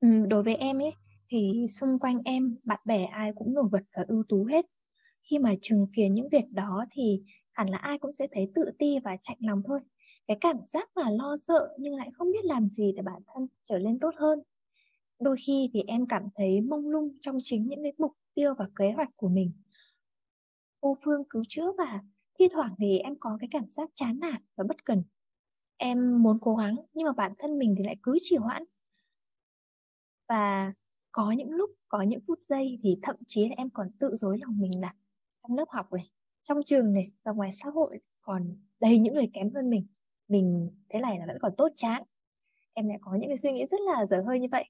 Ừ, 0.00 0.26
đối 0.28 0.42
với 0.42 0.54
em 0.54 0.78
ấy 0.78 0.92
thì 1.28 1.66
xung 1.68 1.98
quanh 1.98 2.18
em 2.24 2.56
bạn 2.64 2.80
bè 2.84 3.04
ai 3.04 3.32
cũng 3.36 3.54
nổi 3.54 3.68
bật 3.72 3.82
và 3.96 4.04
ưu 4.08 4.24
tú 4.28 4.44
hết 4.44 4.66
khi 5.22 5.38
mà 5.38 5.54
chứng 5.62 5.86
kiến 5.92 6.14
những 6.14 6.28
việc 6.28 6.50
đó 6.50 6.84
thì 6.90 7.22
hẳn 7.52 7.68
là 7.68 7.78
ai 7.78 7.98
cũng 7.98 8.12
sẽ 8.12 8.26
thấy 8.32 8.50
tự 8.54 8.64
ti 8.78 8.98
và 9.04 9.16
chạnh 9.22 9.36
lòng 9.40 9.62
thôi. 9.66 9.80
Cái 10.26 10.36
cảm 10.40 10.56
giác 10.66 10.90
mà 10.94 11.10
lo 11.10 11.36
sợ 11.36 11.68
nhưng 11.78 11.94
lại 11.94 12.10
không 12.14 12.32
biết 12.32 12.44
làm 12.44 12.68
gì 12.68 12.92
để 12.96 13.02
bản 13.02 13.22
thân 13.34 13.46
trở 13.64 13.78
lên 13.78 13.98
tốt 13.98 14.14
hơn. 14.16 14.38
Đôi 15.20 15.36
khi 15.46 15.70
thì 15.72 15.82
em 15.86 16.06
cảm 16.06 16.22
thấy 16.34 16.60
mông 16.60 16.88
lung 16.88 17.18
trong 17.20 17.38
chính 17.42 17.68
những 17.68 17.82
cái 17.82 17.92
mục 17.98 18.12
tiêu 18.34 18.54
và 18.58 18.68
kế 18.76 18.92
hoạch 18.92 19.16
của 19.16 19.28
mình. 19.28 19.52
Vô 20.80 20.96
phương 21.04 21.24
cứu 21.30 21.42
chữa 21.48 21.72
và 21.78 22.02
thi 22.38 22.48
thoảng 22.52 22.74
thì 22.78 22.98
em 22.98 23.14
có 23.20 23.36
cái 23.40 23.48
cảm 23.50 23.70
giác 23.70 23.90
chán 23.94 24.18
nản 24.20 24.42
và 24.56 24.64
bất 24.68 24.84
cần. 24.84 25.02
Em 25.76 26.22
muốn 26.22 26.38
cố 26.40 26.56
gắng 26.56 26.76
nhưng 26.94 27.06
mà 27.06 27.12
bản 27.12 27.32
thân 27.38 27.58
mình 27.58 27.74
thì 27.78 27.84
lại 27.84 27.96
cứ 28.02 28.16
trì 28.20 28.36
hoãn. 28.36 28.64
Và 30.28 30.72
có 31.12 31.32
những 31.32 31.50
lúc, 31.50 31.70
có 31.88 32.02
những 32.02 32.20
phút 32.26 32.38
giây 32.42 32.78
thì 32.82 32.98
thậm 33.02 33.16
chí 33.26 33.48
là 33.48 33.54
em 33.56 33.70
còn 33.70 33.90
tự 34.00 34.14
dối 34.14 34.38
lòng 34.38 34.58
mình 34.60 34.80
là 34.80 34.94
trong 35.42 35.56
lớp 35.56 35.68
học 35.68 35.92
này 35.92 36.10
trong 36.44 36.62
trường 36.62 36.92
này 36.92 37.12
và 37.22 37.32
ngoài 37.32 37.50
xã 37.52 37.68
hội 37.68 37.98
còn 38.20 38.56
đầy 38.80 38.98
những 38.98 39.14
người 39.14 39.30
kém 39.32 39.54
hơn 39.54 39.70
mình. 39.70 39.86
Mình 40.28 40.70
thế 40.88 41.00
này 41.00 41.18
là 41.18 41.26
vẫn 41.26 41.38
còn 41.42 41.52
tốt 41.56 41.68
chán. 41.76 42.02
Em 42.72 42.88
lại 42.88 42.98
có 43.00 43.14
những 43.14 43.30
cái 43.30 43.38
suy 43.38 43.52
nghĩ 43.52 43.66
rất 43.66 43.80
là 43.80 44.06
dở 44.06 44.22
hơi 44.26 44.40
như 44.40 44.48
vậy. 44.50 44.64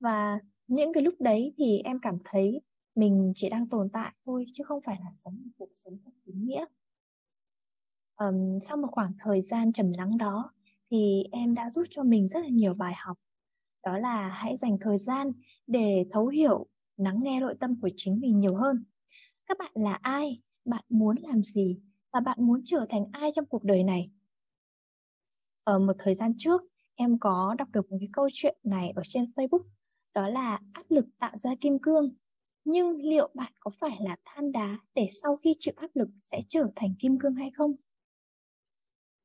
Và 0.00 0.38
những 0.66 0.92
cái 0.92 1.02
lúc 1.02 1.14
đấy 1.18 1.54
thì 1.56 1.78
em 1.84 1.98
cảm 2.02 2.18
thấy 2.24 2.60
mình 2.94 3.32
chỉ 3.36 3.48
đang 3.48 3.68
tồn 3.68 3.88
tại 3.92 4.14
thôi 4.26 4.46
chứ 4.52 4.64
không 4.64 4.80
phải 4.86 4.98
là 5.00 5.10
sống 5.18 5.34
một 5.44 5.50
cuộc 5.58 5.68
sống 5.74 5.98
thật 6.04 6.10
ý 6.24 6.32
nghĩa. 6.36 6.64
Um, 8.16 8.58
sau 8.62 8.76
một 8.76 8.88
khoảng 8.90 9.12
thời 9.18 9.40
gian 9.40 9.72
trầm 9.72 9.92
lắng 9.92 10.18
đó 10.18 10.52
thì 10.90 11.24
em 11.32 11.54
đã 11.54 11.70
rút 11.70 11.86
cho 11.90 12.02
mình 12.02 12.28
rất 12.28 12.40
là 12.40 12.48
nhiều 12.48 12.74
bài 12.74 12.94
học. 12.96 13.18
Đó 13.84 13.98
là 13.98 14.28
hãy 14.28 14.56
dành 14.56 14.78
thời 14.80 14.98
gian 14.98 15.32
để 15.66 16.06
thấu 16.10 16.26
hiểu 16.26 16.66
lắng 16.96 17.20
nghe 17.22 17.40
nội 17.40 17.54
tâm 17.60 17.80
của 17.80 17.90
chính 17.96 18.20
mình 18.20 18.40
nhiều 18.40 18.54
hơn 18.54 18.84
các 19.46 19.58
bạn 19.58 19.72
là 19.74 19.92
ai? 20.02 20.40
Bạn 20.64 20.84
muốn 20.88 21.16
làm 21.20 21.42
gì? 21.42 21.80
Và 22.12 22.20
bạn 22.20 22.38
muốn 22.46 22.62
trở 22.64 22.86
thành 22.88 23.04
ai 23.12 23.30
trong 23.34 23.46
cuộc 23.46 23.64
đời 23.64 23.82
này? 23.82 24.10
Ở 25.64 25.78
một 25.78 25.92
thời 25.98 26.14
gian 26.14 26.32
trước, 26.38 26.62
em 26.94 27.18
có 27.18 27.54
đọc 27.58 27.68
được 27.72 27.90
một 27.90 27.96
cái 28.00 28.08
câu 28.12 28.28
chuyện 28.32 28.56
này 28.62 28.90
ở 28.96 29.02
trên 29.08 29.24
facebook, 29.36 29.64
đó 30.14 30.28
là 30.28 30.60
áp 30.72 30.84
lực 30.88 31.06
tạo 31.18 31.36
ra 31.36 31.50
kim 31.60 31.78
cương. 31.82 32.14
Nhưng 32.64 32.96
liệu 32.96 33.30
bạn 33.34 33.52
có 33.60 33.70
phải 33.80 33.98
là 34.00 34.16
than 34.24 34.52
đá 34.52 34.78
để 34.94 35.08
sau 35.22 35.36
khi 35.36 35.54
chịu 35.58 35.74
áp 35.76 35.90
lực 35.94 36.08
sẽ 36.22 36.40
trở 36.48 36.66
thành 36.76 36.94
kim 36.98 37.18
cương 37.18 37.34
hay 37.34 37.50
không? 37.50 37.74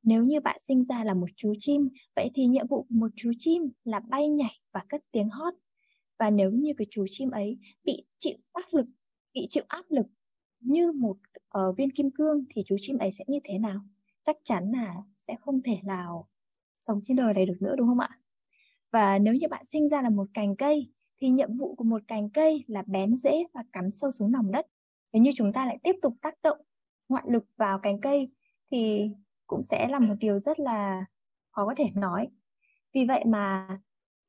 Nếu 0.04 0.24
như 0.24 0.40
bạn 0.40 0.58
sinh 0.60 0.86
ra 0.86 1.04
là 1.04 1.14
một 1.14 1.28
chú 1.36 1.54
chim, 1.60 1.90
vậy 2.16 2.32
thì 2.36 2.46
nhiệm 2.46 2.68
vụ 2.68 2.78
của 2.84 2.96
một 2.96 3.12
chú 3.16 3.32
chim 3.40 3.70
là 3.84 4.00
bay 4.00 4.30
nhảy 4.30 4.60
và 4.72 4.84
cất 4.90 5.02
tiếng 5.12 5.30
hót. 5.30 5.54
Và 6.20 6.30
nếu 6.30 6.52
như 6.52 6.74
cái 6.78 6.88
chú 6.92 7.06
chim 7.10 7.32
ấy 7.32 7.58
bị 7.84 8.04
chịu 8.18 8.38
áp 8.54 8.66
lực 8.72 8.86
bị 9.34 9.48
chịu 9.50 9.64
áp 9.68 9.86
lực 9.90 10.06
như 10.60 10.92
một 10.92 11.18
uh, 11.60 11.78
viên 11.78 11.92
kim 11.92 12.12
cương 12.12 12.46
thì 12.50 12.64
chú 12.66 12.76
chim 12.80 12.98
ấy 12.98 13.12
sẽ 13.12 13.26
như 13.28 13.40
thế 13.44 13.58
nào? 13.58 13.80
Chắc 14.24 14.38
chắn 14.44 14.72
là 14.72 14.96
sẽ 15.18 15.36
không 15.42 15.62
thể 15.62 15.80
nào 15.84 16.28
sống 16.80 17.00
trên 17.04 17.18
đời 17.18 17.34
này 17.34 17.46
được 17.46 17.58
nữa 17.62 17.76
đúng 17.78 17.88
không 17.88 18.00
ạ? 18.00 18.10
Và 18.92 19.20
nếu 19.20 19.34
như 19.34 19.48
bạn 19.48 19.66
sinh 19.66 19.90
ra 19.90 20.02
là 20.02 20.10
một 20.10 20.28
cành 20.34 20.56
cây 20.56 20.92
thì 21.18 21.30
nhiệm 21.30 21.58
vụ 21.58 21.76
của 21.76 21.84
một 21.84 22.02
cành 22.08 22.30
cây 22.30 22.64
là 22.68 22.84
bén 22.88 23.16
rễ 23.16 23.44
và 23.54 23.64
cắm 23.74 23.92
sâu 23.92 24.12
xuống 24.12 24.34
lòng 24.34 24.52
đất. 24.52 24.68
Nếu 25.14 25.24
như 25.24 25.32
chúng 25.36 25.54
ta 25.54 25.66
lại 25.66 25.78
tiếp 25.84 25.96
tục 26.02 26.14
tác 26.22 26.34
động 26.44 26.58
ngoại 27.10 27.24
lực 27.28 27.46
vào 27.58 27.80
cành 27.80 28.02
cây 28.02 28.32
thì 28.72 29.10
cũng 29.48 29.64
sẽ 29.64 29.88
là 29.88 30.00
một 30.00 30.16
điều 30.20 30.40
rất 30.40 30.60
là 30.60 31.06
khó 31.52 31.66
có 31.66 31.74
thể 31.78 31.92
nói. 31.96 32.28
Vì 32.94 33.06
vậy 33.06 33.24
mà 33.26 33.68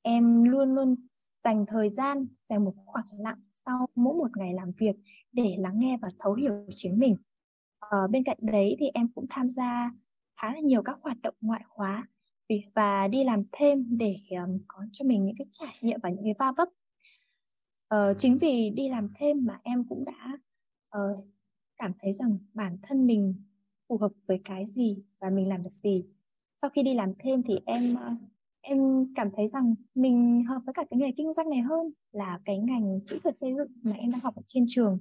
em 0.02 0.44
luôn 0.44 0.74
luôn 0.74 0.96
dành 1.44 1.66
thời 1.66 1.90
gian, 1.90 2.26
dành 2.44 2.64
một 2.64 2.72
khoảng 2.86 3.06
lặng 3.18 3.40
sau 3.66 3.86
mỗi 3.94 4.14
một 4.14 4.36
ngày 4.36 4.54
làm 4.54 4.72
việc 4.78 4.96
để 5.32 5.56
lắng 5.58 5.78
nghe 5.78 5.98
và 6.02 6.08
thấu 6.18 6.34
hiểu 6.34 6.66
chính 6.76 6.98
mình. 6.98 7.16
Ờ, 7.78 8.08
bên 8.08 8.24
cạnh 8.24 8.38
đấy 8.40 8.76
thì 8.80 8.86
em 8.94 9.08
cũng 9.14 9.26
tham 9.30 9.48
gia 9.48 9.92
khá 10.36 10.54
là 10.54 10.60
nhiều 10.60 10.82
các 10.82 10.98
hoạt 11.02 11.16
động 11.22 11.34
ngoại 11.40 11.62
khóa 11.68 12.06
và 12.74 13.08
đi 13.08 13.24
làm 13.24 13.42
thêm 13.52 13.98
để 13.98 14.16
um, 14.30 14.58
có 14.68 14.84
cho 14.92 15.04
mình 15.04 15.24
những 15.24 15.36
cái 15.38 15.46
trải 15.52 15.74
nghiệm 15.80 16.00
và 16.02 16.08
những 16.10 16.24
cái 16.24 16.34
va 16.38 16.52
vấp. 16.56 16.68
uh, 17.94 18.18
chính 18.18 18.38
vì 18.38 18.70
đi 18.70 18.88
làm 18.88 19.08
thêm 19.16 19.46
mà 19.46 19.60
em 19.62 19.84
cũng 19.88 20.04
đã 20.04 20.38
uh, 20.98 21.18
cảm 21.76 21.92
thấy 21.98 22.12
rằng 22.12 22.38
bản 22.54 22.78
thân 22.82 23.06
mình 23.06 23.34
phù 23.88 23.98
hợp 23.98 24.12
với 24.26 24.40
cái 24.44 24.66
gì 24.66 25.04
và 25.18 25.30
mình 25.30 25.48
làm 25.48 25.62
được 25.62 25.72
gì. 25.72 26.04
Sau 26.56 26.70
khi 26.70 26.82
đi 26.82 26.94
làm 26.94 27.12
thêm 27.18 27.42
thì 27.42 27.58
em 27.66 27.94
uh, 27.94 28.18
em 28.60 29.06
cảm 29.16 29.30
thấy 29.36 29.48
rằng 29.48 29.74
mình 29.94 30.44
hợp 30.48 30.60
với 30.66 30.74
cả 30.74 30.84
cái 30.90 30.98
nghề 30.98 31.12
kinh 31.16 31.32
doanh 31.32 31.50
này 31.50 31.60
hơn 31.60 31.92
là 32.12 32.40
cái 32.44 32.58
ngành 32.58 33.00
kỹ 33.08 33.18
thuật 33.22 33.36
xây 33.36 33.54
dựng 33.56 33.72
mà 33.82 33.92
em 33.92 34.10
đang 34.10 34.20
học 34.20 34.36
ở 34.36 34.42
trên 34.46 34.64
trường. 34.68 35.00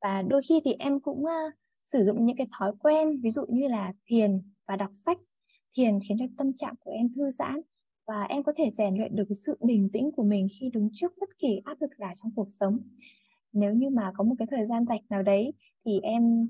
Và 0.00 0.22
đôi 0.22 0.42
khi 0.48 0.60
thì 0.64 0.72
em 0.78 1.00
cũng 1.00 1.24
uh, 1.24 1.54
sử 1.84 2.04
dụng 2.04 2.26
những 2.26 2.36
cái 2.36 2.46
thói 2.58 2.72
quen 2.78 3.20
ví 3.20 3.30
dụ 3.30 3.46
như 3.48 3.68
là 3.68 3.92
thiền 4.06 4.42
và 4.66 4.76
đọc 4.76 4.90
sách. 4.94 5.18
Thiền 5.74 5.98
khiến 6.08 6.16
cho 6.18 6.24
tâm 6.38 6.52
trạng 6.52 6.74
của 6.80 6.90
em 6.90 7.12
thư 7.14 7.30
giãn 7.30 7.60
và 8.06 8.22
em 8.22 8.42
có 8.42 8.52
thể 8.56 8.70
rèn 8.70 8.96
luyện 8.96 9.16
được 9.16 9.28
sự 9.46 9.56
bình 9.60 9.88
tĩnh 9.92 10.10
của 10.12 10.22
mình 10.22 10.48
khi 10.60 10.70
đứng 10.70 10.88
trước 10.92 11.12
bất 11.20 11.38
kỳ 11.38 11.60
áp 11.64 11.80
lực 11.80 11.90
nào 11.98 12.12
trong 12.14 12.32
cuộc 12.36 12.48
sống. 12.50 12.78
Nếu 13.52 13.74
như 13.74 13.90
mà 13.90 14.12
có 14.16 14.24
một 14.24 14.34
cái 14.38 14.48
thời 14.50 14.66
gian 14.66 14.84
rảnh 14.88 15.02
nào 15.08 15.22
đấy 15.22 15.52
thì 15.84 16.00
em 16.02 16.48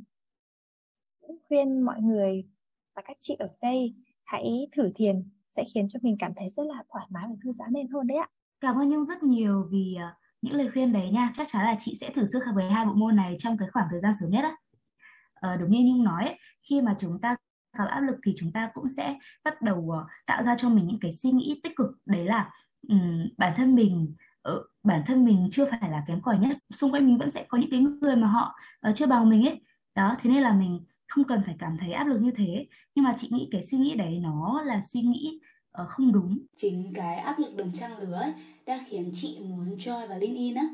cũng 1.20 1.37
khuyên 1.48 1.80
mọi 1.80 2.02
người 2.02 2.44
và 2.94 3.02
các 3.02 3.16
chị 3.20 3.37
ở 3.38 3.48
đây 3.61 3.94
hãy 4.24 4.68
thử 4.72 4.90
thiền 4.94 5.28
sẽ 5.50 5.64
khiến 5.74 5.88
cho 5.88 5.98
mình 6.02 6.16
cảm 6.18 6.32
thấy 6.37 6.48
rất 6.48 6.66
là 6.66 6.82
thoải 6.92 7.06
mái 7.11 7.24
và 7.28 7.35
thư 7.44 7.52
giãn 7.52 7.72
lên 7.72 7.88
hơn 7.88 8.06
đấy 8.06 8.18
ạ. 8.18 8.28
Cảm 8.61 8.76
ơn 8.76 8.88
Nhung 8.88 9.04
rất 9.04 9.22
nhiều 9.22 9.68
vì 9.70 9.94
à, 9.98 10.14
những 10.42 10.54
lời 10.54 10.70
khuyên 10.72 10.92
đấy 10.92 11.11
nha. 11.11 11.32
Chắc 11.37 11.46
chắn 11.50 11.64
là 11.64 11.76
chị 11.80 11.96
sẽ 12.00 12.11
thử 12.11 12.26
sức 12.32 12.42
với 12.54 12.70
hai 12.70 12.87
bộ 12.87 12.92
môn 12.92 13.16
này 13.16 13.37
trong 13.38 13.59
cái 13.59 13.68
khoảng 13.72 13.87
thời 13.90 14.00
gian 14.00 14.12
sớm 14.20 14.30
nhất 14.30 14.44
á. 14.44 14.56
ờ, 15.35 15.56
đúng 15.56 15.70
như 15.70 15.78
Nhung 15.85 16.04
nói, 16.04 16.38
khi 16.62 16.80
mà 16.80 16.96
chúng 17.00 17.20
ta 17.20 17.37
gặp 17.78 17.85
áp 17.85 18.00
lực 18.00 18.16
thì 18.24 18.35
chúng 18.38 18.52
ta 18.52 18.70
cũng 18.74 18.88
sẽ 18.88 19.18
bắt 19.44 19.62
đầu 19.62 19.90
à, 19.90 20.00
tạo 20.26 20.42
ra 20.42 20.56
cho 20.59 20.68
mình 20.68 20.87
những 20.87 20.98
cái 21.00 21.12
suy 21.12 21.30
nghĩ 21.30 21.61
tích 21.62 21.76
cực 21.76 21.87
đấy 22.06 22.24
là 22.24 22.50
um, 22.88 23.28
bản 23.38 23.52
thân 23.56 23.74
mình 23.74 24.14
ở 24.42 24.62
bản 24.82 25.02
thân 25.06 25.24
mình 25.24 25.48
chưa 25.52 25.66
phải 25.70 25.90
là 25.90 26.04
kém 26.06 26.20
cỏi 26.22 26.38
nhất 26.38 26.56
xung 26.70 26.92
quanh 26.92 27.06
mình 27.06 27.18
vẫn 27.18 27.30
sẽ 27.30 27.44
có 27.48 27.59
những 27.59 27.70
cái 27.70 27.80
người 27.80 28.16
mà 28.16 28.26
họ 28.26 28.54
uh, 28.90 28.96
chưa 28.96 29.06
bằng 29.06 29.28
mình 29.28 29.46
ấy 29.46 29.61
đó 29.94 30.16
thế 30.22 30.30
nên 30.30 30.42
là 30.42 30.52
mình 30.52 30.85
không 31.16 31.24
cần 31.24 31.42
phải 31.46 31.57
cảm 31.59 31.76
thấy 31.81 31.92
áp 31.92 32.05
lực 32.05 32.18
như 32.22 32.31
thế. 32.37 32.66
Nhưng 32.94 33.05
mà 33.05 33.16
chị 33.20 33.29
nghĩ 33.31 33.48
cái 33.50 33.62
suy 33.62 33.79
nghĩ 33.79 33.94
đấy 33.94 34.18
nó 34.22 34.62
là 34.62 34.83
suy 34.87 35.00
nghĩ 35.00 35.38
uh, 35.83 35.88
không 35.88 36.12
đúng. 36.12 36.38
Chính 36.57 36.92
cái 36.94 37.16
áp 37.16 37.38
lực 37.38 37.57
đồng 37.57 37.72
trang 37.72 37.98
lứa 37.98 38.14
ấy, 38.14 38.33
đã 38.66 38.85
khiến 38.87 39.11
chị 39.12 39.38
muốn 39.40 39.76
join 39.76 40.07
vào 40.07 40.18
in 40.20 40.55
á. 40.55 40.68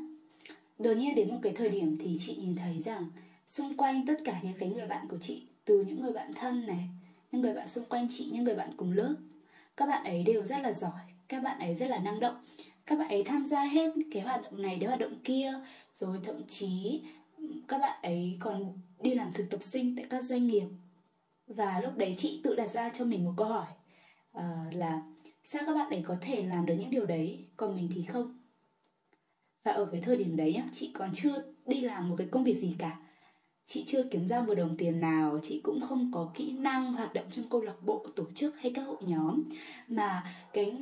Đột 0.79 0.93
nhiên 0.97 1.15
đến 1.15 1.29
một 1.29 1.39
cái 1.41 1.53
thời 1.55 1.69
điểm 1.69 1.97
thì 1.99 2.17
chị 2.19 2.35
nhìn 2.35 2.55
thấy 2.55 2.79
rằng 2.79 3.05
xung 3.47 3.77
quanh 3.77 4.05
tất 4.05 4.15
cả 4.25 4.39
những 4.43 4.53
cái 4.59 4.69
người 4.69 4.87
bạn 4.87 5.07
của 5.09 5.17
chị 5.17 5.47
từ 5.65 5.85
những 5.87 6.01
người 6.01 6.13
bạn 6.13 6.31
thân 6.35 6.65
này 6.65 6.89
những 7.31 7.41
người 7.41 7.53
bạn 7.53 7.67
xung 7.67 7.85
quanh 7.85 8.07
chị 8.09 8.29
những 8.33 8.43
người 8.43 8.55
bạn 8.55 8.69
cùng 8.77 8.91
lớp 8.91 9.15
các 9.77 9.89
bạn 9.89 10.03
ấy 10.03 10.23
đều 10.23 10.45
rất 10.45 10.57
là 10.61 10.71
giỏi 10.71 11.01
các 11.33 11.43
bạn 11.43 11.59
ấy 11.59 11.75
rất 11.75 11.87
là 11.89 11.97
năng 11.97 12.19
động. 12.19 12.35
Các 12.85 12.99
bạn 12.99 13.09
ấy 13.09 13.23
tham 13.23 13.45
gia 13.45 13.63
hết 13.63 13.93
cái 14.11 14.21
hoạt 14.21 14.43
động 14.43 14.61
này 14.61 14.75
đến 14.75 14.87
hoạt 14.87 14.99
động 14.99 15.15
kia 15.23 15.53
rồi 15.93 16.19
thậm 16.23 16.47
chí 16.47 17.01
các 17.67 17.77
bạn 17.77 17.99
ấy 18.01 18.37
còn 18.39 18.81
đi 19.01 19.13
làm 19.13 19.33
thực 19.33 19.49
tập 19.49 19.63
sinh 19.63 19.95
tại 19.95 20.05
các 20.09 20.23
doanh 20.23 20.47
nghiệp. 20.47 20.67
Và 21.47 21.81
lúc 21.81 21.97
đấy 21.97 22.15
chị 22.17 22.41
tự 22.43 22.55
đặt 22.55 22.67
ra 22.67 22.89
cho 22.89 23.05
mình 23.05 23.25
một 23.25 23.33
câu 23.37 23.47
hỏi 23.47 23.67
uh, 24.37 24.73
là 24.73 25.01
sao 25.43 25.63
các 25.65 25.73
bạn 25.73 25.89
ấy 25.89 26.03
có 26.05 26.17
thể 26.21 26.43
làm 26.43 26.65
được 26.65 26.75
những 26.79 26.89
điều 26.89 27.05
đấy 27.05 27.45
còn 27.57 27.75
mình 27.75 27.89
thì 27.95 28.03
không? 28.03 28.39
Và 29.63 29.71
ở 29.71 29.85
cái 29.85 30.01
thời 30.01 30.17
điểm 30.17 30.35
đấy 30.35 30.61
chị 30.71 30.91
còn 30.93 31.09
chưa 31.13 31.43
đi 31.65 31.81
làm 31.81 32.09
một 32.09 32.15
cái 32.17 32.27
công 32.31 32.43
việc 32.43 32.57
gì 32.57 32.75
cả. 32.77 32.99
Chị 33.65 33.83
chưa 33.87 34.03
kiếm 34.03 34.27
ra 34.27 34.41
một 34.41 34.55
đồng 34.55 34.77
tiền 34.77 34.99
nào 34.99 35.39
chị 35.43 35.61
cũng 35.63 35.81
không 35.81 36.11
có 36.13 36.31
kỹ 36.35 36.51
năng 36.51 36.93
hoạt 36.93 37.13
động 37.13 37.25
trong 37.31 37.49
câu 37.49 37.61
lạc 37.61 37.75
bộ 37.81 38.05
tổ 38.15 38.25
chức 38.35 38.55
hay 38.59 38.71
các 38.75 38.81
hội 38.81 38.97
nhóm. 39.01 39.43
Mà 39.87 40.23
cái 40.53 40.77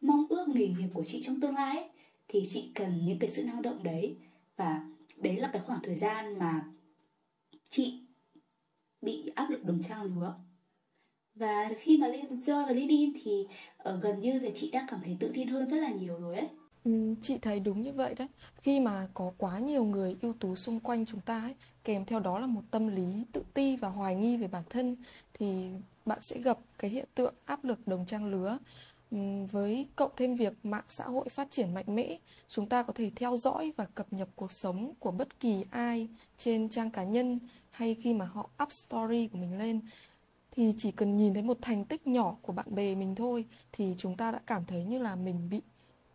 mong 0.00 0.26
ước 0.28 0.48
nghề 0.48 0.66
nghiệp 0.66 0.88
của 0.94 1.04
chị 1.04 1.22
trong 1.22 1.40
tương 1.40 1.54
lai 1.54 1.76
ấy, 1.76 1.88
thì 2.28 2.46
chị 2.48 2.70
cần 2.74 3.06
những 3.06 3.18
cái 3.18 3.30
sự 3.30 3.44
năng 3.44 3.62
động 3.62 3.82
đấy. 3.82 4.16
Và 4.56 4.86
đấy 5.16 5.36
là 5.36 5.50
cái 5.52 5.62
khoảng 5.66 5.80
thời 5.82 5.96
gian 5.96 6.38
mà 6.38 6.64
chị 7.68 8.00
bị 9.02 9.32
áp 9.34 9.50
lực 9.50 9.64
đồng 9.64 9.80
trang 9.80 10.04
lứa 10.04 10.34
và 11.34 11.70
khi 11.78 11.98
mà 11.98 12.08
lên 12.08 12.26
join 12.28 12.66
và 12.66 12.72
LinkedIn 12.72 13.12
thì 13.24 13.46
ở 13.78 14.00
gần 14.00 14.20
như 14.20 14.38
thì 14.38 14.50
chị 14.54 14.70
đã 14.70 14.86
cảm 14.88 15.00
thấy 15.04 15.16
tự 15.20 15.30
tin 15.34 15.48
hơn 15.48 15.68
rất 15.68 15.76
là 15.76 15.88
nhiều 15.88 16.18
rồi 16.20 16.36
ấy. 16.36 16.48
Ừ, 16.84 17.14
chị 17.20 17.38
thấy 17.38 17.60
đúng 17.60 17.82
như 17.82 17.92
vậy 17.92 18.14
đấy. 18.14 18.28
Khi 18.62 18.80
mà 18.80 19.08
có 19.14 19.32
quá 19.38 19.58
nhiều 19.58 19.84
người 19.84 20.16
ưu 20.22 20.32
tú 20.32 20.56
xung 20.56 20.80
quanh 20.80 21.06
chúng 21.06 21.20
ta 21.20 21.40
ấy 21.40 21.54
kèm 21.84 22.04
theo 22.04 22.20
đó 22.20 22.38
là 22.38 22.46
một 22.46 22.62
tâm 22.70 22.88
lý 22.88 23.24
tự 23.32 23.42
ti 23.54 23.76
và 23.76 23.88
hoài 23.88 24.14
nghi 24.14 24.36
về 24.36 24.48
bản 24.48 24.62
thân 24.70 24.96
thì 25.34 25.68
bạn 26.04 26.20
sẽ 26.20 26.40
gặp 26.40 26.58
cái 26.78 26.90
hiện 26.90 27.06
tượng 27.14 27.34
áp 27.44 27.64
lực 27.64 27.88
đồng 27.88 28.06
trang 28.06 28.26
lứa. 28.26 28.58
Ừ, 29.10 29.18
với 29.52 29.88
cộng 29.96 30.10
thêm 30.16 30.34
việc 30.36 30.52
mạng 30.62 30.84
xã 30.88 31.04
hội 31.04 31.28
phát 31.28 31.50
triển 31.50 31.74
mạnh 31.74 31.84
mẽ, 31.88 32.18
chúng 32.48 32.68
ta 32.68 32.82
có 32.82 32.92
thể 32.92 33.10
theo 33.16 33.36
dõi 33.36 33.72
và 33.76 33.84
cập 33.84 34.12
nhật 34.12 34.28
cuộc 34.36 34.52
sống 34.52 34.92
của 34.98 35.10
bất 35.10 35.40
kỳ 35.40 35.64
ai 35.70 36.08
trên 36.36 36.68
trang 36.68 36.90
cá 36.90 37.04
nhân 37.04 37.38
hay 37.70 37.94
khi 37.94 38.14
mà 38.14 38.24
họ 38.24 38.50
up 38.62 38.72
story 38.72 39.28
của 39.28 39.38
mình 39.38 39.58
lên. 39.58 39.80
Thì 40.50 40.74
chỉ 40.78 40.92
cần 40.92 41.16
nhìn 41.16 41.34
thấy 41.34 41.42
một 41.42 41.58
thành 41.62 41.84
tích 41.84 42.06
nhỏ 42.06 42.36
của 42.42 42.52
bạn 42.52 42.74
bè 42.74 42.94
mình 42.94 43.14
thôi, 43.14 43.44
thì 43.72 43.94
chúng 43.98 44.16
ta 44.16 44.30
đã 44.32 44.40
cảm 44.46 44.64
thấy 44.64 44.84
như 44.84 44.98
là 44.98 45.16
mình 45.16 45.48
bị 45.50 45.62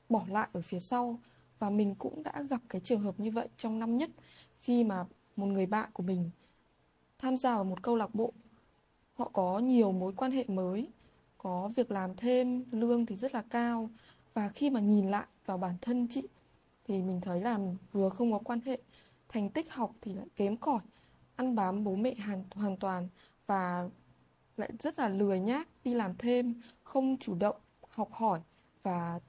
bỏ 0.10 0.24
lại 0.28 0.48
ở 0.54 0.62
phía 0.62 0.80
sau. 0.80 1.20
Và 1.60 1.70
mình 1.70 1.96
cũng 1.96 2.24
đã 2.24 2.42
gặp 2.50 2.62
cái 2.70 2.82
trường 2.82 3.02
hợp 3.02 3.20
như 3.20 3.32
vậy 3.32 3.48
trong 3.58 3.80
năm 3.80 3.98
nhất, 3.98 4.10
khi 4.62 4.84
mà 4.84 5.06
một 5.36 5.46
người 5.46 5.66
bạn 5.66 5.90
của 5.94 6.04
mình 6.04 6.30
tham 7.20 7.38
gia 7.38 7.56
vào 7.56 7.64
một 7.64 7.84
câu 7.84 7.96
lạc 7.96 8.16
bộ. 8.16 8.34
Họ 9.14 9.30
có 9.34 9.60
nhiều 9.60 9.92
mối 9.92 10.14
quan 10.18 10.32
hệ 10.32 10.46
mới 10.48 10.88
có 11.44 11.72
việc 11.76 11.92
làm 11.92 12.16
thêm 12.16 12.64
lương 12.72 13.06
thì 13.06 13.16
rất 13.16 13.34
là 13.34 13.42
cao. 13.50 13.90
Và 14.34 14.50
khi 14.50 14.70
mà 14.70 14.80
nhìn 14.80 15.12
lại 15.12 15.28
vào 15.46 15.58
bản 15.58 15.76
thân 15.82 16.08
chị 16.08 16.28
thì 16.88 17.02
mình 17.02 17.22
thấy 17.22 17.42
là 17.42 17.58
mình 17.58 17.78
vừa 17.92 18.10
không 18.10 18.32
có 18.32 18.40
quan 18.40 18.60
hệ. 18.66 18.82
Thành 19.30 19.50
tích 19.50 19.74
học 19.74 19.92
thì 20.02 20.14
lại 20.14 20.28
kém 20.36 20.58
cỏi 20.58 20.80
ăn 21.36 21.56
bám 21.56 21.84
bố 21.84 21.96
mẹ 21.96 22.16
hoàn, 22.26 22.44
hoàn 22.56 22.78
toàn 22.78 23.08
và 23.48 23.90
lại 24.58 24.72
rất 24.80 25.00
là 25.00 25.10
lười 25.10 25.40
nhác 25.40 25.68
đi 25.84 25.94
làm 25.94 26.16
thêm 26.18 26.62
không 26.84 27.18
chủ 27.18 27.36
động 27.36 27.56
học 27.90 28.10
hỏi 28.12 28.40
và 28.84 29.20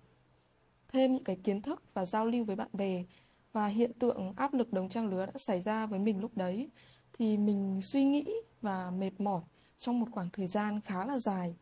thêm 0.88 1.12
những 1.12 1.24
cái 1.24 1.36
kiến 1.36 1.62
thức 1.62 1.82
và 1.94 2.06
giao 2.06 2.26
lưu 2.26 2.44
với 2.44 2.56
bạn 2.56 2.68
bè. 2.72 3.04
Và 3.52 3.66
hiện 3.66 3.92
tượng 3.92 4.32
áp 4.36 4.54
lực 4.54 4.72
đồng 4.72 4.88
trang 4.88 5.06
lứa 5.06 5.26
đã 5.26 5.32
xảy 5.36 5.62
ra 5.62 5.86
với 5.86 5.98
mình 5.98 6.20
lúc 6.20 6.30
đấy. 6.36 6.70
Thì 7.12 7.36
mình 7.36 7.80
suy 7.82 8.04
nghĩ 8.04 8.24
và 8.60 8.90
mệt 8.90 9.20
mỏi 9.20 9.42
trong 9.76 10.00
một 10.00 10.06
khoảng 10.10 10.28
thời 10.32 10.46
gian 10.46 10.80
khá 10.80 11.04
là 11.04 11.18
dài 11.18 11.56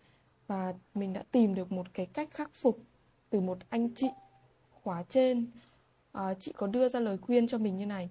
và 0.50 0.74
mình 0.94 1.12
đã 1.12 1.22
tìm 1.32 1.54
được 1.54 1.72
một 1.72 1.86
cái 1.94 2.06
cách 2.06 2.28
khắc 2.30 2.54
phục 2.54 2.78
từ 3.30 3.40
một 3.40 3.58
anh 3.68 3.94
chị 3.94 4.06
khóa 4.70 5.02
trên. 5.08 5.46
À, 6.12 6.34
chị 6.34 6.52
có 6.56 6.66
đưa 6.66 6.88
ra 6.88 7.00
lời 7.00 7.18
khuyên 7.18 7.46
cho 7.46 7.58
mình 7.58 7.76
như 7.76 7.86
này. 7.86 8.10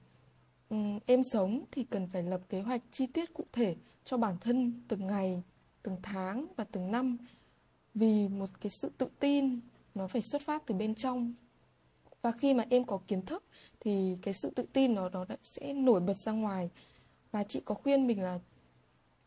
Uhm, 0.75 0.99
em 1.05 1.23
sống 1.23 1.63
thì 1.71 1.83
cần 1.83 2.07
phải 2.07 2.23
lập 2.23 2.41
kế 2.49 2.61
hoạch 2.61 2.81
chi 2.91 3.07
tiết 3.07 3.33
cụ 3.33 3.43
thể 3.51 3.75
cho 4.03 4.17
bản 4.17 4.35
thân 4.41 4.81
từng 4.87 5.07
ngày 5.07 5.43
từng 5.83 5.97
tháng 6.03 6.45
và 6.55 6.63
từng 6.63 6.91
năm. 6.91 7.17
Vì 7.93 8.27
một 8.27 8.49
cái 8.61 8.69
sự 8.69 8.91
tự 8.97 9.09
tin 9.19 9.59
nó 9.95 10.07
phải 10.07 10.21
xuất 10.21 10.41
phát 10.41 10.63
từ 10.65 10.75
bên 10.75 10.95
trong. 10.95 11.33
Và 12.21 12.31
khi 12.31 12.53
mà 12.53 12.65
em 12.69 12.83
có 12.85 12.99
kiến 13.07 13.21
thức 13.21 13.43
thì 13.79 14.17
cái 14.21 14.33
sự 14.33 14.49
tự 14.55 14.65
tin 14.73 14.95
nó 14.95 15.09
nó 15.09 15.25
sẽ 15.43 15.73
nổi 15.73 15.99
bật 15.99 16.17
ra 16.17 16.31
ngoài. 16.31 16.69
Và 17.31 17.43
chị 17.43 17.61
có 17.65 17.75
khuyên 17.75 18.07
mình 18.07 18.21
là 18.21 18.39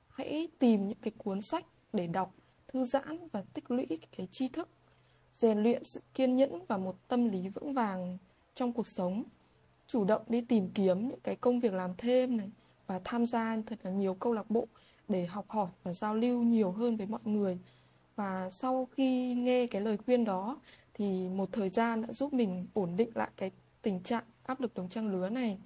hãy 0.09 0.48
tìm 0.59 0.88
những 0.88 0.98
cái 1.03 1.12
cuốn 1.18 1.40
sách 1.40 1.64
để 1.92 2.07
đọc 2.07 2.35
thư 2.72 2.85
giãn 2.85 3.28
và 3.32 3.42
tích 3.54 3.70
lũy 3.70 3.87
cái 4.16 4.26
tri 4.30 4.48
thức, 4.48 4.68
rèn 5.32 5.62
luyện 5.62 5.85
sự 5.85 6.00
kiên 6.14 6.37
nhẫn 6.37 6.66
và 6.66 6.76
một 6.76 6.96
tâm 7.08 7.28
lý 7.28 7.48
vững 7.48 7.74
vàng 7.74 8.18
trong 8.54 8.72
cuộc 8.72 8.87
sống, 8.87 9.24
chủ 9.87 10.04
động 10.04 10.22
đi 10.28 10.40
tìm 10.40 10.68
kiếm 10.74 11.08
những 11.08 11.20
cái 11.22 11.37
công 11.37 11.61
việc 11.61 11.72
làm 11.72 11.90
thêm 11.98 12.37
này 12.37 12.50
và 12.87 13.00
tham 13.04 13.26
gia 13.26 13.56
thật 13.66 13.78
là 13.82 13.90
nhiều 13.90 14.14
câu 14.14 14.32
lạc 14.32 14.50
bộ 14.50 14.66
để 15.08 15.26
học 15.26 15.44
hỏi 15.48 15.70
và 15.82 15.92
giao 15.92 16.14
lưu 16.14 16.42
nhiều 16.42 16.70
hơn 16.70 16.96
với 16.96 17.06
mọi 17.06 17.20
người. 17.24 17.58
Và 18.16 18.50
sau 18.50 18.88
khi 18.92 19.35
nghe 19.35 19.66
cái 19.66 19.80
lời 19.80 19.96
khuyên 19.96 20.24
đó 20.24 20.61
thì 20.94 21.28
một 21.28 21.48
thời 21.52 21.68
gian 21.68 22.02
đã 22.02 22.12
giúp 22.12 22.32
mình 22.32 22.66
ổn 22.74 22.96
định 22.96 23.11
lại 23.14 23.30
cái 23.37 23.50
tình 23.82 24.00
trạng 24.00 24.24
áp 24.42 24.61
lực 24.61 24.74
đồng 24.74 24.88
trang 24.88 25.12
lứa 25.12 25.28
này 25.28 25.58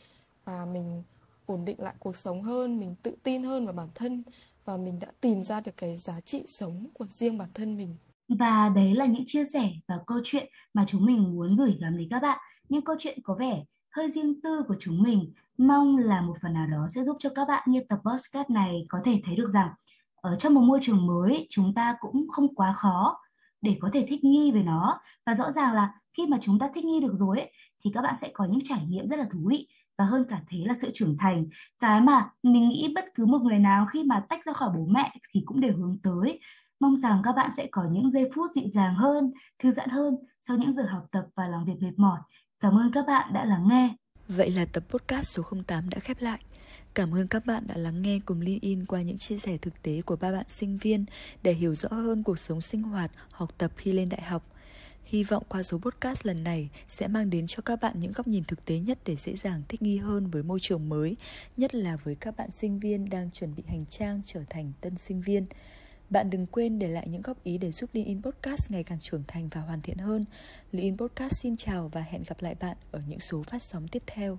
và 0.44 0.64
mình 0.64 1.02
ổn 1.46 1.64
định 1.64 1.80
lại 1.80 1.94
cuộc 1.98 2.16
sống 2.16 2.42
hơn, 2.42 2.80
mình 2.80 2.94
tự 3.02 3.16
tin 3.22 3.42
hơn 3.42 3.64
vào 3.64 3.74
bản 3.74 3.88
thân 3.94 4.22
và 4.66 4.76
mình 4.76 4.98
đã 4.98 5.08
tìm 5.20 5.42
ra 5.42 5.60
được 5.60 5.76
cái 5.76 5.96
giá 5.96 6.20
trị 6.20 6.44
sống 6.48 6.86
của 6.94 7.06
riêng 7.06 7.38
bản 7.38 7.48
thân 7.54 7.76
mình. 7.76 7.96
Và 8.28 8.68
đấy 8.68 8.94
là 8.94 9.06
những 9.06 9.24
chia 9.26 9.44
sẻ 9.44 9.70
và 9.88 9.98
câu 10.06 10.18
chuyện 10.24 10.48
mà 10.74 10.84
chúng 10.88 11.04
mình 11.04 11.22
muốn 11.22 11.56
gửi 11.56 11.76
gắm 11.80 11.96
đến 11.98 12.08
các 12.10 12.22
bạn. 12.22 12.38
Những 12.68 12.84
câu 12.84 12.96
chuyện 12.98 13.18
có 13.22 13.34
vẻ 13.34 13.64
hơi 13.90 14.10
riêng 14.10 14.40
tư 14.42 14.62
của 14.68 14.76
chúng 14.80 15.02
mình. 15.02 15.32
Mong 15.58 15.98
là 15.98 16.20
một 16.20 16.34
phần 16.42 16.52
nào 16.52 16.66
đó 16.66 16.88
sẽ 16.94 17.04
giúp 17.04 17.16
cho 17.20 17.30
các 17.34 17.44
bạn 17.48 17.62
như 17.68 17.80
tập 17.88 17.98
podcast 18.04 18.50
này 18.50 18.86
có 18.88 18.98
thể 19.04 19.20
thấy 19.24 19.36
được 19.36 19.50
rằng 19.50 19.70
ở 20.14 20.36
trong 20.38 20.54
một 20.54 20.60
môi 20.60 20.78
trường 20.82 21.06
mới 21.06 21.46
chúng 21.50 21.74
ta 21.74 21.96
cũng 22.00 22.28
không 22.28 22.54
quá 22.54 22.72
khó 22.72 23.18
để 23.60 23.76
có 23.80 23.90
thể 23.92 24.06
thích 24.08 24.24
nghi 24.24 24.52
về 24.52 24.62
nó. 24.62 25.00
Và 25.26 25.34
rõ 25.34 25.52
ràng 25.52 25.74
là 25.74 25.92
khi 26.16 26.26
mà 26.26 26.38
chúng 26.42 26.58
ta 26.58 26.70
thích 26.74 26.84
nghi 26.84 27.00
được 27.00 27.14
rồi 27.16 27.40
ấy, 27.40 27.52
thì 27.84 27.90
các 27.94 28.02
bạn 28.02 28.14
sẽ 28.20 28.30
có 28.34 28.44
những 28.44 28.60
trải 28.64 28.86
nghiệm 28.86 29.08
rất 29.08 29.16
là 29.16 29.26
thú 29.32 29.38
vị 29.50 29.68
và 29.98 30.04
hơn 30.04 30.24
cả 30.28 30.40
thế 30.48 30.58
là 30.66 30.74
sự 30.80 30.90
trưởng 30.94 31.16
thành. 31.18 31.46
Cái 31.80 32.00
mà 32.00 32.30
mình 32.42 32.68
nghĩ 32.68 32.92
bất 32.94 33.04
cứ 33.14 33.26
một 33.26 33.38
người 33.38 33.58
nào 33.58 33.86
khi 33.92 34.02
mà 34.02 34.26
tách 34.28 34.44
ra 34.46 34.52
khỏi 34.52 34.70
bố 34.76 34.86
mẹ 34.86 35.12
thì 35.32 35.42
cũng 35.46 35.60
đều 35.60 35.76
hướng 35.76 35.98
tới. 36.02 36.40
Mong 36.80 36.96
rằng 36.96 37.22
các 37.24 37.32
bạn 37.32 37.50
sẽ 37.56 37.68
có 37.72 37.82
những 37.92 38.10
giây 38.10 38.30
phút 38.34 38.50
dịu 38.54 38.68
dàng 38.74 38.94
hơn 38.94 39.32
thư 39.62 39.72
giãn 39.72 39.88
hơn 39.88 40.16
sau 40.48 40.56
những 40.56 40.74
giờ 40.76 40.82
học 40.90 41.06
tập 41.12 41.26
và 41.34 41.48
làm 41.48 41.64
việc 41.64 41.74
mệt 41.80 41.92
mỏi. 41.96 42.20
Cảm 42.60 42.78
ơn 42.78 42.90
các 42.94 43.04
bạn 43.06 43.32
đã 43.32 43.44
lắng 43.44 43.68
nghe. 43.68 43.94
Vậy 44.28 44.50
là 44.50 44.64
tập 44.72 44.84
podcast 44.88 45.26
số 45.26 45.42
08 45.66 45.90
đã 45.90 45.98
khép 45.98 46.16
lại. 46.20 46.40
Cảm 46.94 47.14
ơn 47.14 47.28
các 47.28 47.46
bạn 47.46 47.66
đã 47.66 47.76
lắng 47.76 48.02
nghe 48.02 48.20
cùng 48.26 48.40
Ly 48.40 48.58
In 48.62 48.84
qua 48.84 49.02
những 49.02 49.18
chia 49.18 49.38
sẻ 49.38 49.56
thực 49.56 49.82
tế 49.82 50.02
của 50.06 50.16
ba 50.16 50.32
bạn 50.32 50.46
sinh 50.48 50.76
viên 50.76 51.04
để 51.42 51.52
hiểu 51.52 51.74
rõ 51.74 51.88
hơn 51.90 52.22
cuộc 52.22 52.38
sống 52.38 52.60
sinh 52.60 52.82
hoạt, 52.82 53.10
học 53.32 53.58
tập 53.58 53.70
khi 53.76 53.92
lên 53.92 54.08
đại 54.08 54.22
học. 54.22 54.42
Hy 55.06 55.24
vọng 55.24 55.42
qua 55.48 55.62
số 55.62 55.78
podcast 55.78 56.26
lần 56.26 56.44
này 56.44 56.68
sẽ 56.88 57.08
mang 57.08 57.30
đến 57.30 57.46
cho 57.46 57.62
các 57.64 57.80
bạn 57.80 58.00
những 58.00 58.12
góc 58.12 58.26
nhìn 58.26 58.44
thực 58.44 58.64
tế 58.64 58.78
nhất 58.78 58.98
để 59.04 59.16
dễ 59.16 59.36
dàng 59.36 59.62
thích 59.68 59.82
nghi 59.82 59.96
hơn 59.96 60.30
với 60.30 60.42
môi 60.42 60.60
trường 60.60 60.88
mới, 60.88 61.16
nhất 61.56 61.74
là 61.74 61.96
với 61.96 62.14
các 62.14 62.36
bạn 62.36 62.50
sinh 62.50 62.78
viên 62.78 63.08
đang 63.08 63.30
chuẩn 63.30 63.54
bị 63.54 63.62
hành 63.68 63.86
trang 63.86 64.20
trở 64.26 64.40
thành 64.50 64.72
tân 64.80 64.98
sinh 64.98 65.20
viên. 65.20 65.46
Bạn 66.10 66.30
đừng 66.30 66.46
quên 66.46 66.78
để 66.78 66.88
lại 66.88 67.08
những 67.08 67.22
góp 67.22 67.44
ý 67.44 67.58
để 67.58 67.72
giúp 67.72 67.90
Lean 67.92 68.06
In 68.06 68.22
Podcast 68.22 68.70
ngày 68.70 68.84
càng 68.84 69.00
trưởng 69.00 69.24
thành 69.28 69.48
và 69.48 69.60
hoàn 69.60 69.80
thiện 69.82 69.98
hơn. 69.98 70.24
Lean 70.72 70.84
In 70.84 70.96
Podcast 70.96 71.32
xin 71.32 71.56
chào 71.56 71.88
và 71.88 72.00
hẹn 72.00 72.22
gặp 72.28 72.42
lại 72.42 72.54
bạn 72.60 72.76
ở 72.92 73.00
những 73.08 73.20
số 73.20 73.42
phát 73.42 73.62
sóng 73.62 73.88
tiếp 73.88 74.02
theo. 74.06 74.38